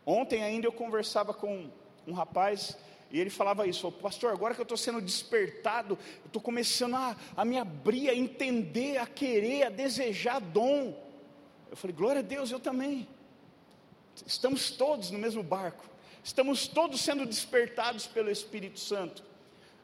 Ontem 0.05 0.43
ainda 0.43 0.67
eu 0.67 0.71
conversava 0.71 1.33
com 1.33 1.69
um 2.07 2.13
rapaz 2.13 2.77
e 3.11 3.19
ele 3.19 3.29
falava 3.29 3.65
isso, 3.67 3.91
pastor, 3.91 4.33
agora 4.33 4.53
que 4.53 4.61
eu 4.61 4.63
estou 4.63 4.77
sendo 4.77 5.01
despertado, 5.01 5.97
eu 6.23 6.27
estou 6.27 6.41
começando 6.41 6.95
a, 6.95 7.15
a 7.35 7.45
me 7.45 7.57
abrir, 7.57 8.09
a 8.09 8.15
entender, 8.15 8.97
a 8.97 9.05
querer, 9.05 9.63
a 9.63 9.69
desejar 9.69 10.39
dom. 10.39 10.93
Eu 11.69 11.77
falei, 11.77 11.95
glória 11.95 12.19
a 12.19 12.23
Deus, 12.23 12.51
eu 12.51 12.59
também. 12.59 13.07
Estamos 14.25 14.71
todos 14.71 15.11
no 15.11 15.19
mesmo 15.19 15.43
barco, 15.43 15.85
estamos 16.25 16.67
todos 16.67 16.99
sendo 16.99 17.25
despertados 17.25 18.05
pelo 18.05 18.29
Espírito 18.29 18.81
Santo, 18.81 19.23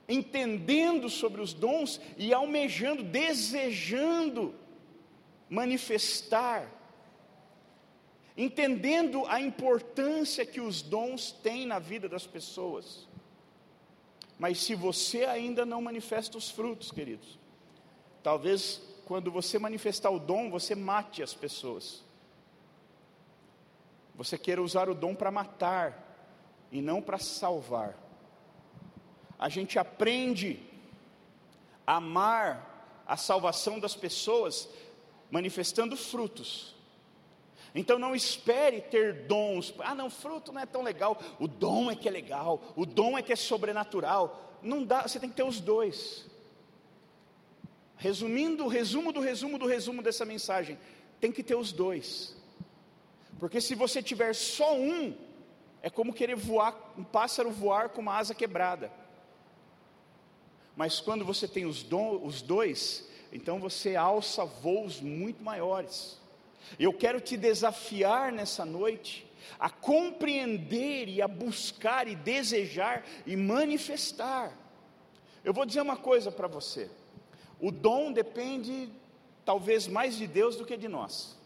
entendendo 0.10 1.10
sobre 1.10 1.40
os 1.40 1.54
dons 1.54 2.02
e 2.18 2.34
almejando, 2.34 3.02
desejando 3.02 4.54
manifestar 5.50 6.82
entendendo 8.36 9.26
a 9.28 9.40
importância 9.40 10.46
que 10.46 10.62
os 10.62 10.82
dons 10.82 11.32
têm 11.32 11.66
na 11.66 11.80
vida 11.80 12.08
das 12.08 12.26
pessoas. 12.26 13.08
Mas 14.40 14.60
se 14.60 14.74
você 14.74 15.26
ainda 15.26 15.66
não 15.66 15.82
manifesta 15.82 16.38
os 16.38 16.50
frutos, 16.50 16.92
queridos, 16.92 17.38
talvez 18.24 18.82
quando 19.06 19.32
você 19.32 19.60
manifestar 19.60 20.10
o 20.10 20.20
dom, 20.20 20.50
você 20.50 20.74
mate 20.74 21.22
as 21.22 21.34
pessoas. 21.34 22.04
Você 24.16 24.38
queira 24.38 24.62
usar 24.62 24.90
o 24.90 24.96
dom 24.96 25.14
para 25.14 25.30
matar 25.32 26.11
e 26.72 26.82
não 26.82 27.02
para 27.02 27.18
salvar. 27.18 27.98
A 29.38 29.50
gente 29.50 29.78
aprende 29.78 30.60
a 31.86 31.96
amar 31.98 33.04
a 33.06 33.18
salvação 33.18 33.80
das 33.80 33.96
pessoas 33.96 34.70
manifestando 35.30 35.98
frutos. 35.98 36.76
Então 37.74 37.98
não 37.98 38.16
espere 38.16 38.82
ter 38.82 39.26
dons. 39.26 39.74
Ah, 39.80 39.96
não, 39.96 40.10
fruto 40.10 40.52
não 40.52 40.62
é 40.62 40.66
tão 40.66 40.82
legal. 40.82 41.20
O 41.40 41.48
dom 41.48 41.90
é 41.90 41.96
que 41.96 42.08
é 42.08 42.12
legal. 42.12 42.62
O 42.76 42.86
dom 42.86 43.18
é 43.18 43.22
que 43.22 43.34
é 43.34 43.36
sobrenatural. 43.36 44.60
Não 44.62 44.84
dá, 44.84 45.04
você 45.04 45.20
tem 45.20 45.30
que 45.30 45.36
ter 45.36 45.44
os 45.44 45.60
dois. 45.60 46.26
Resumindo, 47.98 48.66
o 48.66 48.68
resumo 48.68 49.14
do 49.14 49.20
resumo 49.20 49.58
do 49.58 49.66
resumo 49.66 50.02
dessa 50.02 50.26
mensagem, 50.26 50.78
tem 51.20 51.32
que 51.32 51.44
ter 51.44 51.56
os 51.56 51.72
dois. 51.72 52.36
Porque 53.40 53.62
se 53.62 53.76
você 53.76 54.02
tiver 54.04 54.34
só 54.34 54.76
um, 54.76 55.16
é 55.82 55.90
como 55.90 56.14
querer 56.14 56.36
voar, 56.36 56.94
um 56.98 57.04
pássaro 57.04 57.50
voar 57.52 57.90
com 57.90 58.02
uma 58.02 58.16
asa 58.16 58.36
quebrada. 58.36 58.92
Mas 60.76 61.00
quando 61.00 61.26
você 61.26 61.48
tem 61.48 61.66
os, 61.66 61.84
dom, 61.84 62.22
os 62.24 62.42
dois, 62.42 63.08
então 63.32 63.60
você 63.60 63.96
alça 63.96 64.46
voos 64.46 65.02
muito 65.02 65.44
maiores. 65.44 66.20
Eu 66.80 66.94
quero 66.94 67.20
te 67.20 67.36
desafiar 67.36 68.32
nessa 68.32 68.64
noite 68.64 69.28
a 69.60 69.70
compreender 69.70 71.08
e 71.10 71.22
a 71.22 71.28
buscar 71.28 72.08
e 72.08 72.16
desejar 72.16 73.06
e 73.26 73.36
manifestar. 73.36 74.56
Eu 75.44 75.54
vou 75.54 75.66
dizer 75.66 75.82
uma 75.82 75.98
coisa 75.98 76.32
para 76.32 76.48
você: 76.48 76.90
o 77.60 77.72
dom 77.72 78.12
depende 78.12 78.90
talvez 79.44 79.88
mais 79.88 80.16
de 80.16 80.28
Deus 80.28 80.56
do 80.56 80.66
que 80.66 80.78
de 80.78 80.88
nós. 80.88 81.38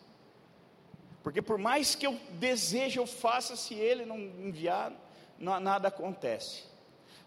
Porque 1.26 1.42
por 1.42 1.58
mais 1.58 1.96
que 1.96 2.06
eu 2.06 2.20
deseje, 2.34 3.00
eu 3.00 3.08
faça, 3.08 3.56
se 3.56 3.74
Ele 3.74 4.06
não 4.06 4.16
enviar, 4.20 4.94
nada 5.40 5.88
acontece. 5.88 6.66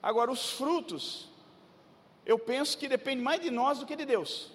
Agora, 0.01 0.31
os 0.31 0.53
frutos, 0.53 1.29
eu 2.25 2.39
penso 2.39 2.79
que 2.79 2.87
depende 2.87 3.21
mais 3.21 3.41
de 3.41 3.51
nós 3.51 3.81
do 3.81 3.87
que 3.87 3.97
de 3.97 4.05
Deus. 4.05 4.53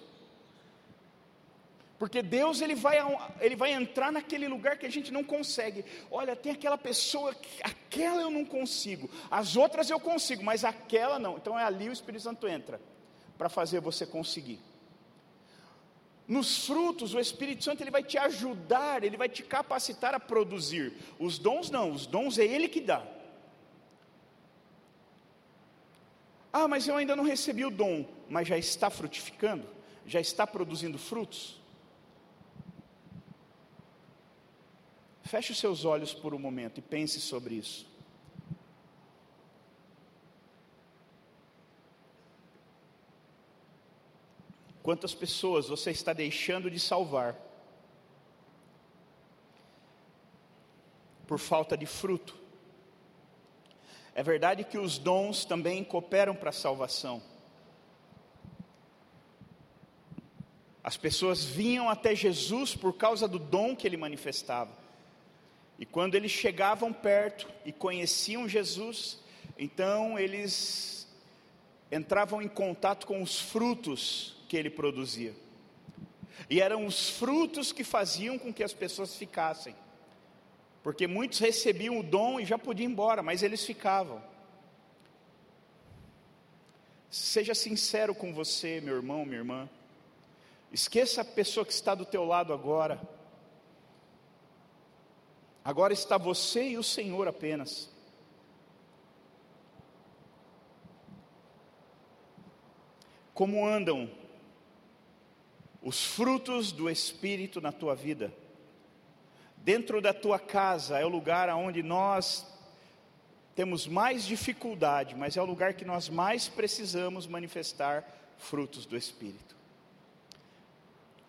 Porque 1.98 2.22
Deus 2.22 2.62
ele 2.62 2.74
vai, 2.74 2.96
ele 3.38 3.54
vai 3.54 3.74
entrar 3.74 4.10
naquele 4.10 4.48
lugar 4.48 4.78
que 4.78 4.86
a 4.86 4.90
gente 4.90 5.12
não 5.12 5.22
consegue. 5.22 5.84
Olha, 6.10 6.34
tem 6.34 6.52
aquela 6.52 6.78
pessoa, 6.78 7.36
aquela 7.62 8.22
eu 8.22 8.30
não 8.30 8.46
consigo, 8.46 9.10
as 9.30 9.56
outras 9.56 9.90
eu 9.90 10.00
consigo, 10.00 10.42
mas 10.42 10.64
aquela 10.64 11.18
não. 11.18 11.36
Então 11.36 11.58
é 11.58 11.64
ali 11.64 11.90
o 11.90 11.92
Espírito 11.92 12.22
Santo 12.22 12.48
entra 12.48 12.80
para 13.36 13.50
fazer 13.50 13.80
você 13.80 14.06
conseguir. 14.06 14.58
Nos 16.26 16.66
frutos, 16.66 17.12
o 17.12 17.20
Espírito 17.20 17.62
Santo 17.62 17.82
ele 17.82 17.90
vai 17.90 18.02
te 18.02 18.16
ajudar, 18.16 19.04
ele 19.04 19.16
vai 19.16 19.28
te 19.28 19.42
capacitar 19.42 20.14
a 20.14 20.20
produzir. 20.20 20.94
Os 21.18 21.38
dons 21.38 21.70
não, 21.70 21.90
os 21.90 22.06
dons 22.06 22.38
é 22.38 22.44
ele 22.44 22.68
que 22.68 22.80
dá. 22.80 23.06
Ah, 26.50 26.66
mas 26.66 26.88
eu 26.88 26.96
ainda 26.96 27.14
não 27.14 27.24
recebi 27.24 27.64
o 27.64 27.70
dom, 27.70 28.06
mas 28.28 28.48
já 28.48 28.56
está 28.56 28.88
frutificando, 28.88 29.66
já 30.06 30.20
está 30.20 30.46
produzindo 30.46 30.98
frutos. 30.98 31.60
Feche 35.24 35.52
os 35.52 35.58
seus 35.58 35.84
olhos 35.84 36.14
por 36.14 36.32
um 36.32 36.38
momento 36.38 36.78
e 36.78 36.82
pense 36.82 37.20
sobre 37.20 37.56
isso. 37.56 37.86
Quantas 44.84 45.14
pessoas 45.14 45.68
você 45.68 45.92
está 45.92 46.12
deixando 46.12 46.70
de 46.70 46.78
salvar 46.78 47.34
por 51.26 51.38
falta 51.38 51.74
de 51.74 51.86
fruto? 51.86 52.38
É 54.14 54.22
verdade 54.22 54.62
que 54.62 54.76
os 54.76 54.98
dons 54.98 55.46
também 55.46 55.82
cooperam 55.82 56.36
para 56.36 56.50
a 56.50 56.52
salvação. 56.52 57.22
As 60.82 60.98
pessoas 60.98 61.42
vinham 61.42 61.88
até 61.88 62.14
Jesus 62.14 62.76
por 62.76 62.92
causa 62.92 63.26
do 63.26 63.38
dom 63.38 63.74
que 63.74 63.86
ele 63.86 63.96
manifestava. 63.96 64.76
E 65.78 65.86
quando 65.86 66.14
eles 66.14 66.30
chegavam 66.30 66.92
perto 66.92 67.48
e 67.64 67.72
conheciam 67.72 68.46
Jesus, 68.46 69.18
então 69.58 70.18
eles 70.18 71.08
entravam 71.90 72.42
em 72.42 72.48
contato 72.48 73.06
com 73.06 73.22
os 73.22 73.40
frutos 73.40 74.43
que 74.54 74.58
ele 74.58 74.70
produzia. 74.70 75.34
E 76.48 76.60
eram 76.60 76.86
os 76.86 77.10
frutos 77.10 77.72
que 77.72 77.82
faziam 77.82 78.38
com 78.38 78.54
que 78.54 78.62
as 78.62 78.72
pessoas 78.72 79.16
ficassem. 79.16 79.74
Porque 80.80 81.08
muitos 81.08 81.40
recebiam 81.40 81.98
o 81.98 82.04
dom 82.04 82.38
e 82.38 82.44
já 82.44 82.56
podiam 82.56 82.88
ir 82.88 82.92
embora, 82.92 83.20
mas 83.20 83.42
eles 83.42 83.66
ficavam. 83.66 84.22
Seja 87.10 87.52
sincero 87.52 88.14
com 88.14 88.32
você, 88.32 88.80
meu 88.80 88.94
irmão, 88.94 89.24
minha 89.24 89.38
irmã. 89.38 89.68
Esqueça 90.72 91.22
a 91.22 91.24
pessoa 91.24 91.66
que 91.66 91.72
está 91.72 91.92
do 91.92 92.06
teu 92.06 92.24
lado 92.24 92.52
agora. 92.52 93.00
Agora 95.64 95.92
está 95.92 96.16
você 96.16 96.68
e 96.68 96.78
o 96.78 96.82
Senhor 96.84 97.26
apenas. 97.26 97.90
Como 103.34 103.66
andam 103.66 104.08
os 105.84 106.04
frutos 106.04 106.72
do 106.72 106.90
Espírito 106.90 107.60
na 107.60 107.70
tua 107.70 107.94
vida? 107.94 108.32
Dentro 109.58 110.00
da 110.00 110.12
tua 110.12 110.38
casa 110.38 110.98
é 110.98 111.04
o 111.04 111.08
lugar 111.08 111.48
onde 111.50 111.82
nós 111.82 112.44
temos 113.54 113.86
mais 113.86 114.24
dificuldade, 114.24 115.14
mas 115.14 115.36
é 115.36 115.42
o 115.42 115.44
lugar 115.44 115.74
que 115.74 115.84
nós 115.84 116.08
mais 116.08 116.48
precisamos 116.48 117.26
manifestar 117.26 118.04
frutos 118.36 118.84
do 118.84 118.96
Espírito. 118.96 119.54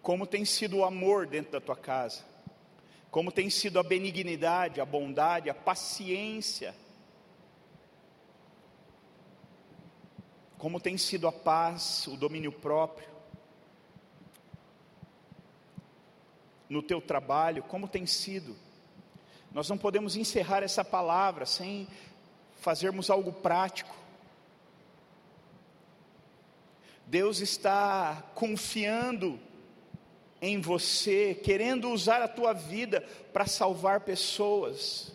como 0.01 0.27
tem 0.27 0.45
sido 0.45 0.77
o 0.77 0.85
amor 0.85 1.25
dentro 1.25 1.53
da 1.53 1.59
tua 1.59 1.75
casa, 1.75 2.23
como 3.09 3.31
tem 3.31 3.49
sido 3.49 3.79
a 3.79 3.83
benignidade, 3.83 4.79
a 4.79 4.85
bondade, 4.85 5.49
a 5.49 5.53
paciência, 5.55 6.75
como 10.59 10.79
tem 10.79 10.95
sido 10.95 11.27
a 11.27 11.31
paz, 11.31 12.05
o 12.05 12.15
domínio 12.15 12.51
próprio, 12.51 13.14
no 16.70 16.82
teu 16.82 17.01
trabalho, 17.01 17.63
como 17.63 17.88
tem 17.88 18.05
sido. 18.05 18.55
Nós 19.51 19.70
não 19.70 19.78
podemos 19.78 20.16
encerrar 20.16 20.63
essa 20.63 20.84
palavra 20.84 21.45
sem 21.45 21.88
fazermos 22.59 23.09
algo 23.09 23.32
prático. 23.32 23.95
Deus 27.05 27.39
está 27.39 28.24
confiando 28.34 29.39
em 30.41 30.59
você, 30.59 31.34
querendo 31.34 31.89
usar 31.89 32.22
a 32.22 32.28
tua 32.28 32.53
vida 32.53 33.01
para 33.32 33.45
salvar 33.45 34.01
pessoas, 34.01 35.11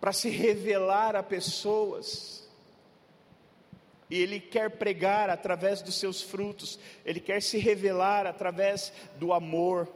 para 0.00 0.12
se 0.12 0.28
revelar 0.28 1.16
a 1.16 1.22
pessoas. 1.22 2.46
E 4.08 4.20
Ele 4.20 4.38
quer 4.38 4.70
pregar 4.70 5.30
através 5.30 5.82
dos 5.82 5.94
seus 5.96 6.22
frutos, 6.22 6.78
Ele 7.04 7.20
quer 7.20 7.42
se 7.42 7.58
revelar 7.58 8.26
através 8.26 8.92
do 9.18 9.32
amor. 9.32 9.88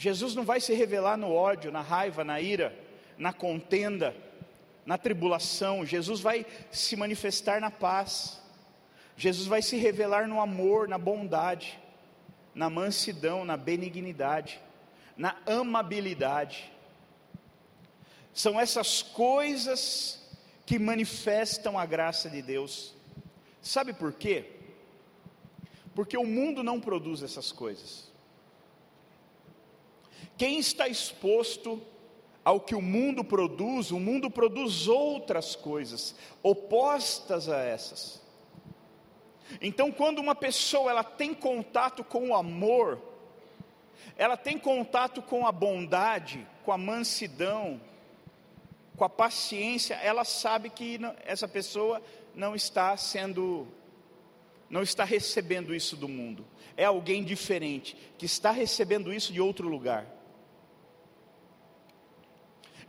Jesus 0.00 0.34
não 0.34 0.44
vai 0.44 0.62
se 0.62 0.72
revelar 0.72 1.18
no 1.18 1.30
ódio, 1.30 1.70
na 1.70 1.82
raiva, 1.82 2.24
na 2.24 2.40
ira, 2.40 2.74
na 3.18 3.34
contenda, 3.34 4.16
na 4.86 4.96
tribulação, 4.96 5.84
Jesus 5.84 6.20
vai 6.20 6.46
se 6.72 6.96
manifestar 6.96 7.60
na 7.60 7.70
paz, 7.70 8.40
Jesus 9.14 9.46
vai 9.46 9.60
se 9.60 9.76
revelar 9.76 10.26
no 10.26 10.40
amor, 10.40 10.88
na 10.88 10.96
bondade, 10.96 11.78
na 12.54 12.70
mansidão, 12.70 13.44
na 13.44 13.58
benignidade, 13.58 14.58
na 15.18 15.36
amabilidade. 15.44 16.72
São 18.32 18.58
essas 18.58 19.02
coisas 19.02 20.26
que 20.64 20.78
manifestam 20.78 21.78
a 21.78 21.84
graça 21.84 22.30
de 22.30 22.40
Deus. 22.40 22.94
Sabe 23.60 23.92
por 23.92 24.14
quê? 24.14 24.50
Porque 25.94 26.16
o 26.16 26.24
mundo 26.24 26.62
não 26.62 26.80
produz 26.80 27.22
essas 27.22 27.52
coisas. 27.52 28.09
Quem 30.40 30.58
está 30.58 30.88
exposto 30.88 31.82
ao 32.42 32.58
que 32.58 32.74
o 32.74 32.80
mundo 32.80 33.22
produz, 33.22 33.90
o 33.90 34.00
mundo 34.00 34.30
produz 34.30 34.88
outras 34.88 35.54
coisas 35.54 36.14
opostas 36.42 37.46
a 37.46 37.58
essas. 37.58 38.22
Então, 39.60 39.92
quando 39.92 40.18
uma 40.18 40.34
pessoa 40.34 40.92
ela 40.92 41.04
tem 41.04 41.34
contato 41.34 42.02
com 42.02 42.30
o 42.30 42.34
amor, 42.34 42.98
ela 44.16 44.34
tem 44.34 44.56
contato 44.56 45.20
com 45.20 45.46
a 45.46 45.52
bondade, 45.52 46.46
com 46.64 46.72
a 46.72 46.78
mansidão, 46.78 47.78
com 48.96 49.04
a 49.04 49.10
paciência, 49.10 49.96
ela 49.96 50.24
sabe 50.24 50.70
que 50.70 50.98
essa 51.26 51.46
pessoa 51.46 52.00
não 52.34 52.56
está 52.56 52.96
sendo, 52.96 53.68
não 54.70 54.82
está 54.82 55.04
recebendo 55.04 55.74
isso 55.74 55.98
do 55.98 56.08
mundo. 56.08 56.46
É 56.78 56.86
alguém 56.86 57.22
diferente 57.22 57.94
que 58.16 58.24
está 58.24 58.50
recebendo 58.50 59.12
isso 59.12 59.34
de 59.34 59.40
outro 59.42 59.68
lugar. 59.68 60.18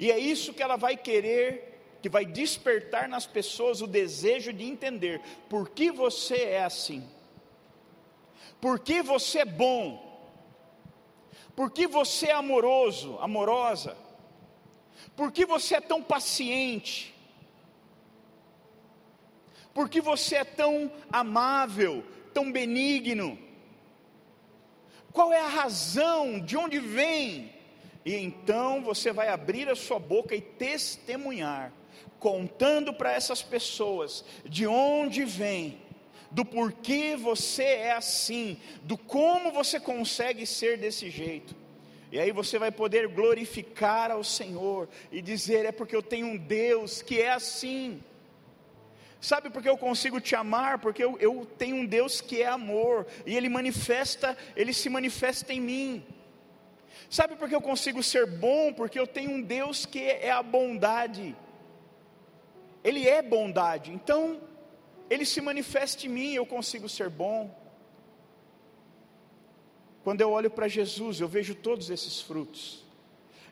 E 0.01 0.11
é 0.11 0.17
isso 0.17 0.51
que 0.51 0.63
ela 0.63 0.77
vai 0.77 0.97
querer, 0.97 1.99
que 2.01 2.09
vai 2.09 2.25
despertar 2.25 3.07
nas 3.07 3.27
pessoas 3.27 3.81
o 3.81 3.87
desejo 3.87 4.51
de 4.51 4.65
entender 4.65 5.21
por 5.47 5.69
que 5.69 5.91
você 5.91 6.37
é 6.37 6.63
assim, 6.63 7.07
por 8.59 8.79
que 8.79 9.03
você 9.03 9.41
é 9.41 9.45
bom, 9.45 9.85
por 11.55 11.69
que 11.69 11.85
você 11.85 12.29
é 12.29 12.31
amoroso, 12.31 13.19
amorosa, 13.19 13.95
por 15.15 15.31
que 15.31 15.45
você 15.45 15.75
é 15.75 15.81
tão 15.81 16.01
paciente, 16.01 17.13
por 19.71 19.87
que 19.87 20.01
você 20.01 20.37
é 20.37 20.43
tão 20.43 20.91
amável, 21.11 22.03
tão 22.33 22.51
benigno, 22.51 23.37
qual 25.13 25.31
é 25.31 25.41
a 25.41 25.47
razão, 25.47 26.39
de 26.39 26.57
onde 26.57 26.79
vem 26.79 27.60
e 28.03 28.15
então 28.15 28.83
você 28.83 29.11
vai 29.11 29.29
abrir 29.29 29.69
a 29.69 29.75
sua 29.75 29.99
boca 29.99 30.35
e 30.35 30.41
testemunhar, 30.41 31.71
contando 32.19 32.93
para 32.93 33.13
essas 33.13 33.41
pessoas 33.41 34.25
de 34.45 34.65
onde 34.65 35.23
vem, 35.23 35.79
do 36.31 36.45
porquê 36.45 37.15
você 37.15 37.63
é 37.63 37.91
assim, 37.91 38.57
do 38.83 38.97
como 38.97 39.51
você 39.51 39.79
consegue 39.79 40.45
ser 40.45 40.77
desse 40.77 41.09
jeito. 41.09 41.55
E 42.11 42.19
aí 42.19 42.31
você 42.31 42.59
vai 42.59 42.71
poder 42.71 43.07
glorificar 43.07 44.11
ao 44.11 44.23
Senhor 44.23 44.89
e 45.11 45.21
dizer: 45.21 45.65
é 45.65 45.71
porque 45.71 45.95
eu 45.95 46.03
tenho 46.03 46.27
um 46.27 46.37
Deus 46.37 47.01
que 47.01 47.21
é 47.21 47.31
assim. 47.31 48.03
Sabe 49.21 49.51
por 49.51 49.61
que 49.61 49.69
eu 49.69 49.77
consigo 49.77 50.19
te 50.19 50.35
amar? 50.35 50.79
Porque 50.79 51.03
eu, 51.03 51.15
eu 51.19 51.47
tenho 51.57 51.75
um 51.75 51.85
Deus 51.85 52.19
que 52.19 52.41
é 52.41 52.47
amor, 52.47 53.05
e 53.25 53.37
Ele 53.37 53.47
manifesta, 53.47 54.35
Ele 54.55 54.73
se 54.73 54.89
manifesta 54.89 55.53
em 55.53 55.61
mim. 55.61 56.03
Sabe 57.11 57.35
por 57.35 57.49
que 57.49 57.53
eu 57.53 57.61
consigo 57.61 58.01
ser 58.01 58.25
bom? 58.25 58.71
Porque 58.71 58.97
eu 58.97 59.05
tenho 59.05 59.31
um 59.31 59.41
Deus 59.41 59.85
que 59.85 59.99
é 59.99 60.31
a 60.31 60.41
bondade. 60.41 61.35
Ele 62.81 63.05
é 63.05 63.21
bondade. 63.21 63.91
Então, 63.91 64.39
ele 65.09 65.25
se 65.25 65.41
manifesta 65.41 66.05
em 66.05 66.09
mim, 66.09 66.31
eu 66.31 66.45
consigo 66.45 66.87
ser 66.87 67.09
bom. 67.09 67.53
Quando 70.05 70.21
eu 70.21 70.31
olho 70.31 70.49
para 70.49 70.69
Jesus, 70.69 71.19
eu 71.19 71.27
vejo 71.27 71.53
todos 71.53 71.89
esses 71.89 72.21
frutos. 72.21 72.85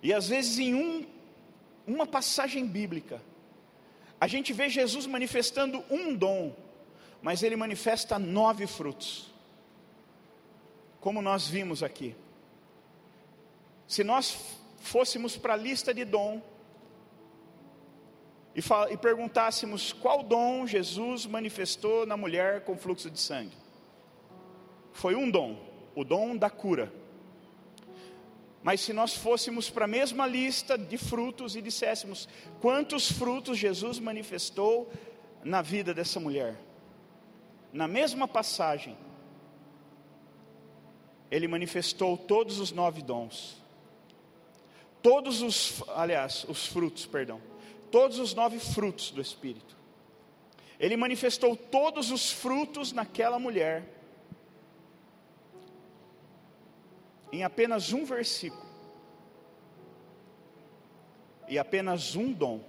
E 0.01 0.14
às 0.14 0.30
vezes 0.30 0.57
em 0.57 0.74
um, 0.74 1.05
uma 1.86 2.07
passagem 2.07 2.66
bíblica, 2.66 3.22
a 4.22 4.26
gente 4.26 4.53
vê 4.53 4.70
Jesus 4.70 5.05
manifestando 5.05 5.84
um 5.91 6.16
dom, 6.16 6.55
mas 7.22 7.43
ele 7.43 7.57
manifesta 7.57 8.18
nove 8.18 8.66
frutos. 8.66 9.30
Como 11.01 11.22
nós 11.22 11.45
vimos 11.45 11.84
aqui. 11.84 12.16
Se 13.90 14.04
nós 14.04 14.38
fôssemos 14.78 15.36
para 15.36 15.56
a 15.56 15.58
lista 15.58 15.92
de 15.92 16.06
dom 16.06 16.40
e, 18.56 18.62
e 18.92 18.98
perguntássemos 18.98 19.92
qual 19.92 20.22
dom 20.22 20.68
Jesus 20.68 21.26
manifestou 21.26 22.06
na 22.06 22.16
mulher 22.16 22.64
com 22.64 22.78
fluxo 22.78 23.10
de 23.10 23.20
sangue, 23.20 23.58
foi 24.94 25.16
um 25.16 25.28
dom, 25.28 25.60
o 25.96 26.04
dom 26.04 26.38
da 26.38 26.52
cura. 26.52 26.94
Mas 28.62 28.80
se 28.82 28.94
nós 28.94 29.16
fôssemos 29.16 29.72
para 29.72 29.86
a 29.86 29.88
mesma 29.88 30.28
lista 30.28 30.78
de 30.78 30.96
frutos 30.96 31.56
e 31.56 31.62
disséssemos 31.62 32.30
quantos 32.62 33.12
frutos 33.12 33.58
Jesus 33.58 33.98
manifestou 33.98 34.88
na 35.44 35.64
vida 35.64 35.96
dessa 35.96 36.20
mulher, 36.20 36.62
na 37.74 37.88
mesma 37.88 38.28
passagem, 38.28 38.96
ele 41.32 41.48
manifestou 41.48 42.16
todos 42.16 42.60
os 42.60 42.72
nove 42.72 43.02
dons 43.02 43.68
todos 45.02 45.41
os, 45.41 45.84
aliás, 45.89 46.45
os 46.47 46.68
frutos, 46.68 47.06
perdão, 47.06 47.41
todos 47.91 48.20
os 48.20 48.34
nove 48.34 48.60
frutos 48.60 49.12
do 49.12 49.22
Espírito. 49.22 49.78
Ele 50.80 50.95
manifestou 50.95 51.56
todos 51.56 52.10
os 52.10 52.32
frutos 52.32 52.93
naquela 52.93 53.38
mulher, 53.38 53.84
em 57.32 57.43
apenas 57.43 57.91
um 57.91 58.06
versículo, 58.06 58.68
e 61.47 61.60
apenas 61.60 62.16
um 62.16 62.32
dom. 62.32 62.62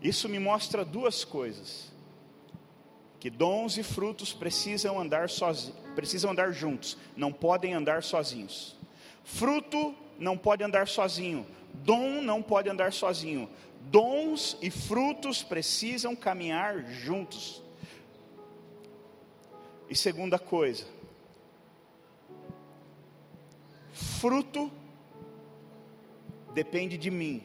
Isso 0.00 0.28
me 0.28 0.38
mostra 0.38 0.82
duas 0.82 1.24
coisas: 1.24 1.92
que 3.18 3.28
dons 3.28 3.76
e 3.76 3.82
frutos 3.82 4.32
precisam 4.32 4.98
andar 4.98 5.28
sozinhos, 5.28 5.78
precisam 5.94 6.30
andar 6.30 6.52
juntos, 6.52 6.96
não 7.14 7.30
podem 7.30 7.74
andar 7.74 8.02
sozinhos. 8.02 8.79
Fruto 9.24 9.94
não 10.18 10.36
pode 10.36 10.62
andar 10.62 10.86
sozinho, 10.86 11.46
dom 11.72 12.20
não 12.20 12.42
pode 12.42 12.68
andar 12.68 12.92
sozinho. 12.92 13.48
Dons 13.82 14.58
e 14.60 14.70
frutos 14.70 15.42
precisam 15.42 16.14
caminhar 16.14 16.84
juntos. 16.90 17.62
E 19.88 19.96
segunda 19.96 20.38
coisa, 20.38 20.84
fruto 23.92 24.70
depende 26.54 26.96
de 26.98 27.10
mim. 27.10 27.42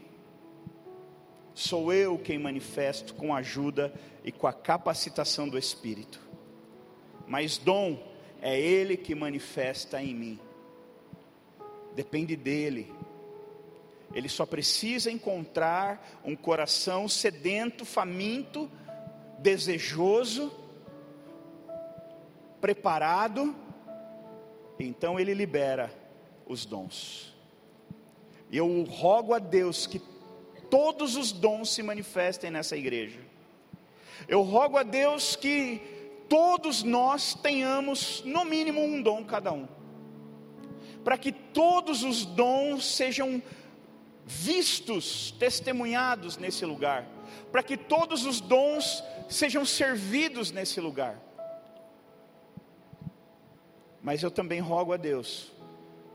Sou 1.56 1.94
eu 1.94 2.20
quem 2.20 2.38
manifesto 2.38 3.14
com 3.14 3.34
a 3.34 3.38
ajuda 3.38 3.94
e 4.24 4.32
com 4.32 4.46
a 4.46 4.54
capacitação 4.54 5.48
do 5.48 5.58
Espírito. 5.58 6.20
Mas 7.26 7.58
dom 7.58 7.98
é 8.42 8.60
Ele 8.60 8.98
que 8.98 9.16
manifesta 9.16 10.04
em 10.04 10.14
mim 10.14 10.40
depende 11.96 12.36
dele. 12.36 12.94
Ele 14.14 14.30
só 14.30 14.46
precisa 14.46 15.12
encontrar 15.12 16.22
um 16.24 16.36
coração 16.36 17.08
sedento, 17.08 17.84
faminto, 17.86 18.70
desejoso 19.40 20.52
preparado, 22.66 23.56
então 24.80 25.20
ele 25.20 25.36
libera 25.36 25.94
os 26.48 26.66
dons. 26.66 27.32
Eu 28.52 28.84
rogo 28.84 29.36
a 29.36 29.38
Deus 29.40 29.86
que 29.86 30.02
todos 30.68 31.16
os 31.16 31.32
dons 31.32 31.72
se 31.72 31.84
manifestem 31.84 32.50
nessa 32.50 32.76
igreja. 32.76 33.20
Eu 34.28 34.42
rogo 34.42 34.78
a 34.78 34.84
Deus 34.84 35.36
que 35.36 35.80
todos 36.28 36.82
nós 36.82 37.36
tenhamos 37.36 38.24
no 38.26 38.44
mínimo 38.44 38.82
um 38.82 39.00
dom 39.00 39.24
cada 39.24 39.52
um. 39.52 39.68
Para 41.06 41.18
que 41.18 41.32
todos 41.32 42.04
os 42.04 42.26
dons 42.26 42.84
sejam 42.86 43.42
vistos, 44.26 45.32
testemunhados 45.40 46.36
nesse 46.36 46.66
lugar. 46.66 47.08
Para 47.50 47.64
que 47.64 47.78
todos 47.78 48.26
os 48.26 48.42
dons 48.42 49.02
sejam 49.30 49.64
servidos 49.64 50.52
nesse 50.52 50.82
lugar. 50.82 51.18
Mas 54.02 54.22
eu 54.22 54.30
também 54.30 54.60
rogo 54.60 54.92
a 54.92 54.98
Deus 54.98 55.54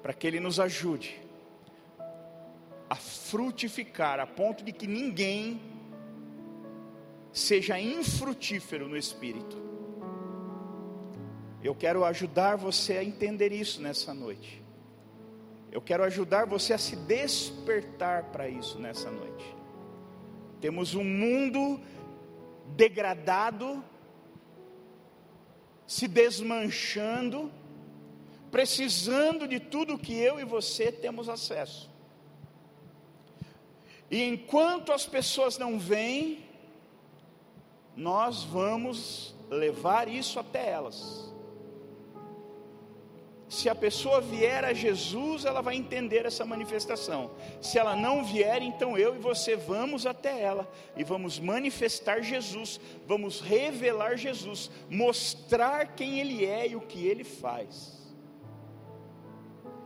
para 0.03 0.12
que 0.12 0.26
Ele 0.26 0.41
nos 0.41 0.61
ajude 0.61 1.18
a 2.88 2.97
frutificar, 2.97 4.18
a 4.18 4.26
ponto 4.26 4.64
de 4.64 4.72
que 4.72 4.86
ninguém 4.86 5.61
seja 7.32 7.80
infrutífero 7.80 8.88
no 8.88 8.97
espírito. 8.97 9.57
Eu 11.62 11.74
quero 11.74 12.05
ajudar 12.05 12.57
você 12.57 12.95
a 12.95 13.05
entender 13.05 13.53
isso 13.53 13.80
nessa 13.80 14.12
noite. 14.12 14.59
Eu 15.72 15.80
quero 15.80 16.02
ajudar 16.04 16.46
você 16.46 16.72
a 16.72 16.78
se 16.78 16.96
despertar 16.96 18.24
para 18.24 18.48
isso 18.48 18.78
nessa 18.78 19.10
noite. 19.10 19.44
Temos 20.60 20.94
um 20.94 21.04
mundo 21.04 21.80
degradado, 22.76 23.82
se 25.86 26.08
desmanchando, 26.08 27.52
precisando 28.50 29.46
de 29.46 29.60
tudo 29.60 29.98
que 29.98 30.12
eu 30.12 30.40
e 30.40 30.44
você 30.44 30.90
temos 30.90 31.28
acesso. 31.28 31.88
E 34.10 34.24
enquanto 34.24 34.92
as 34.92 35.06
pessoas 35.06 35.56
não 35.56 35.78
vêm, 35.78 36.44
nós 37.96 38.42
vamos 38.42 39.36
levar 39.48 40.08
isso 40.08 40.40
até 40.40 40.68
elas. 40.68 41.30
Se 43.51 43.68
a 43.68 43.74
pessoa 43.74 44.20
vier 44.20 44.64
a 44.64 44.72
Jesus, 44.72 45.44
ela 45.44 45.61
vai 45.61 45.74
entender 45.74 46.24
essa 46.24 46.44
manifestação. 46.44 47.32
Se 47.61 47.80
ela 47.80 47.96
não 47.96 48.24
vier, 48.24 48.62
então 48.62 48.96
eu 48.96 49.16
e 49.16 49.18
você 49.18 49.57
vamos 49.57 50.07
até 50.07 50.40
ela 50.40 50.70
e 50.96 51.03
vamos 51.03 51.40
manifestar 51.40 52.22
Jesus, 52.22 52.80
vamos 53.09 53.40
revelar 53.40 54.16
Jesus, 54.16 54.70
mostrar 54.88 55.96
quem 55.96 56.20
Ele 56.20 56.46
é 56.46 56.68
e 56.68 56.76
o 56.76 56.80
que 56.80 57.05
Ele 57.05 57.24
faz. 57.24 57.98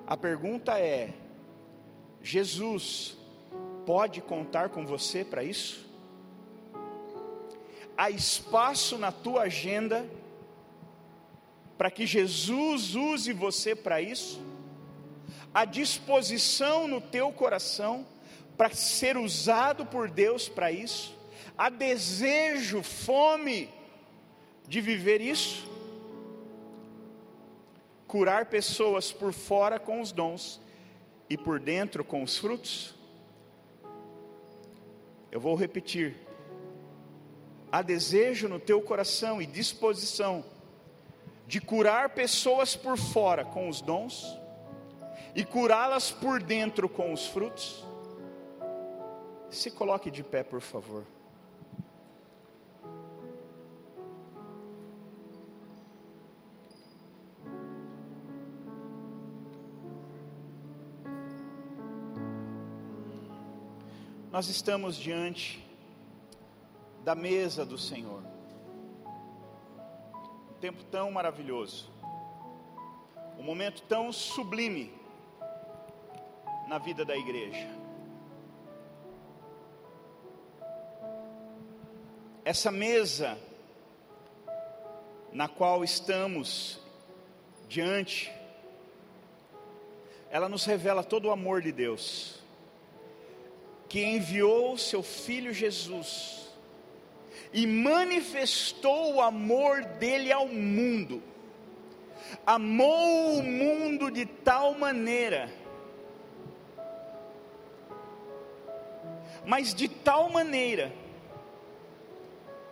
A 0.06 0.14
pergunta 0.14 0.78
é: 0.78 1.14
Jesus 2.20 3.16
pode 3.86 4.20
contar 4.20 4.68
com 4.68 4.84
você 4.84 5.24
para 5.24 5.42
isso? 5.42 5.88
Há 7.96 8.10
espaço 8.10 8.98
na 8.98 9.10
tua 9.10 9.44
agenda 9.44 10.06
para 11.76 11.90
que 11.90 12.06
Jesus 12.06 12.94
use 12.94 13.32
você 13.32 13.74
para 13.74 14.00
isso? 14.00 14.40
Há 15.52 15.64
disposição 15.64 16.88
no 16.88 17.00
teu 17.00 17.32
coração 17.32 18.06
para 18.56 18.70
ser 18.70 19.16
usado 19.16 19.84
por 19.86 20.08
Deus 20.08 20.48
para 20.48 20.70
isso? 20.70 21.16
Há 21.56 21.68
desejo, 21.68 22.82
fome 22.82 23.68
de 24.66 24.80
viver 24.80 25.20
isso? 25.20 25.70
Curar 28.06 28.46
pessoas 28.46 29.12
por 29.12 29.32
fora 29.32 29.78
com 29.78 30.00
os 30.00 30.12
dons 30.12 30.60
e 31.28 31.36
por 31.36 31.58
dentro 31.58 32.04
com 32.04 32.22
os 32.22 32.38
frutos? 32.38 32.94
Eu 35.30 35.40
vou 35.40 35.56
repetir. 35.56 36.16
Há 37.70 37.82
desejo 37.82 38.48
no 38.48 38.60
teu 38.60 38.80
coração 38.80 39.42
e 39.42 39.46
disposição 39.46 40.44
de 41.46 41.60
curar 41.60 42.10
pessoas 42.10 42.74
por 42.74 42.96
fora 42.96 43.44
com 43.44 43.68
os 43.68 43.80
dons 43.80 44.38
e 45.34 45.44
curá-las 45.44 46.10
por 46.10 46.42
dentro 46.42 46.88
com 46.88 47.12
os 47.12 47.26
frutos? 47.26 47.84
Se 49.50 49.70
coloque 49.70 50.10
de 50.10 50.22
pé, 50.22 50.42
por 50.42 50.60
favor. 50.60 51.04
nós 64.34 64.48
estamos 64.48 64.96
diante 64.96 65.64
da 67.04 67.14
mesa 67.14 67.64
do 67.64 67.78
Senhor. 67.78 68.33
Tempo 70.64 70.82
tão 70.84 71.10
maravilhoso, 71.10 71.92
um 73.38 73.42
momento 73.42 73.82
tão 73.82 74.10
sublime 74.10 74.90
na 76.66 76.78
vida 76.78 77.04
da 77.04 77.14
igreja. 77.14 77.68
Essa 82.42 82.70
mesa 82.70 83.38
na 85.30 85.48
qual 85.48 85.84
estamos 85.84 86.80
diante, 87.68 88.32
ela 90.30 90.48
nos 90.48 90.64
revela 90.64 91.04
todo 91.04 91.26
o 91.26 91.30
amor 91.30 91.60
de 91.60 91.72
Deus 91.72 92.42
que 93.86 94.02
enviou 94.02 94.78
seu 94.78 95.02
filho 95.02 95.52
Jesus 95.52 96.43
e 97.54 97.68
manifestou 97.68 99.14
o 99.14 99.20
amor 99.20 99.84
dele 99.84 100.32
ao 100.32 100.48
mundo. 100.48 101.22
Amou 102.44 103.38
o 103.38 103.42
mundo 103.44 104.10
de 104.10 104.26
tal 104.26 104.74
maneira, 104.74 105.48
mas 109.46 109.72
de 109.72 109.86
tal 109.86 110.28
maneira, 110.28 110.92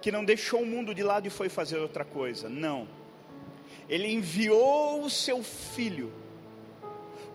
que 0.01 0.11
não 0.11 0.25
deixou 0.25 0.63
o 0.63 0.67
mundo 0.67 0.93
de 0.93 1.05
lado 1.05 1.29
e 1.29 1.31
foi 1.31 1.49
fazer 1.49 1.79
outra 1.79 2.05
coisa. 2.05 2.49
Não. 2.49 2.89
Ele 3.89 4.13
enviou 4.13 5.05
o 5.05 5.09
seu 5.09 5.45
filho 5.45 6.13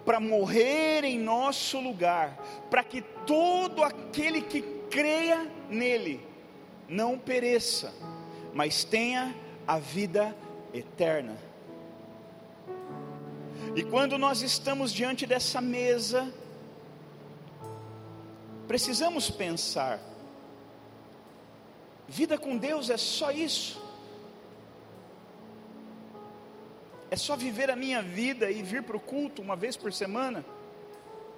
para 0.04 0.20
morrer 0.20 1.06
em 1.06 1.18
nosso 1.18 1.80
lugar, 1.80 2.38
para 2.70 2.84
que 2.84 3.02
todo 3.26 3.84
aquele 3.84 4.42
que 4.42 4.62
creia 4.90 5.50
nele 5.70 6.28
não 6.88 7.18
pereça, 7.18 7.94
mas 8.54 8.84
tenha 8.84 9.36
a 9.68 9.78
vida 9.78 10.36
eterna. 10.74 11.38
E 13.76 13.84
quando 13.84 14.18
nós 14.18 14.42
estamos 14.42 14.92
diante 14.92 15.26
dessa 15.26 15.62
mesa, 15.62 16.34
precisamos 18.68 19.30
pensar: 19.30 20.00
vida 22.08 22.38
com 22.38 22.58
Deus 22.58 22.90
é 22.90 22.98
só 22.98 23.32
isso? 23.32 23.86
É 27.10 27.16
só 27.16 27.36
viver 27.36 27.70
a 27.70 27.76
minha 27.76 28.02
vida 28.02 28.52
e 28.52 28.62
vir 28.62 28.84
para 28.84 28.98
o 28.98 29.00
culto 29.00 29.42
uma 29.42 29.56
vez 29.56 29.78
por 29.78 29.94
semana? 29.94 30.46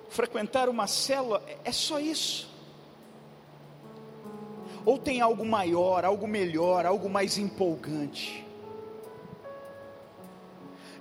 Frequentar 0.10 0.68
uma 0.68 0.88
célula? 0.88 1.44
É 1.64 1.72
só 1.72 2.00
isso? 2.00 2.49
Ou 4.86 4.98
tem 4.98 5.22
algo 5.22 5.46
maior, 5.46 6.06
algo 6.06 6.28
melhor, 6.28 6.86
algo 6.86 7.10
mais 7.10 7.38
empolgante? 7.38 8.46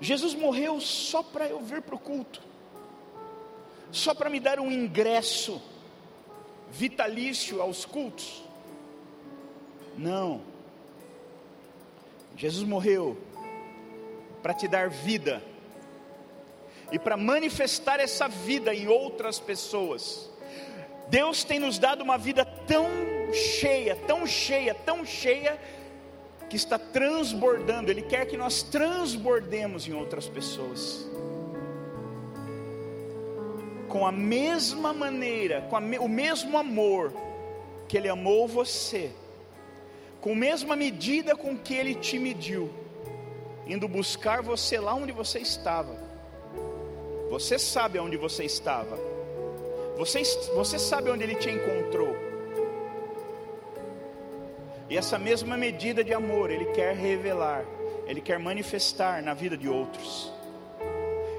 Jesus 0.01 0.35
morreu 0.35 0.81
só 0.81 1.23
para 1.23 1.49
eu 1.49 1.61
vir 1.61 1.83
para 1.83 1.95
o 1.95 1.99
culto, 1.99 2.41
só 3.91 4.15
para 4.15 4.31
me 4.31 4.39
dar 4.39 4.61
um 4.61 4.71
ingresso 4.71 5.61
vitalício 6.71 7.61
aos 7.61 7.85
cultos? 7.85 8.45
Não. 9.97 10.41
Jesus 12.37 12.67
morreu 12.67 13.19
para 14.43 14.55
te 14.55 14.69
dar 14.69 14.89
vida 14.89 15.43
e 16.93 16.99
para 16.99 17.17
manifestar 17.17 17.99
essa 17.99 18.29
vida 18.29 18.73
em 18.73 18.87
outras 18.87 19.41
pessoas. 19.41 20.31
Deus 21.09 21.43
tem 21.43 21.59
nos 21.59 21.79
dado 21.79 22.03
uma 22.03 22.17
vida 22.17 22.45
tão 22.45 22.87
cheia, 23.33 23.97
tão 23.97 24.27
cheia, 24.27 24.75
tão 24.75 25.05
cheia, 25.05 25.59
que 26.49 26.57
está 26.57 26.79
transbordando, 26.79 27.91
Ele 27.91 28.03
quer 28.03 28.27
que 28.27 28.37
nós 28.37 28.63
transbordemos 28.63 29.87
em 29.87 29.93
outras 29.93 30.29
pessoas. 30.29 31.07
Com 33.89 34.07
a 34.07 34.13
mesma 34.13 34.93
maneira, 34.93 35.63
com 35.69 35.79
me, 35.81 35.99
o 35.99 36.09
mesmo 36.09 36.57
amor 36.57 37.13
que 37.87 37.97
Ele 37.97 38.09
amou 38.09 38.49
você, 38.49 39.11
com 40.21 40.33
a 40.33 40.37
mesma 40.37 40.75
medida 40.75 41.37
com 41.37 41.57
que 41.57 41.75
Ele 41.75 41.95
te 41.95 42.19
mediu 42.19 42.71
indo 43.67 43.87
buscar 43.87 44.43
você 44.43 44.81
lá 44.81 44.95
onde 44.95 45.13
você 45.13 45.39
estava. 45.39 45.95
Você 47.29 47.59
sabe 47.59 47.99
onde 47.99 48.17
você 48.17 48.45
estava. 48.45 48.99
Você, 49.99 50.23
você 50.55 50.79
sabe 50.79 51.11
onde 51.11 51.25
ele 51.25 51.35
te 51.35 51.51
encontrou. 51.51 52.28
E 54.89 54.97
essa 54.97 55.19
mesma 55.19 55.57
medida 55.57 56.03
de 56.03 56.15
amor 56.15 56.51
ele 56.51 56.67
quer 56.67 56.95
revelar, 56.95 57.65
ele 58.07 58.21
quer 58.21 58.39
manifestar 58.39 59.23
na 59.23 59.35
vida 59.35 59.57
de 59.57 59.69
outros. 59.69 60.33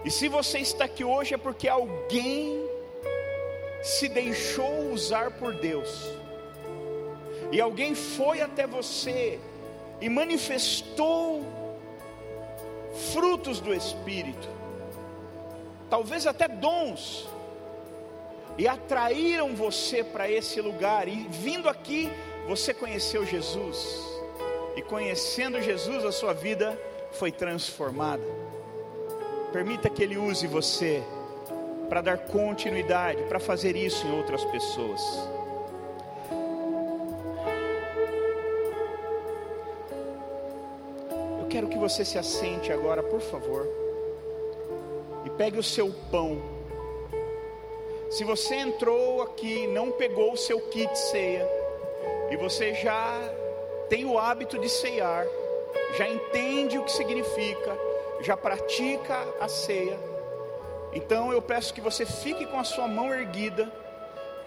E 0.06 0.12
se 0.12 0.28
você 0.28 0.60
está 0.60 0.86
aqui 0.86 1.04
hoje 1.04 1.34
é 1.34 1.38
porque 1.38 1.68
alguém 1.68 2.64
se 3.82 4.08
deixou 4.08 4.92
usar 4.92 5.32
por 5.32 5.56
Deus. 5.56 6.10
E 7.52 7.60
alguém 7.60 7.96
foi 7.96 8.42
até 8.42 8.68
você 8.68 9.40
e 10.00 10.08
manifestou 10.08 11.44
frutos 13.14 13.60
do 13.60 13.74
Espírito, 13.74 14.48
talvez 15.90 16.28
até 16.28 16.48
dons, 16.48 17.28
e 18.58 18.68
atraíram 18.68 19.56
você 19.56 20.04
para 20.04 20.30
esse 20.30 20.60
lugar, 20.62 21.08
e 21.08 21.28
vindo 21.30 21.70
aqui, 21.70 22.10
você 22.50 22.74
conheceu 22.74 23.24
Jesus, 23.24 24.04
e 24.76 24.82
conhecendo 24.82 25.62
Jesus, 25.62 26.04
a 26.04 26.12
sua 26.12 26.34
vida 26.34 26.76
foi 27.12 27.32
transformada. 27.32 28.24
Permita 29.54 29.88
que 29.88 30.02
Ele 30.02 30.18
use 30.18 30.48
você 30.48 31.04
para 31.88 32.02
dar 32.02 32.18
continuidade, 32.18 33.22
para 33.26 33.40
fazer 33.40 33.76
isso 33.76 34.08
em 34.08 34.18
outras 34.18 34.44
pessoas. 34.46 35.00
Eu 41.40 41.46
quero 41.50 41.68
que 41.68 41.78
você 41.78 42.04
se 42.04 42.18
assente 42.18 42.74
agora, 42.74 43.04
por 43.04 43.22
favor, 43.22 43.68
e 45.24 45.30
pegue 45.30 45.60
o 45.60 45.64
seu 45.64 45.94
pão. 46.10 46.42
Se 48.10 48.24
você 48.24 48.56
entrou 48.56 49.22
aqui, 49.22 49.68
não 49.68 49.92
pegou 49.92 50.34
o 50.34 50.38
seu 50.38 50.60
kit 50.60 50.98
ceia, 50.98 51.59
e 52.32 52.38
você 52.38 52.74
já 52.74 53.18
tem 53.90 54.06
o 54.06 54.18
hábito 54.18 54.58
de 54.60 54.70
ceiar, 54.70 55.26
já 55.98 56.08
entende 56.08 56.78
o 56.78 56.84
que 56.84 56.92
significa, 56.92 57.78
já 58.22 58.38
pratica 58.38 59.16
a 59.40 59.48
ceia, 59.48 59.98
então 60.94 61.32
eu 61.32 61.42
peço 61.42 61.74
que 61.74 61.82
você 61.82 62.06
fique 62.06 62.46
com 62.46 62.60
a 62.60 62.64
sua 62.64 62.88
mão 62.88 63.14
erguida, 63.14 63.72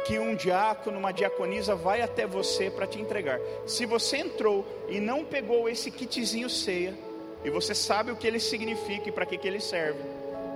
que 0.05 0.19
um 0.19 0.35
diácono, 0.35 0.99
uma 0.99 1.13
diaconisa 1.13 1.77
vai 1.77 2.03
até 2.03 2.27
você 2.27 2.69
para 2.69 2.87
te 2.87 3.01
entregar. 3.01 3.39
Se 3.67 3.87
você 3.87 4.19
entrou 4.19 4.67
e 4.89 4.99
não 4.99 5.25
pegou 5.25 5.69
esse 5.69 5.91
kitzinho 5.91 6.51
ceia, 6.51 6.95
e 7.45 7.51
você 7.51 7.75
sabe 7.75 8.11
o 8.11 8.17
que 8.17 8.27
ele 8.27 8.41
significa 8.41 9.09
e 9.09 9.13
para 9.13 9.27
que, 9.27 9.37
que 9.37 9.47
ele 9.47 9.61
serve, 9.61 10.01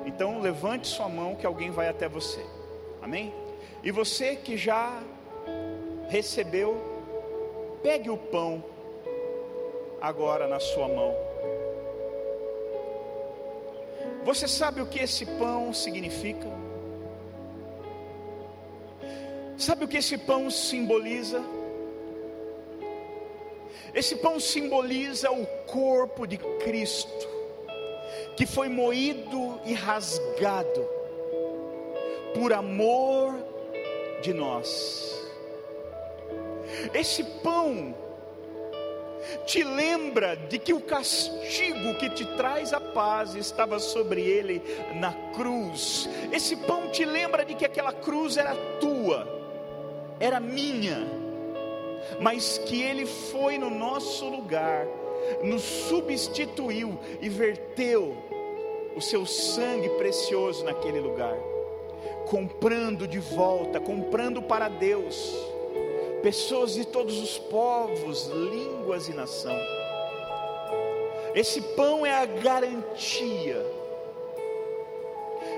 então 0.05 0.41
levante 0.41 0.87
sua 0.87 1.09
mão 1.09 1.35
que 1.35 1.47
alguém 1.47 1.71
vai 1.71 1.89
até 1.89 2.09
você. 2.09 2.45
Amém? 3.03 3.33
E 3.83 3.91
você 3.91 4.37
que 4.37 4.57
já 4.57 5.01
recebeu, 6.09 6.96
pegue 7.83 8.11
o 8.11 8.17
pão 8.17 8.63
agora 10.01 10.47
na 10.47 10.61
sua 10.61 10.89
mão. 10.89 11.15
Você 14.25 14.49
sabe 14.49 14.81
o 14.81 14.87
que 14.87 14.99
esse 14.99 15.25
pão 15.25 15.73
significa? 15.73 16.49
Sabe 19.57 19.85
o 19.85 19.89
que 19.89 19.97
esse 19.97 20.19
pão 20.19 20.51
simboliza? 20.51 21.43
Esse 23.95 24.17
pão 24.17 24.39
simboliza 24.39 25.31
o 25.31 25.47
corpo 25.67 26.27
de 26.27 26.37
Cristo, 26.37 27.29
que 28.37 28.45
foi 28.45 28.69
moído 28.69 29.59
e 29.65 29.73
rasgado 29.73 30.87
por 32.35 32.53
amor 32.53 33.35
de 34.21 34.35
nós. 34.35 35.16
Esse 36.95 37.23
pão 37.23 37.95
te 39.45 39.63
lembra 39.63 40.37
de 40.37 40.59
que 40.59 40.73
o 40.73 40.81
castigo 40.81 41.95
que 41.99 42.11
te 42.11 42.25
traz 42.37 42.73
a 42.73 42.81
paz 42.81 43.35
estava 43.35 43.79
sobre 43.79 44.23
ele 44.23 44.63
na 44.95 45.13
cruz. 45.35 46.09
Esse 46.33 46.57
pão 46.57 46.91
te 46.91 47.05
lembra 47.05 47.45
de 47.45 47.55
que 47.55 47.65
aquela 47.65 47.93
cruz 47.93 48.37
era 48.37 48.55
tua, 48.81 49.27
era 50.21 50.41
minha, 50.41 51.07
mas 52.21 52.59
que 52.59 52.83
ele 52.83 53.07
foi 53.07 53.59
no 53.59 53.71
nosso 53.71 54.29
lugar, 54.29 54.87
nos 55.43 55.63
substituiu 55.63 56.99
e 57.21 57.29
verteu 57.29 58.17
o 58.95 59.01
seu 59.01 59.27
sangue 59.27 59.91
precioso 59.91 60.65
naquele 60.65 61.01
lugar, 61.01 61.37
comprando 62.29 63.07
de 63.07 63.19
volta, 63.19 63.81
comprando 63.81 64.41
para 64.41 64.69
Deus 64.69 65.56
pessoas 66.23 66.75
de 66.75 66.85
todos 66.87 67.19
os 67.19 67.39
povos, 67.39 68.27
línguas 68.27 69.09
e 69.09 69.15
nação. 69.15 69.57
Esse 71.35 71.61
pão 71.61 72.07
é 72.07 72.15
a 72.15 72.25
garantia 72.25 73.65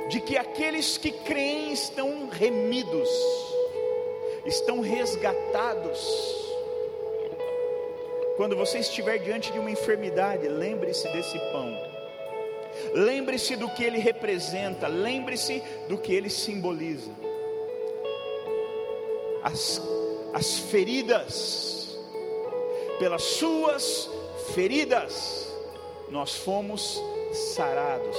de 0.09 0.21
que 0.21 0.37
aqueles 0.37 0.97
que 0.97 1.13
creem 1.13 1.73
estão 1.73 2.29
remidos, 2.29 3.09
estão 4.45 4.81
resgatados. 4.81 6.01
Quando 8.37 8.57
você 8.57 8.79
estiver 8.79 9.19
diante 9.19 9.53
de 9.53 9.59
uma 9.59 9.71
enfermidade, 9.71 10.49
lembre-se 10.49 11.09
desse 11.13 11.39
pão. 11.53 11.77
Lembre-se 12.95 13.57
do 13.57 13.69
que 13.71 13.85
ele 13.85 13.99
representa, 13.99 14.87
lembre-se 14.87 15.63
do 15.89 15.99
que 15.99 16.13
ele 16.13 16.31
simboliza. 16.31 17.11
As 19.43 19.81
as 20.33 20.59
feridas, 20.59 21.99
pelas 22.99 23.23
suas 23.23 24.11
feridas, 24.55 25.53
nós 26.11 26.37
fomos 26.37 27.03
sarados. 27.55 28.17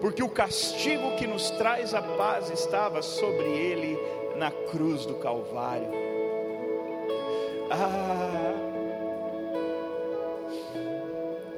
Porque 0.00 0.22
o 0.22 0.28
castigo 0.28 1.16
que 1.16 1.26
nos 1.26 1.50
traz 1.52 1.94
a 1.94 2.02
paz 2.02 2.50
estava 2.50 3.02
sobre 3.02 3.46
ele 3.46 3.98
na 4.36 4.50
cruz 4.50 5.06
do 5.06 5.14
Calvário. 5.14 5.90
Ah, 7.70 8.54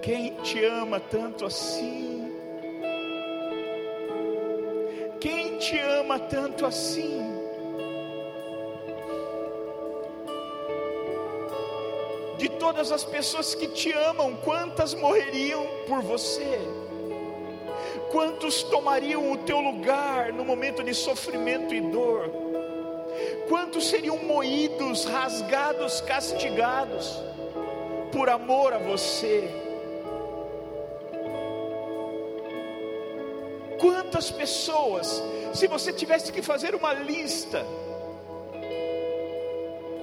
quem 0.00 0.34
te 0.42 0.64
ama 0.64 1.00
tanto 1.00 1.44
assim? 1.44 2.32
Quem 5.20 5.58
te 5.58 5.78
ama 5.78 6.18
tanto 6.20 6.64
assim? 6.64 7.27
Todas 12.68 12.92
as 12.92 13.02
pessoas 13.02 13.54
que 13.54 13.66
te 13.66 13.90
amam, 13.92 14.36
quantas 14.44 14.92
morreriam 14.92 15.66
por 15.86 16.02
você? 16.02 16.60
Quantos 18.12 18.62
tomariam 18.62 19.32
o 19.32 19.38
teu 19.38 19.58
lugar 19.58 20.34
no 20.34 20.44
momento 20.44 20.84
de 20.84 20.92
sofrimento 20.92 21.74
e 21.74 21.80
dor? 21.80 22.30
Quantos 23.48 23.86
seriam 23.88 24.18
moídos, 24.18 25.06
rasgados, 25.06 26.02
castigados 26.02 27.18
por 28.12 28.28
amor 28.28 28.74
a 28.74 28.78
você? 28.78 29.48
Quantas 33.80 34.30
pessoas, 34.30 35.22
se 35.54 35.66
você 35.66 35.90
tivesse 35.90 36.30
que 36.30 36.42
fazer 36.42 36.74
uma 36.74 36.92
lista, 36.92 37.64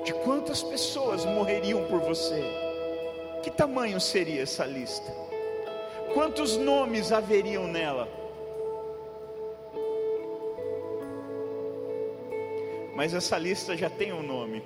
de 0.06 0.14
quantas 0.14 0.62
pessoas 0.62 1.26
morreriam 1.26 1.84
por 1.86 2.00
você, 2.00 2.40
que 3.42 3.50
tamanho 3.50 4.00
seria 4.00 4.44
essa 4.44 4.64
lista? 4.64 5.12
Quantos 6.14 6.56
nomes 6.56 7.12
haveriam 7.12 7.68
nela? 7.68 8.08
Mas 12.94 13.16
essa 13.16 13.38
lista 13.38 13.76
já 13.76 13.90
tem 13.90 14.14
um 14.14 14.22
nome: 14.22 14.64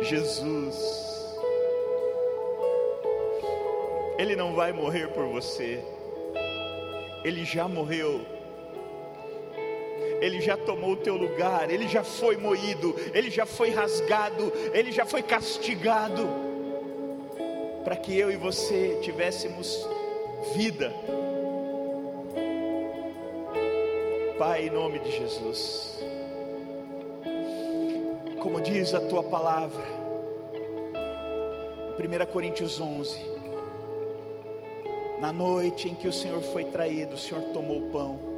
Jesus. 0.00 1.02
Ele 4.16 4.36
não 4.36 4.54
vai 4.54 4.72
morrer 4.72 5.08
por 5.08 5.26
você, 5.26 5.82
ele 7.24 7.44
já 7.44 7.66
morreu 7.66 8.24
ele 10.22 10.40
já 10.40 10.56
tomou 10.56 10.92
o 10.92 10.96
teu 10.96 11.16
lugar, 11.16 11.68
Ele 11.68 11.88
já 11.88 12.04
foi 12.04 12.36
moído, 12.36 12.94
Ele 13.12 13.28
já 13.28 13.44
foi 13.44 13.70
rasgado, 13.70 14.52
Ele 14.72 14.92
já 14.92 15.04
foi 15.04 15.20
castigado, 15.20 16.28
para 17.82 17.96
que 17.96 18.16
eu 18.16 18.30
e 18.30 18.36
você 18.36 19.00
tivéssemos 19.02 19.84
vida. 20.54 20.94
Pai, 24.38 24.68
em 24.68 24.70
nome 24.70 25.00
de 25.00 25.10
Jesus, 25.10 26.00
como 28.40 28.60
diz 28.60 28.94
a 28.94 29.00
tua 29.00 29.24
palavra, 29.24 29.82
1 31.98 32.32
Coríntios 32.32 32.80
11. 32.80 33.18
Na 35.20 35.32
noite 35.32 35.88
em 35.88 35.96
que 35.96 36.06
o 36.06 36.12
Senhor 36.12 36.40
foi 36.40 36.64
traído, 36.64 37.16
o 37.16 37.18
Senhor 37.18 37.42
tomou 37.52 37.78
o 37.78 37.90
pão. 37.90 38.31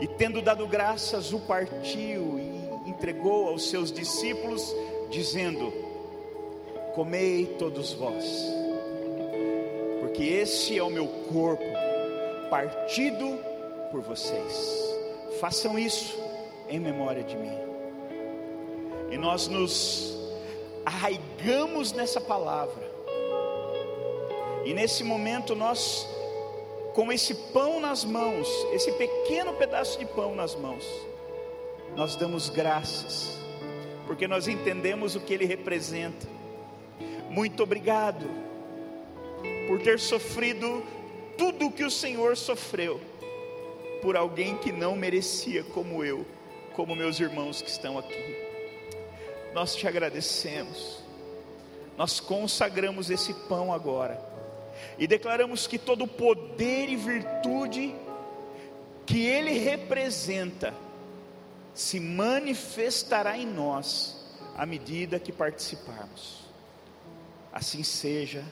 E 0.00 0.06
tendo 0.06 0.40
dado 0.40 0.66
graças, 0.66 1.32
o 1.32 1.40
partiu 1.40 2.38
e 2.38 2.90
entregou 2.90 3.48
aos 3.48 3.68
seus 3.68 3.90
discípulos, 3.90 4.74
dizendo: 5.10 5.72
Comei 6.94 7.46
todos 7.58 7.92
vós, 7.92 8.24
porque 10.00 10.22
esse 10.22 10.78
é 10.78 10.82
o 10.82 10.90
meu 10.90 11.06
corpo, 11.32 11.64
partido 12.50 13.38
por 13.90 14.00
vocês. 14.00 14.96
Façam 15.40 15.78
isso 15.78 16.18
em 16.68 16.78
memória 16.78 17.22
de 17.22 17.36
mim. 17.36 17.52
E 19.10 19.16
nós 19.16 19.48
nos 19.48 20.16
arraigamos 20.84 21.92
nessa 21.92 22.20
palavra. 22.20 22.88
E 24.64 24.74
nesse 24.74 25.04
momento 25.04 25.54
nós, 25.54 26.06
com 26.98 27.12
esse 27.12 27.32
pão 27.32 27.78
nas 27.78 28.04
mãos, 28.04 28.48
esse 28.72 28.90
pequeno 28.90 29.52
pedaço 29.52 29.96
de 30.00 30.04
pão 30.04 30.34
nas 30.34 30.56
mãos, 30.56 30.84
nós 31.94 32.16
damos 32.16 32.48
graças, 32.48 33.38
porque 34.04 34.26
nós 34.26 34.48
entendemos 34.48 35.14
o 35.14 35.20
que 35.20 35.32
ele 35.32 35.44
representa. 35.44 36.26
Muito 37.30 37.62
obrigado 37.62 38.28
por 39.68 39.80
ter 39.80 40.00
sofrido 40.00 40.82
tudo 41.36 41.66
o 41.66 41.70
que 41.70 41.84
o 41.84 41.90
Senhor 41.90 42.36
sofreu 42.36 43.00
por 44.02 44.16
alguém 44.16 44.56
que 44.56 44.72
não 44.72 44.96
merecia, 44.96 45.62
como 45.62 46.04
eu, 46.04 46.26
como 46.74 46.96
meus 46.96 47.20
irmãos 47.20 47.62
que 47.62 47.70
estão 47.70 47.96
aqui. 47.96 48.36
Nós 49.54 49.76
te 49.76 49.86
agradecemos, 49.86 50.98
nós 51.96 52.18
consagramos 52.18 53.08
esse 53.08 53.32
pão 53.32 53.72
agora 53.72 54.27
e 54.98 55.06
declaramos 55.06 55.66
que 55.66 55.78
todo 55.78 56.06
poder 56.06 56.88
e 56.88 56.96
virtude 56.96 57.94
que 59.06 59.24
ele 59.24 59.52
representa 59.58 60.74
se 61.74 62.00
manifestará 62.00 63.38
em 63.38 63.46
nós 63.46 64.16
à 64.56 64.66
medida 64.66 65.20
que 65.20 65.32
participarmos. 65.32 66.44
Assim 67.52 67.82
seja, 67.82 68.44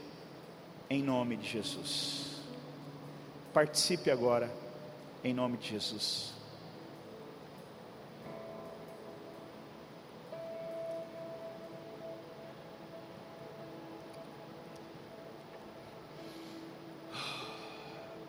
em 0.88 1.02
nome 1.02 1.36
de 1.36 1.48
Jesus. 1.48 2.36
Participe 3.52 4.10
agora 4.10 4.50
em 5.24 5.34
nome 5.34 5.56
de 5.56 5.70
Jesus. 5.70 6.35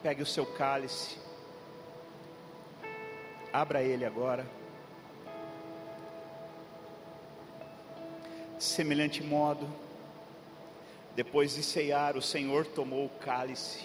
Pegue 0.08 0.24
o 0.24 0.26
seu 0.26 0.46
cálice, 0.46 1.18
abra 3.52 3.84
ele 3.84 4.06
agora. 4.06 4.48
Semelhante 8.58 9.22
modo, 9.22 9.68
depois 11.14 11.56
de 11.56 11.62
ceiar, 11.62 12.16
o 12.16 12.22
Senhor 12.22 12.66
tomou 12.68 13.08
o 13.08 13.20
cálice 13.20 13.84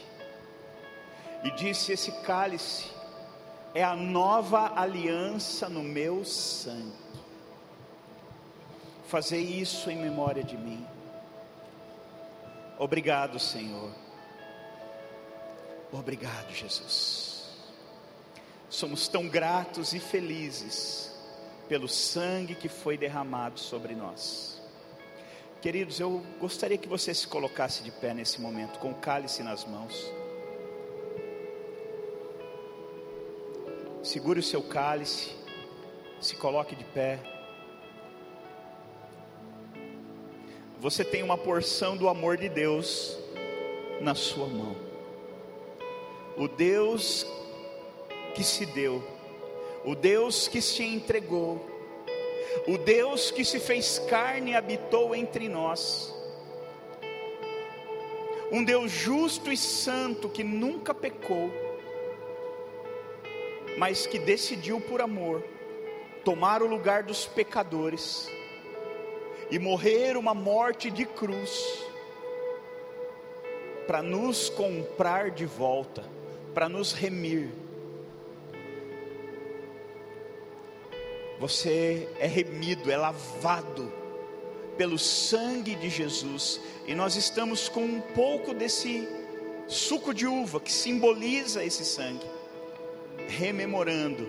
e 1.42 1.50
disse: 1.56 1.90
Esse 1.90 2.12
cálice 2.22 2.88
é 3.74 3.82
a 3.82 3.96
nova 3.96 4.80
aliança 4.80 5.68
no 5.68 5.82
meu 5.82 6.24
sangue. 6.24 6.94
Fazer 9.08 9.40
isso 9.40 9.90
em 9.90 9.96
memória 9.96 10.44
de 10.44 10.56
mim. 10.56 10.86
Obrigado, 12.78 13.40
Senhor. 13.40 13.90
Obrigado, 15.92 16.50
Jesus. 16.54 17.44
Somos 18.70 19.06
tão 19.06 19.28
gratos 19.28 19.92
e 19.92 20.00
felizes 20.00 21.12
pelo 21.68 21.86
sangue 21.86 22.54
que 22.54 22.68
foi 22.68 22.96
derramado 22.96 23.60
sobre 23.60 23.94
nós. 23.94 24.58
Queridos, 25.60 26.00
eu 26.00 26.24
gostaria 26.40 26.78
que 26.78 26.88
você 26.88 27.12
se 27.12 27.28
colocasse 27.28 27.82
de 27.82 27.90
pé 27.90 28.14
nesse 28.14 28.40
momento, 28.40 28.78
com 28.78 28.90
o 28.90 28.94
cálice 28.94 29.42
nas 29.42 29.66
mãos. 29.66 30.10
Segure 34.02 34.40
o 34.40 34.42
seu 34.42 34.62
cálice, 34.62 35.30
se 36.20 36.34
coloque 36.36 36.74
de 36.74 36.84
pé. 36.84 37.20
Você 40.80 41.04
tem 41.04 41.22
uma 41.22 41.38
porção 41.38 41.96
do 41.96 42.08
amor 42.08 42.38
de 42.38 42.48
Deus 42.48 43.16
na 44.00 44.14
sua 44.14 44.48
mão. 44.48 44.91
O 46.36 46.48
Deus 46.48 47.26
que 48.34 48.42
se 48.42 48.66
deu, 48.66 49.02
o 49.84 49.94
Deus 49.94 50.48
que 50.48 50.60
se 50.60 50.82
entregou, 50.82 51.64
o 52.66 52.78
Deus 52.78 53.30
que 53.30 53.44
se 53.44 53.60
fez 53.60 53.98
carne 53.98 54.52
e 54.52 54.54
habitou 54.54 55.14
entre 55.14 55.48
nós. 55.48 56.14
Um 58.50 58.64
Deus 58.64 58.90
justo 58.90 59.50
e 59.52 59.56
santo 59.56 60.28
que 60.28 60.44
nunca 60.44 60.92
pecou 60.92 61.50
mas 63.76 64.06
que 64.06 64.18
decidiu 64.18 64.80
por 64.80 65.00
amor 65.00 65.42
tomar 66.24 66.62
o 66.62 66.66
lugar 66.66 67.02
dos 67.02 67.26
pecadores 67.26 68.30
e 69.50 69.58
morrer 69.58 70.16
uma 70.16 70.34
morte 70.34 70.90
de 70.90 71.04
cruz 71.04 71.84
para 73.86 74.02
nos 74.02 74.48
comprar 74.48 75.30
de 75.30 75.44
volta, 75.44 76.04
para 76.54 76.68
nos 76.68 76.92
remir. 76.92 77.50
Você 81.38 82.08
é 82.18 82.26
remido, 82.26 82.90
é 82.90 82.96
lavado 82.96 83.92
pelo 84.76 84.98
sangue 84.98 85.74
de 85.74 85.88
Jesus, 85.88 86.60
e 86.86 86.94
nós 86.94 87.16
estamos 87.16 87.68
com 87.68 87.82
um 87.82 88.00
pouco 88.00 88.54
desse 88.54 89.08
suco 89.66 90.14
de 90.14 90.26
uva 90.26 90.60
que 90.60 90.72
simboliza 90.72 91.64
esse 91.64 91.84
sangue 91.84 92.26
rememorando, 93.28 94.28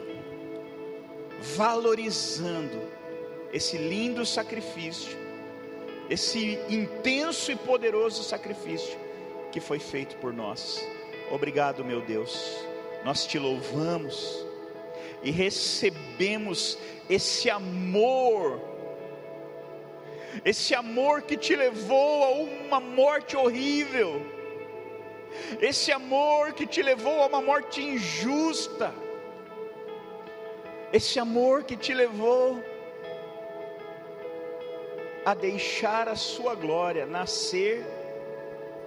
valorizando 1.55 2.82
esse 3.51 3.78
lindo 3.78 4.26
sacrifício, 4.26 5.17
esse 6.09 6.59
intenso 6.69 7.51
e 7.51 7.55
poderoso 7.55 8.24
sacrifício 8.24 8.97
que 9.51 9.59
foi 9.59 9.80
feito 9.80 10.17
por 10.17 10.34
nós. 10.34 10.86
Obrigado, 11.34 11.84
meu 11.84 12.02
Deus. 12.02 12.64
Nós 13.04 13.26
te 13.26 13.40
louvamos 13.40 14.46
e 15.24 15.32
recebemos 15.32 16.78
esse 17.10 17.50
amor, 17.50 18.62
esse 20.46 20.76
amor 20.76 21.24
que 21.24 21.36
te 21.36 21.56
levou 21.56 22.24
a 22.24 22.30
uma 22.30 22.80
morte 22.80 23.36
horrível 23.36 24.22
esse 25.62 25.92
amor 25.92 26.54
que 26.54 26.66
te 26.66 26.82
levou 26.82 27.22
a 27.22 27.28
uma 27.28 27.42
morte 27.42 27.82
injusta, 27.82 28.94
esse 30.92 31.20
amor 31.20 31.64
que 31.64 31.76
te 31.76 31.94
levou 31.94 32.64
a 35.26 35.34
deixar 35.34 36.08
a 36.08 36.16
sua 36.16 36.54
glória 36.54 37.06
nascer 37.06 37.86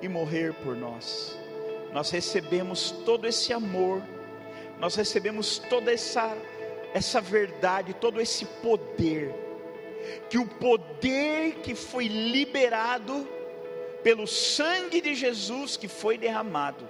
e 0.01 0.09
morrer 0.09 0.55
por 0.63 0.77
nós. 0.77 1.39
Nós 1.97 2.11
recebemos 2.11 2.91
todo 3.07 3.27
esse 3.27 3.55
amor, 3.55 4.03
nós 4.79 4.95
recebemos 4.97 5.57
toda 5.57 5.91
essa 5.91 6.37
essa 6.93 7.23
verdade, 7.23 7.95
todo 7.95 8.21
esse 8.21 8.45
poder, 8.45 9.35
que 10.29 10.37
o 10.37 10.47
poder 10.47 11.55
que 11.63 11.75
foi 11.75 12.07
liberado 12.07 13.27
pelo 14.03 14.27
sangue 14.27 15.01
de 15.01 15.15
Jesus 15.15 15.79
que 15.79 15.89
foi 15.89 16.19
derramado, 16.19 16.87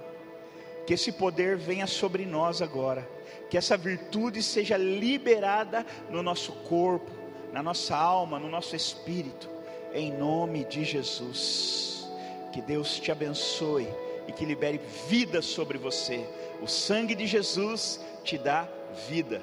que 0.85 0.95
esse 0.95 1.13
poder 1.13 1.57
venha 1.57 1.87
sobre 1.87 2.27
nós 2.27 2.61
agora, 2.61 3.09
que 3.49 3.57
essa 3.57 3.77
virtude 3.77 4.43
seja 4.43 4.77
liberada 4.77 5.87
no 6.11 6.21
nosso 6.21 6.51
corpo, 6.69 7.13
na 7.53 7.63
nossa 7.63 7.97
alma, 7.97 8.41
no 8.41 8.49
nosso 8.49 8.75
espírito, 8.75 9.49
em 9.95 10.13
nome 10.13 10.65
de 10.65 10.85
Jesus. 10.85 12.09
Que 12.53 12.61
Deus 12.61 12.99
te 12.99 13.13
abençoe 13.13 13.87
e 14.27 14.33
que 14.33 14.45
libere 14.45 14.81
vida 15.09 15.41
sobre 15.43 15.79
você. 15.79 16.27
O 16.63 16.67
sangue 16.67 17.15
de 17.15 17.27
Jesus 17.27 18.01
te 18.25 18.39
dá 18.39 18.69
vida. 19.09 19.43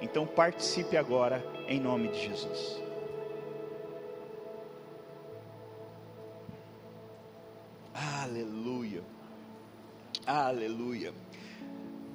Então 0.00 0.26
participe 0.26 0.96
agora 0.96 1.44
em 1.68 1.80
nome 1.80 2.08
de 2.08 2.22
Jesus. 2.26 2.82
Aleluia. 7.94 9.02
Aleluia. 10.26 11.12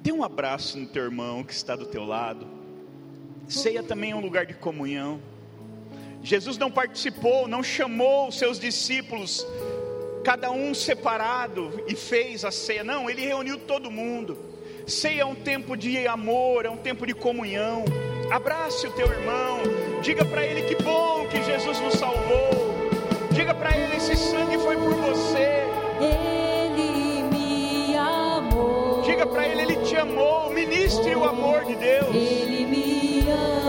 Dê 0.00 0.12
um 0.12 0.22
abraço 0.22 0.78
no 0.78 0.86
teu 0.86 1.04
irmão 1.04 1.44
que 1.44 1.52
está 1.52 1.76
do 1.76 1.86
teu 1.86 2.04
lado. 2.04 2.46
Ceia 3.48 3.82
também 3.82 4.10
é 4.10 4.16
um 4.16 4.20
lugar 4.20 4.46
de 4.46 4.54
comunhão. 4.54 5.20
Jesus 6.22 6.58
não 6.58 6.70
participou, 6.70 7.48
não 7.48 7.62
chamou 7.62 8.28
os 8.28 8.38
seus 8.38 8.58
discípulos, 8.58 9.46
cada 10.22 10.50
um 10.50 10.74
separado 10.74 11.82
e 11.86 11.94
fez 11.94 12.44
a 12.44 12.50
ceia. 12.50 12.84
Não, 12.84 13.08
ele 13.08 13.22
reuniu 13.22 13.58
todo 13.58 13.90
mundo. 13.90 14.38
Ceia 14.86 15.22
é 15.22 15.24
um 15.24 15.34
tempo 15.34 15.76
de 15.76 16.06
amor, 16.06 16.64
é 16.64 16.70
um 16.70 16.76
tempo 16.76 17.06
de 17.06 17.14
comunhão. 17.14 17.84
Abrace 18.30 18.86
o 18.86 18.92
teu 18.92 19.06
irmão, 19.06 19.60
diga 20.02 20.24
para 20.24 20.44
ele 20.44 20.62
que 20.62 20.82
bom 20.82 21.26
que 21.28 21.42
Jesus 21.42 21.80
nos 21.80 21.94
salvou. 21.94 22.50
Diga 23.30 23.54
para 23.54 23.76
ele 23.76 23.96
esse 23.96 24.16
sangue 24.16 24.58
foi 24.58 24.76
por 24.76 24.94
você. 24.94 25.62
Ele 26.00 27.22
me 27.22 27.96
amou. 27.96 29.02
Diga 29.02 29.26
para 29.26 29.46
ele 29.46 29.62
ele 29.62 29.76
te 29.84 29.96
amou. 29.96 30.50
Ministre 30.50 31.14
o 31.14 31.24
amor 31.24 31.64
de 31.64 31.76
Deus. 31.76 32.14
Ele 32.14 32.66
me 32.66 33.30
ama. 33.30 33.67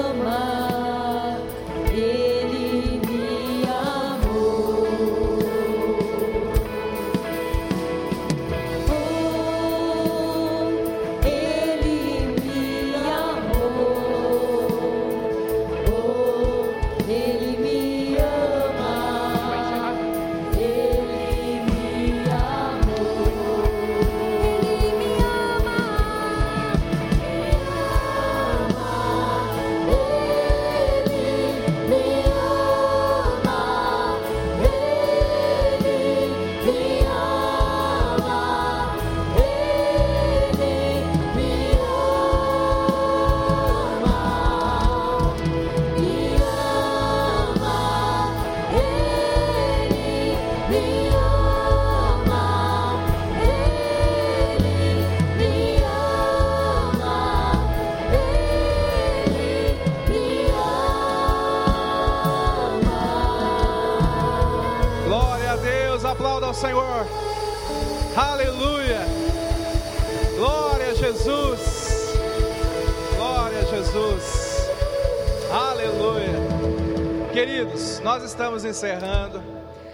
Estamos 78.59 78.65
encerrando. 78.65 79.41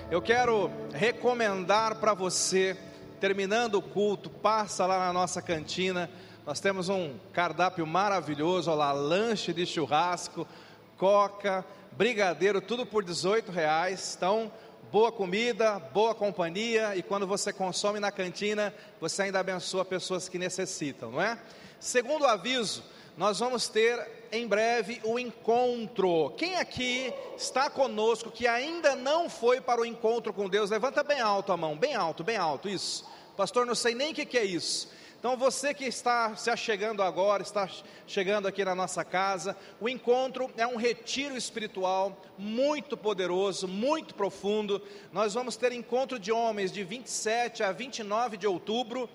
Eu 0.09 0.21
quero 0.21 0.71
recomendar 0.91 1.95
para 1.95 2.15
você, 2.15 2.75
terminando 3.19 3.75
o 3.75 3.81
culto, 3.81 4.27
passa 4.27 4.87
lá 4.87 4.97
na 4.97 5.13
nossa 5.13 5.39
cantina. 5.39 6.09
Nós 6.45 6.59
temos 6.59 6.89
um 6.89 7.15
cardápio 7.31 7.85
maravilhoso, 7.85 8.71
olha 8.71 8.77
lá, 8.77 8.91
lanche 8.91 9.53
de 9.53 9.67
churrasco, 9.67 10.47
coca, 10.97 11.63
brigadeiro, 11.91 12.59
tudo 12.59 12.87
por 12.87 13.03
18 13.03 13.51
reais. 13.51 14.15
Então, 14.17 14.51
boa 14.91 15.11
comida, 15.11 15.77
boa 15.77 16.15
companhia, 16.15 16.95
e 16.95 17.03
quando 17.03 17.27
você 17.27 17.53
consome 17.53 17.99
na 17.99 18.11
cantina, 18.11 18.73
você 18.99 19.23
ainda 19.23 19.39
abençoa 19.39 19.85
pessoas 19.85 20.27
que 20.27 20.39
necessitam, 20.39 21.11
não 21.11 21.21
é? 21.21 21.37
Segundo 21.79 22.25
aviso, 22.25 22.83
nós 23.15 23.39
vamos 23.39 23.67
ter 23.67 24.24
em 24.35 24.47
breve 24.47 25.01
o 25.03 25.17
encontro. 25.17 26.31
Quem 26.37 26.55
aqui 26.55 27.13
está 27.37 27.69
conosco 27.69 28.31
que 28.31 28.47
ainda 28.47 28.95
não 28.95 29.29
foi 29.29 29.61
para 29.61 29.81
o 29.81 29.85
encontro 29.85 30.33
com 30.33 30.49
Deus? 30.49 30.69
Levanta 30.69 31.03
bem 31.03 31.19
alto 31.19 31.51
a 31.51 31.57
mão, 31.57 31.77
bem 31.77 31.95
alto, 31.95 32.23
bem 32.23 32.37
alto, 32.37 32.67
isso. 32.67 33.05
Pastor, 33.37 33.65
não 33.65 33.75
sei 33.75 33.95
nem 33.95 34.11
o 34.11 34.15
que, 34.15 34.25
que 34.25 34.37
é 34.37 34.43
isso. 34.43 34.89
Então, 35.19 35.35
você 35.35 35.73
que 35.73 35.85
está 35.85 36.35
se 36.35 36.51
achegando 36.51 37.01
agora, 37.01 37.41
está 37.41 37.67
chegando 38.05 38.47
aqui 38.47 38.63
na 38.63 38.75
nossa 38.75 39.03
casa, 39.03 39.57
o 39.81 39.89
encontro 39.89 40.51
é 40.55 40.67
um 40.67 40.75
retiro 40.75 41.35
espiritual 41.35 42.15
muito 42.37 42.95
poderoso, 42.95 43.67
muito 43.67 44.13
profundo. 44.13 44.79
Nós 45.11 45.33
vamos 45.33 45.55
ter 45.55 45.71
encontro 45.71 46.19
de 46.19 46.31
homens 46.31 46.71
de 46.71 46.83
27 46.83 47.63
a 47.63 47.71
29 47.71 48.37
de 48.37 48.45
outubro 48.45 49.09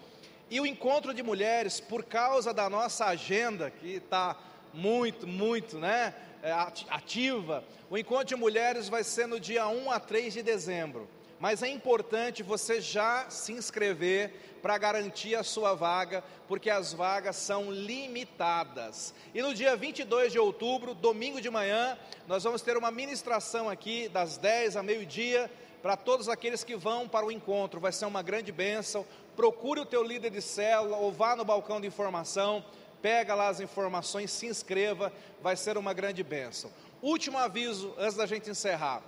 e 0.51 0.61
o 0.61 0.67
encontro 0.67 1.15
de 1.15 1.23
mulheres, 1.23 1.79
por 1.79 2.03
causa 2.05 2.53
da 2.53 2.69
nossa 2.69 3.05
agenda, 3.07 3.71
que 3.71 3.95
está 3.95 4.37
muito, 4.73 5.27
muito 5.27 5.79
né, 5.79 6.15
é, 6.43 6.53
ati- 6.53 6.87
ativa, 6.91 7.65
o 7.89 7.99
encontro 7.99 8.27
de 8.27 8.37
mulheres 8.37 8.89
vai 8.89 9.03
ser 9.05 9.27
no 9.27 9.39
dia 9.41 9.67
1 9.69 9.91
a 9.91 9.99
3 10.01 10.33
de 10.35 10.43
dezembro. 10.43 11.09
Mas 11.39 11.63
é 11.63 11.69
importante 11.69 12.43
você 12.43 12.81
já 12.83 13.31
se 13.31 13.53
inscrever 13.53 14.31
para 14.61 14.77
garantir 14.77 15.35
a 15.35 15.43
sua 15.43 15.75
vaga, 15.75 16.23
porque 16.47 16.69
as 16.69 16.93
vagas 16.93 17.35
são 17.37 17.73
limitadas. 17.73 19.15
E 19.35 19.41
no 19.41 19.55
dia 19.55 19.75
22 19.75 20.33
de 20.33 20.39
outubro, 20.39 20.95
domingo 20.95 21.41
de 21.41 21.49
manhã, 21.49 21.97
nós 22.29 22.45
vamos 22.45 22.61
ter 22.61 22.77
uma 22.77 22.91
ministração 22.91 23.71
aqui 23.71 24.07
das 24.09 24.37
10 24.37 24.77
a 24.77 24.83
meio-dia 24.83 25.51
para 25.83 25.97
todos 25.97 26.29
aqueles 26.29 26.63
que 26.63 26.77
vão 26.77 27.09
para 27.09 27.25
o 27.25 27.33
encontro. 27.33 27.81
Vai 27.81 27.93
ser 27.93 28.05
uma 28.05 28.21
grande 28.23 28.53
bênção. 28.53 29.07
Procure 29.35 29.81
o 29.81 29.87
teu 29.87 30.03
líder 30.03 30.31
de 30.31 30.43
célula 30.43 30.99
ou 30.99 31.11
vá 31.11 31.35
no 31.35 31.45
balcão 31.45 31.81
de 31.81 31.87
informação, 31.87 32.63
pega 33.03 33.35
lá 33.35 33.49
as 33.49 33.61
informações, 33.61 34.31
se 34.31 34.47
inscreva, 34.47 35.13
vai 35.43 35.57
ser 35.57 35.77
uma 35.79 35.93
grande 35.93 36.23
bênção. 36.23 36.71
Último 37.03 37.39
aviso 37.39 37.95
antes 37.99 38.17
da 38.17 38.27
gente 38.27 38.51
encerrar. 38.51 39.03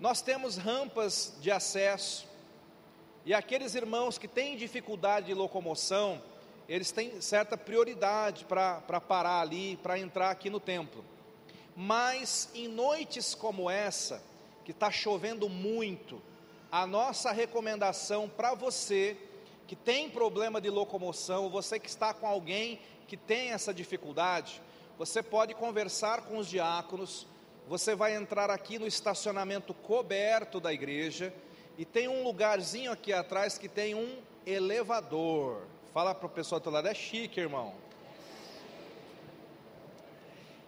Nós 0.00 0.20
temos 0.20 0.56
rampas 0.56 1.34
de 1.40 1.50
acesso 1.50 2.26
e 3.24 3.32
aqueles 3.32 3.74
irmãos 3.74 4.18
que 4.18 4.28
têm 4.28 4.56
dificuldade 4.56 5.26
de 5.26 5.34
locomoção, 5.34 6.20
eles 6.68 6.90
têm 6.90 7.20
certa 7.20 7.56
prioridade 7.56 8.44
para 8.44 9.00
parar 9.00 9.40
ali, 9.40 9.78
para 9.82 9.98
entrar 9.98 10.30
aqui 10.30 10.50
no 10.50 10.60
templo. 10.60 11.04
Mas 11.74 12.50
em 12.54 12.68
noites 12.68 13.34
como 13.34 13.70
essa, 13.70 14.22
que 14.64 14.72
está 14.72 14.90
chovendo 14.90 15.48
muito, 15.48 16.20
a 16.70 16.86
nossa 16.86 17.32
recomendação 17.32 18.28
para 18.28 18.54
você 18.54 19.16
que 19.66 19.74
tem 19.74 20.10
problema 20.10 20.60
de 20.60 20.68
locomoção, 20.68 21.48
você 21.48 21.78
que 21.78 21.88
está 21.88 22.12
com 22.12 22.26
alguém 22.26 22.78
que 23.06 23.16
tem 23.16 23.50
essa 23.50 23.72
dificuldade, 23.72 24.60
você 24.98 25.22
pode 25.22 25.54
conversar 25.54 26.22
com 26.22 26.38
os 26.38 26.48
diáconos, 26.48 27.26
você 27.68 27.94
vai 27.94 28.14
entrar 28.14 28.50
aqui 28.50 28.78
no 28.78 28.86
estacionamento 28.86 29.72
coberto 29.74 30.60
da 30.60 30.72
igreja 30.72 31.32
e 31.76 31.84
tem 31.84 32.08
um 32.08 32.22
lugarzinho 32.22 32.92
aqui 32.92 33.12
atrás 33.12 33.58
que 33.58 33.68
tem 33.68 33.94
um 33.94 34.18
elevador. 34.46 35.62
Fala 35.92 36.14
para 36.14 36.26
o 36.26 36.30
pessoal 36.30 36.60
do 36.60 36.70
lado, 36.70 36.88
é 36.88 36.94
chique, 36.94 37.40
irmão. 37.40 37.74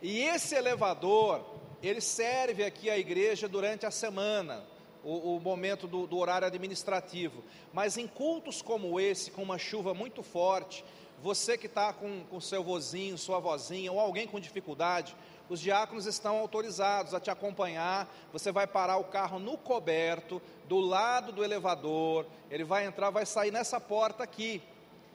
E 0.03 0.23
esse 0.23 0.55
elevador, 0.55 1.45
ele 1.83 2.01
serve 2.01 2.65
aqui 2.65 2.91
à 2.91 2.99
igreja 2.99 3.49
durante 3.49 3.87
a 3.87 3.91
semana, 3.91 4.65
o, 5.05 5.37
o 5.37 5.41
momento 5.41 5.87
do, 5.87 6.07
do 6.07 6.19
horário 6.19 6.47
administrativo. 6.47 7.43
Mas 7.73 7.97
em 7.97 8.07
cultos 8.07 8.63
como 8.63 8.99
esse, 8.99 9.31
com 9.31 9.43
uma 9.43 9.59
chuva 9.59 9.95
muito 9.95 10.23
forte, 10.23 10.85
você 11.23 11.57
que 11.57 11.67
está 11.67 11.93
com, 11.93 12.25
com 12.25 12.41
seu 12.41 12.63
vozinho, 12.63 13.17
sua 13.17 13.39
vozinha, 13.39 13.91
ou 13.91 13.99
alguém 13.99 14.27
com 14.27 14.39
dificuldade, 14.39 15.17
os 15.49 15.61
diáconos 15.61 16.07
estão 16.07 16.39
autorizados 16.39 17.15
a 17.15 17.21
te 17.21 17.31
acompanhar. 17.31 18.13
Você 18.33 18.51
vai 18.51 18.67
parar 18.67 18.97
o 18.97 19.05
carro 19.05 19.39
no 19.39 19.57
coberto, 19.57 20.43
do 20.69 20.79
lado 20.79 21.33
do 21.33 21.45
elevador. 21.45 22.27
Ele 22.51 22.65
vai 22.65 22.85
entrar, 22.85 23.11
vai 23.11 23.25
sair 23.25 23.51
nessa 23.51 23.81
porta 23.81 24.25
aqui. 24.25 24.63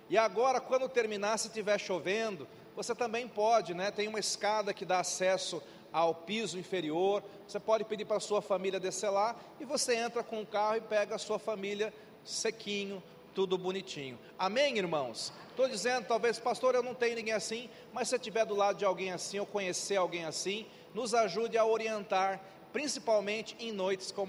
E 0.10 0.18
agora, 0.18 0.60
quando 0.60 0.90
terminar, 0.90 1.38
se 1.38 1.48
estiver 1.48 1.80
chovendo, 1.80 2.48
você 2.76 2.96
também 2.96 3.28
pode, 3.28 3.74
né? 3.74 3.92
Tem 3.92 4.08
uma 4.08 4.20
escada 4.20 4.74
que 4.74 4.86
dá 4.86 5.00
acesso 5.00 5.62
ao 5.92 6.16
piso 6.16 6.58
inferior. 6.58 7.24
Você 7.48 7.60
pode 7.60 7.84
pedir 7.84 8.06
para 8.06 8.18
a 8.18 8.22
sua 8.22 8.42
família 8.42 8.80
descer 8.80 9.10
lá 9.10 9.36
e 9.60 9.66
você 9.66 9.96
entra 9.96 10.24
com 10.24 10.42
o 10.42 10.46
carro 10.46 10.78
e 10.78 10.82
pega 10.82 11.16
a 11.16 11.20
sua 11.20 11.38
família 11.38 11.94
sequinho, 12.24 13.04
tudo 13.34 13.58
bonitinho. 13.58 14.20
Amém, 14.38 14.78
irmãos? 14.78 15.34
Estou 15.50 15.68
dizendo, 15.68 16.06
talvez, 16.06 16.40
pastor, 16.40 16.76
eu 16.76 16.84
não 16.84 16.94
tenho 16.94 17.16
ninguém 17.16 17.34
assim, 17.34 17.70
mas 17.94 18.10
se 18.10 18.16
estiver 18.16 18.46
do 18.46 18.56
lado 18.56 18.78
de 18.78 18.86
alguém 18.86 19.12
assim 19.12 19.40
ou 19.40 19.46
conhecer 19.46 19.96
alguém 19.96 20.26
assim, 20.26 20.66
nos 20.94 21.14
ajude 21.14 21.58
a 21.58 21.66
orientar, 21.66 22.42
principalmente 22.74 23.56
em 23.60 23.72
noites 23.72 24.12
como 24.12 24.20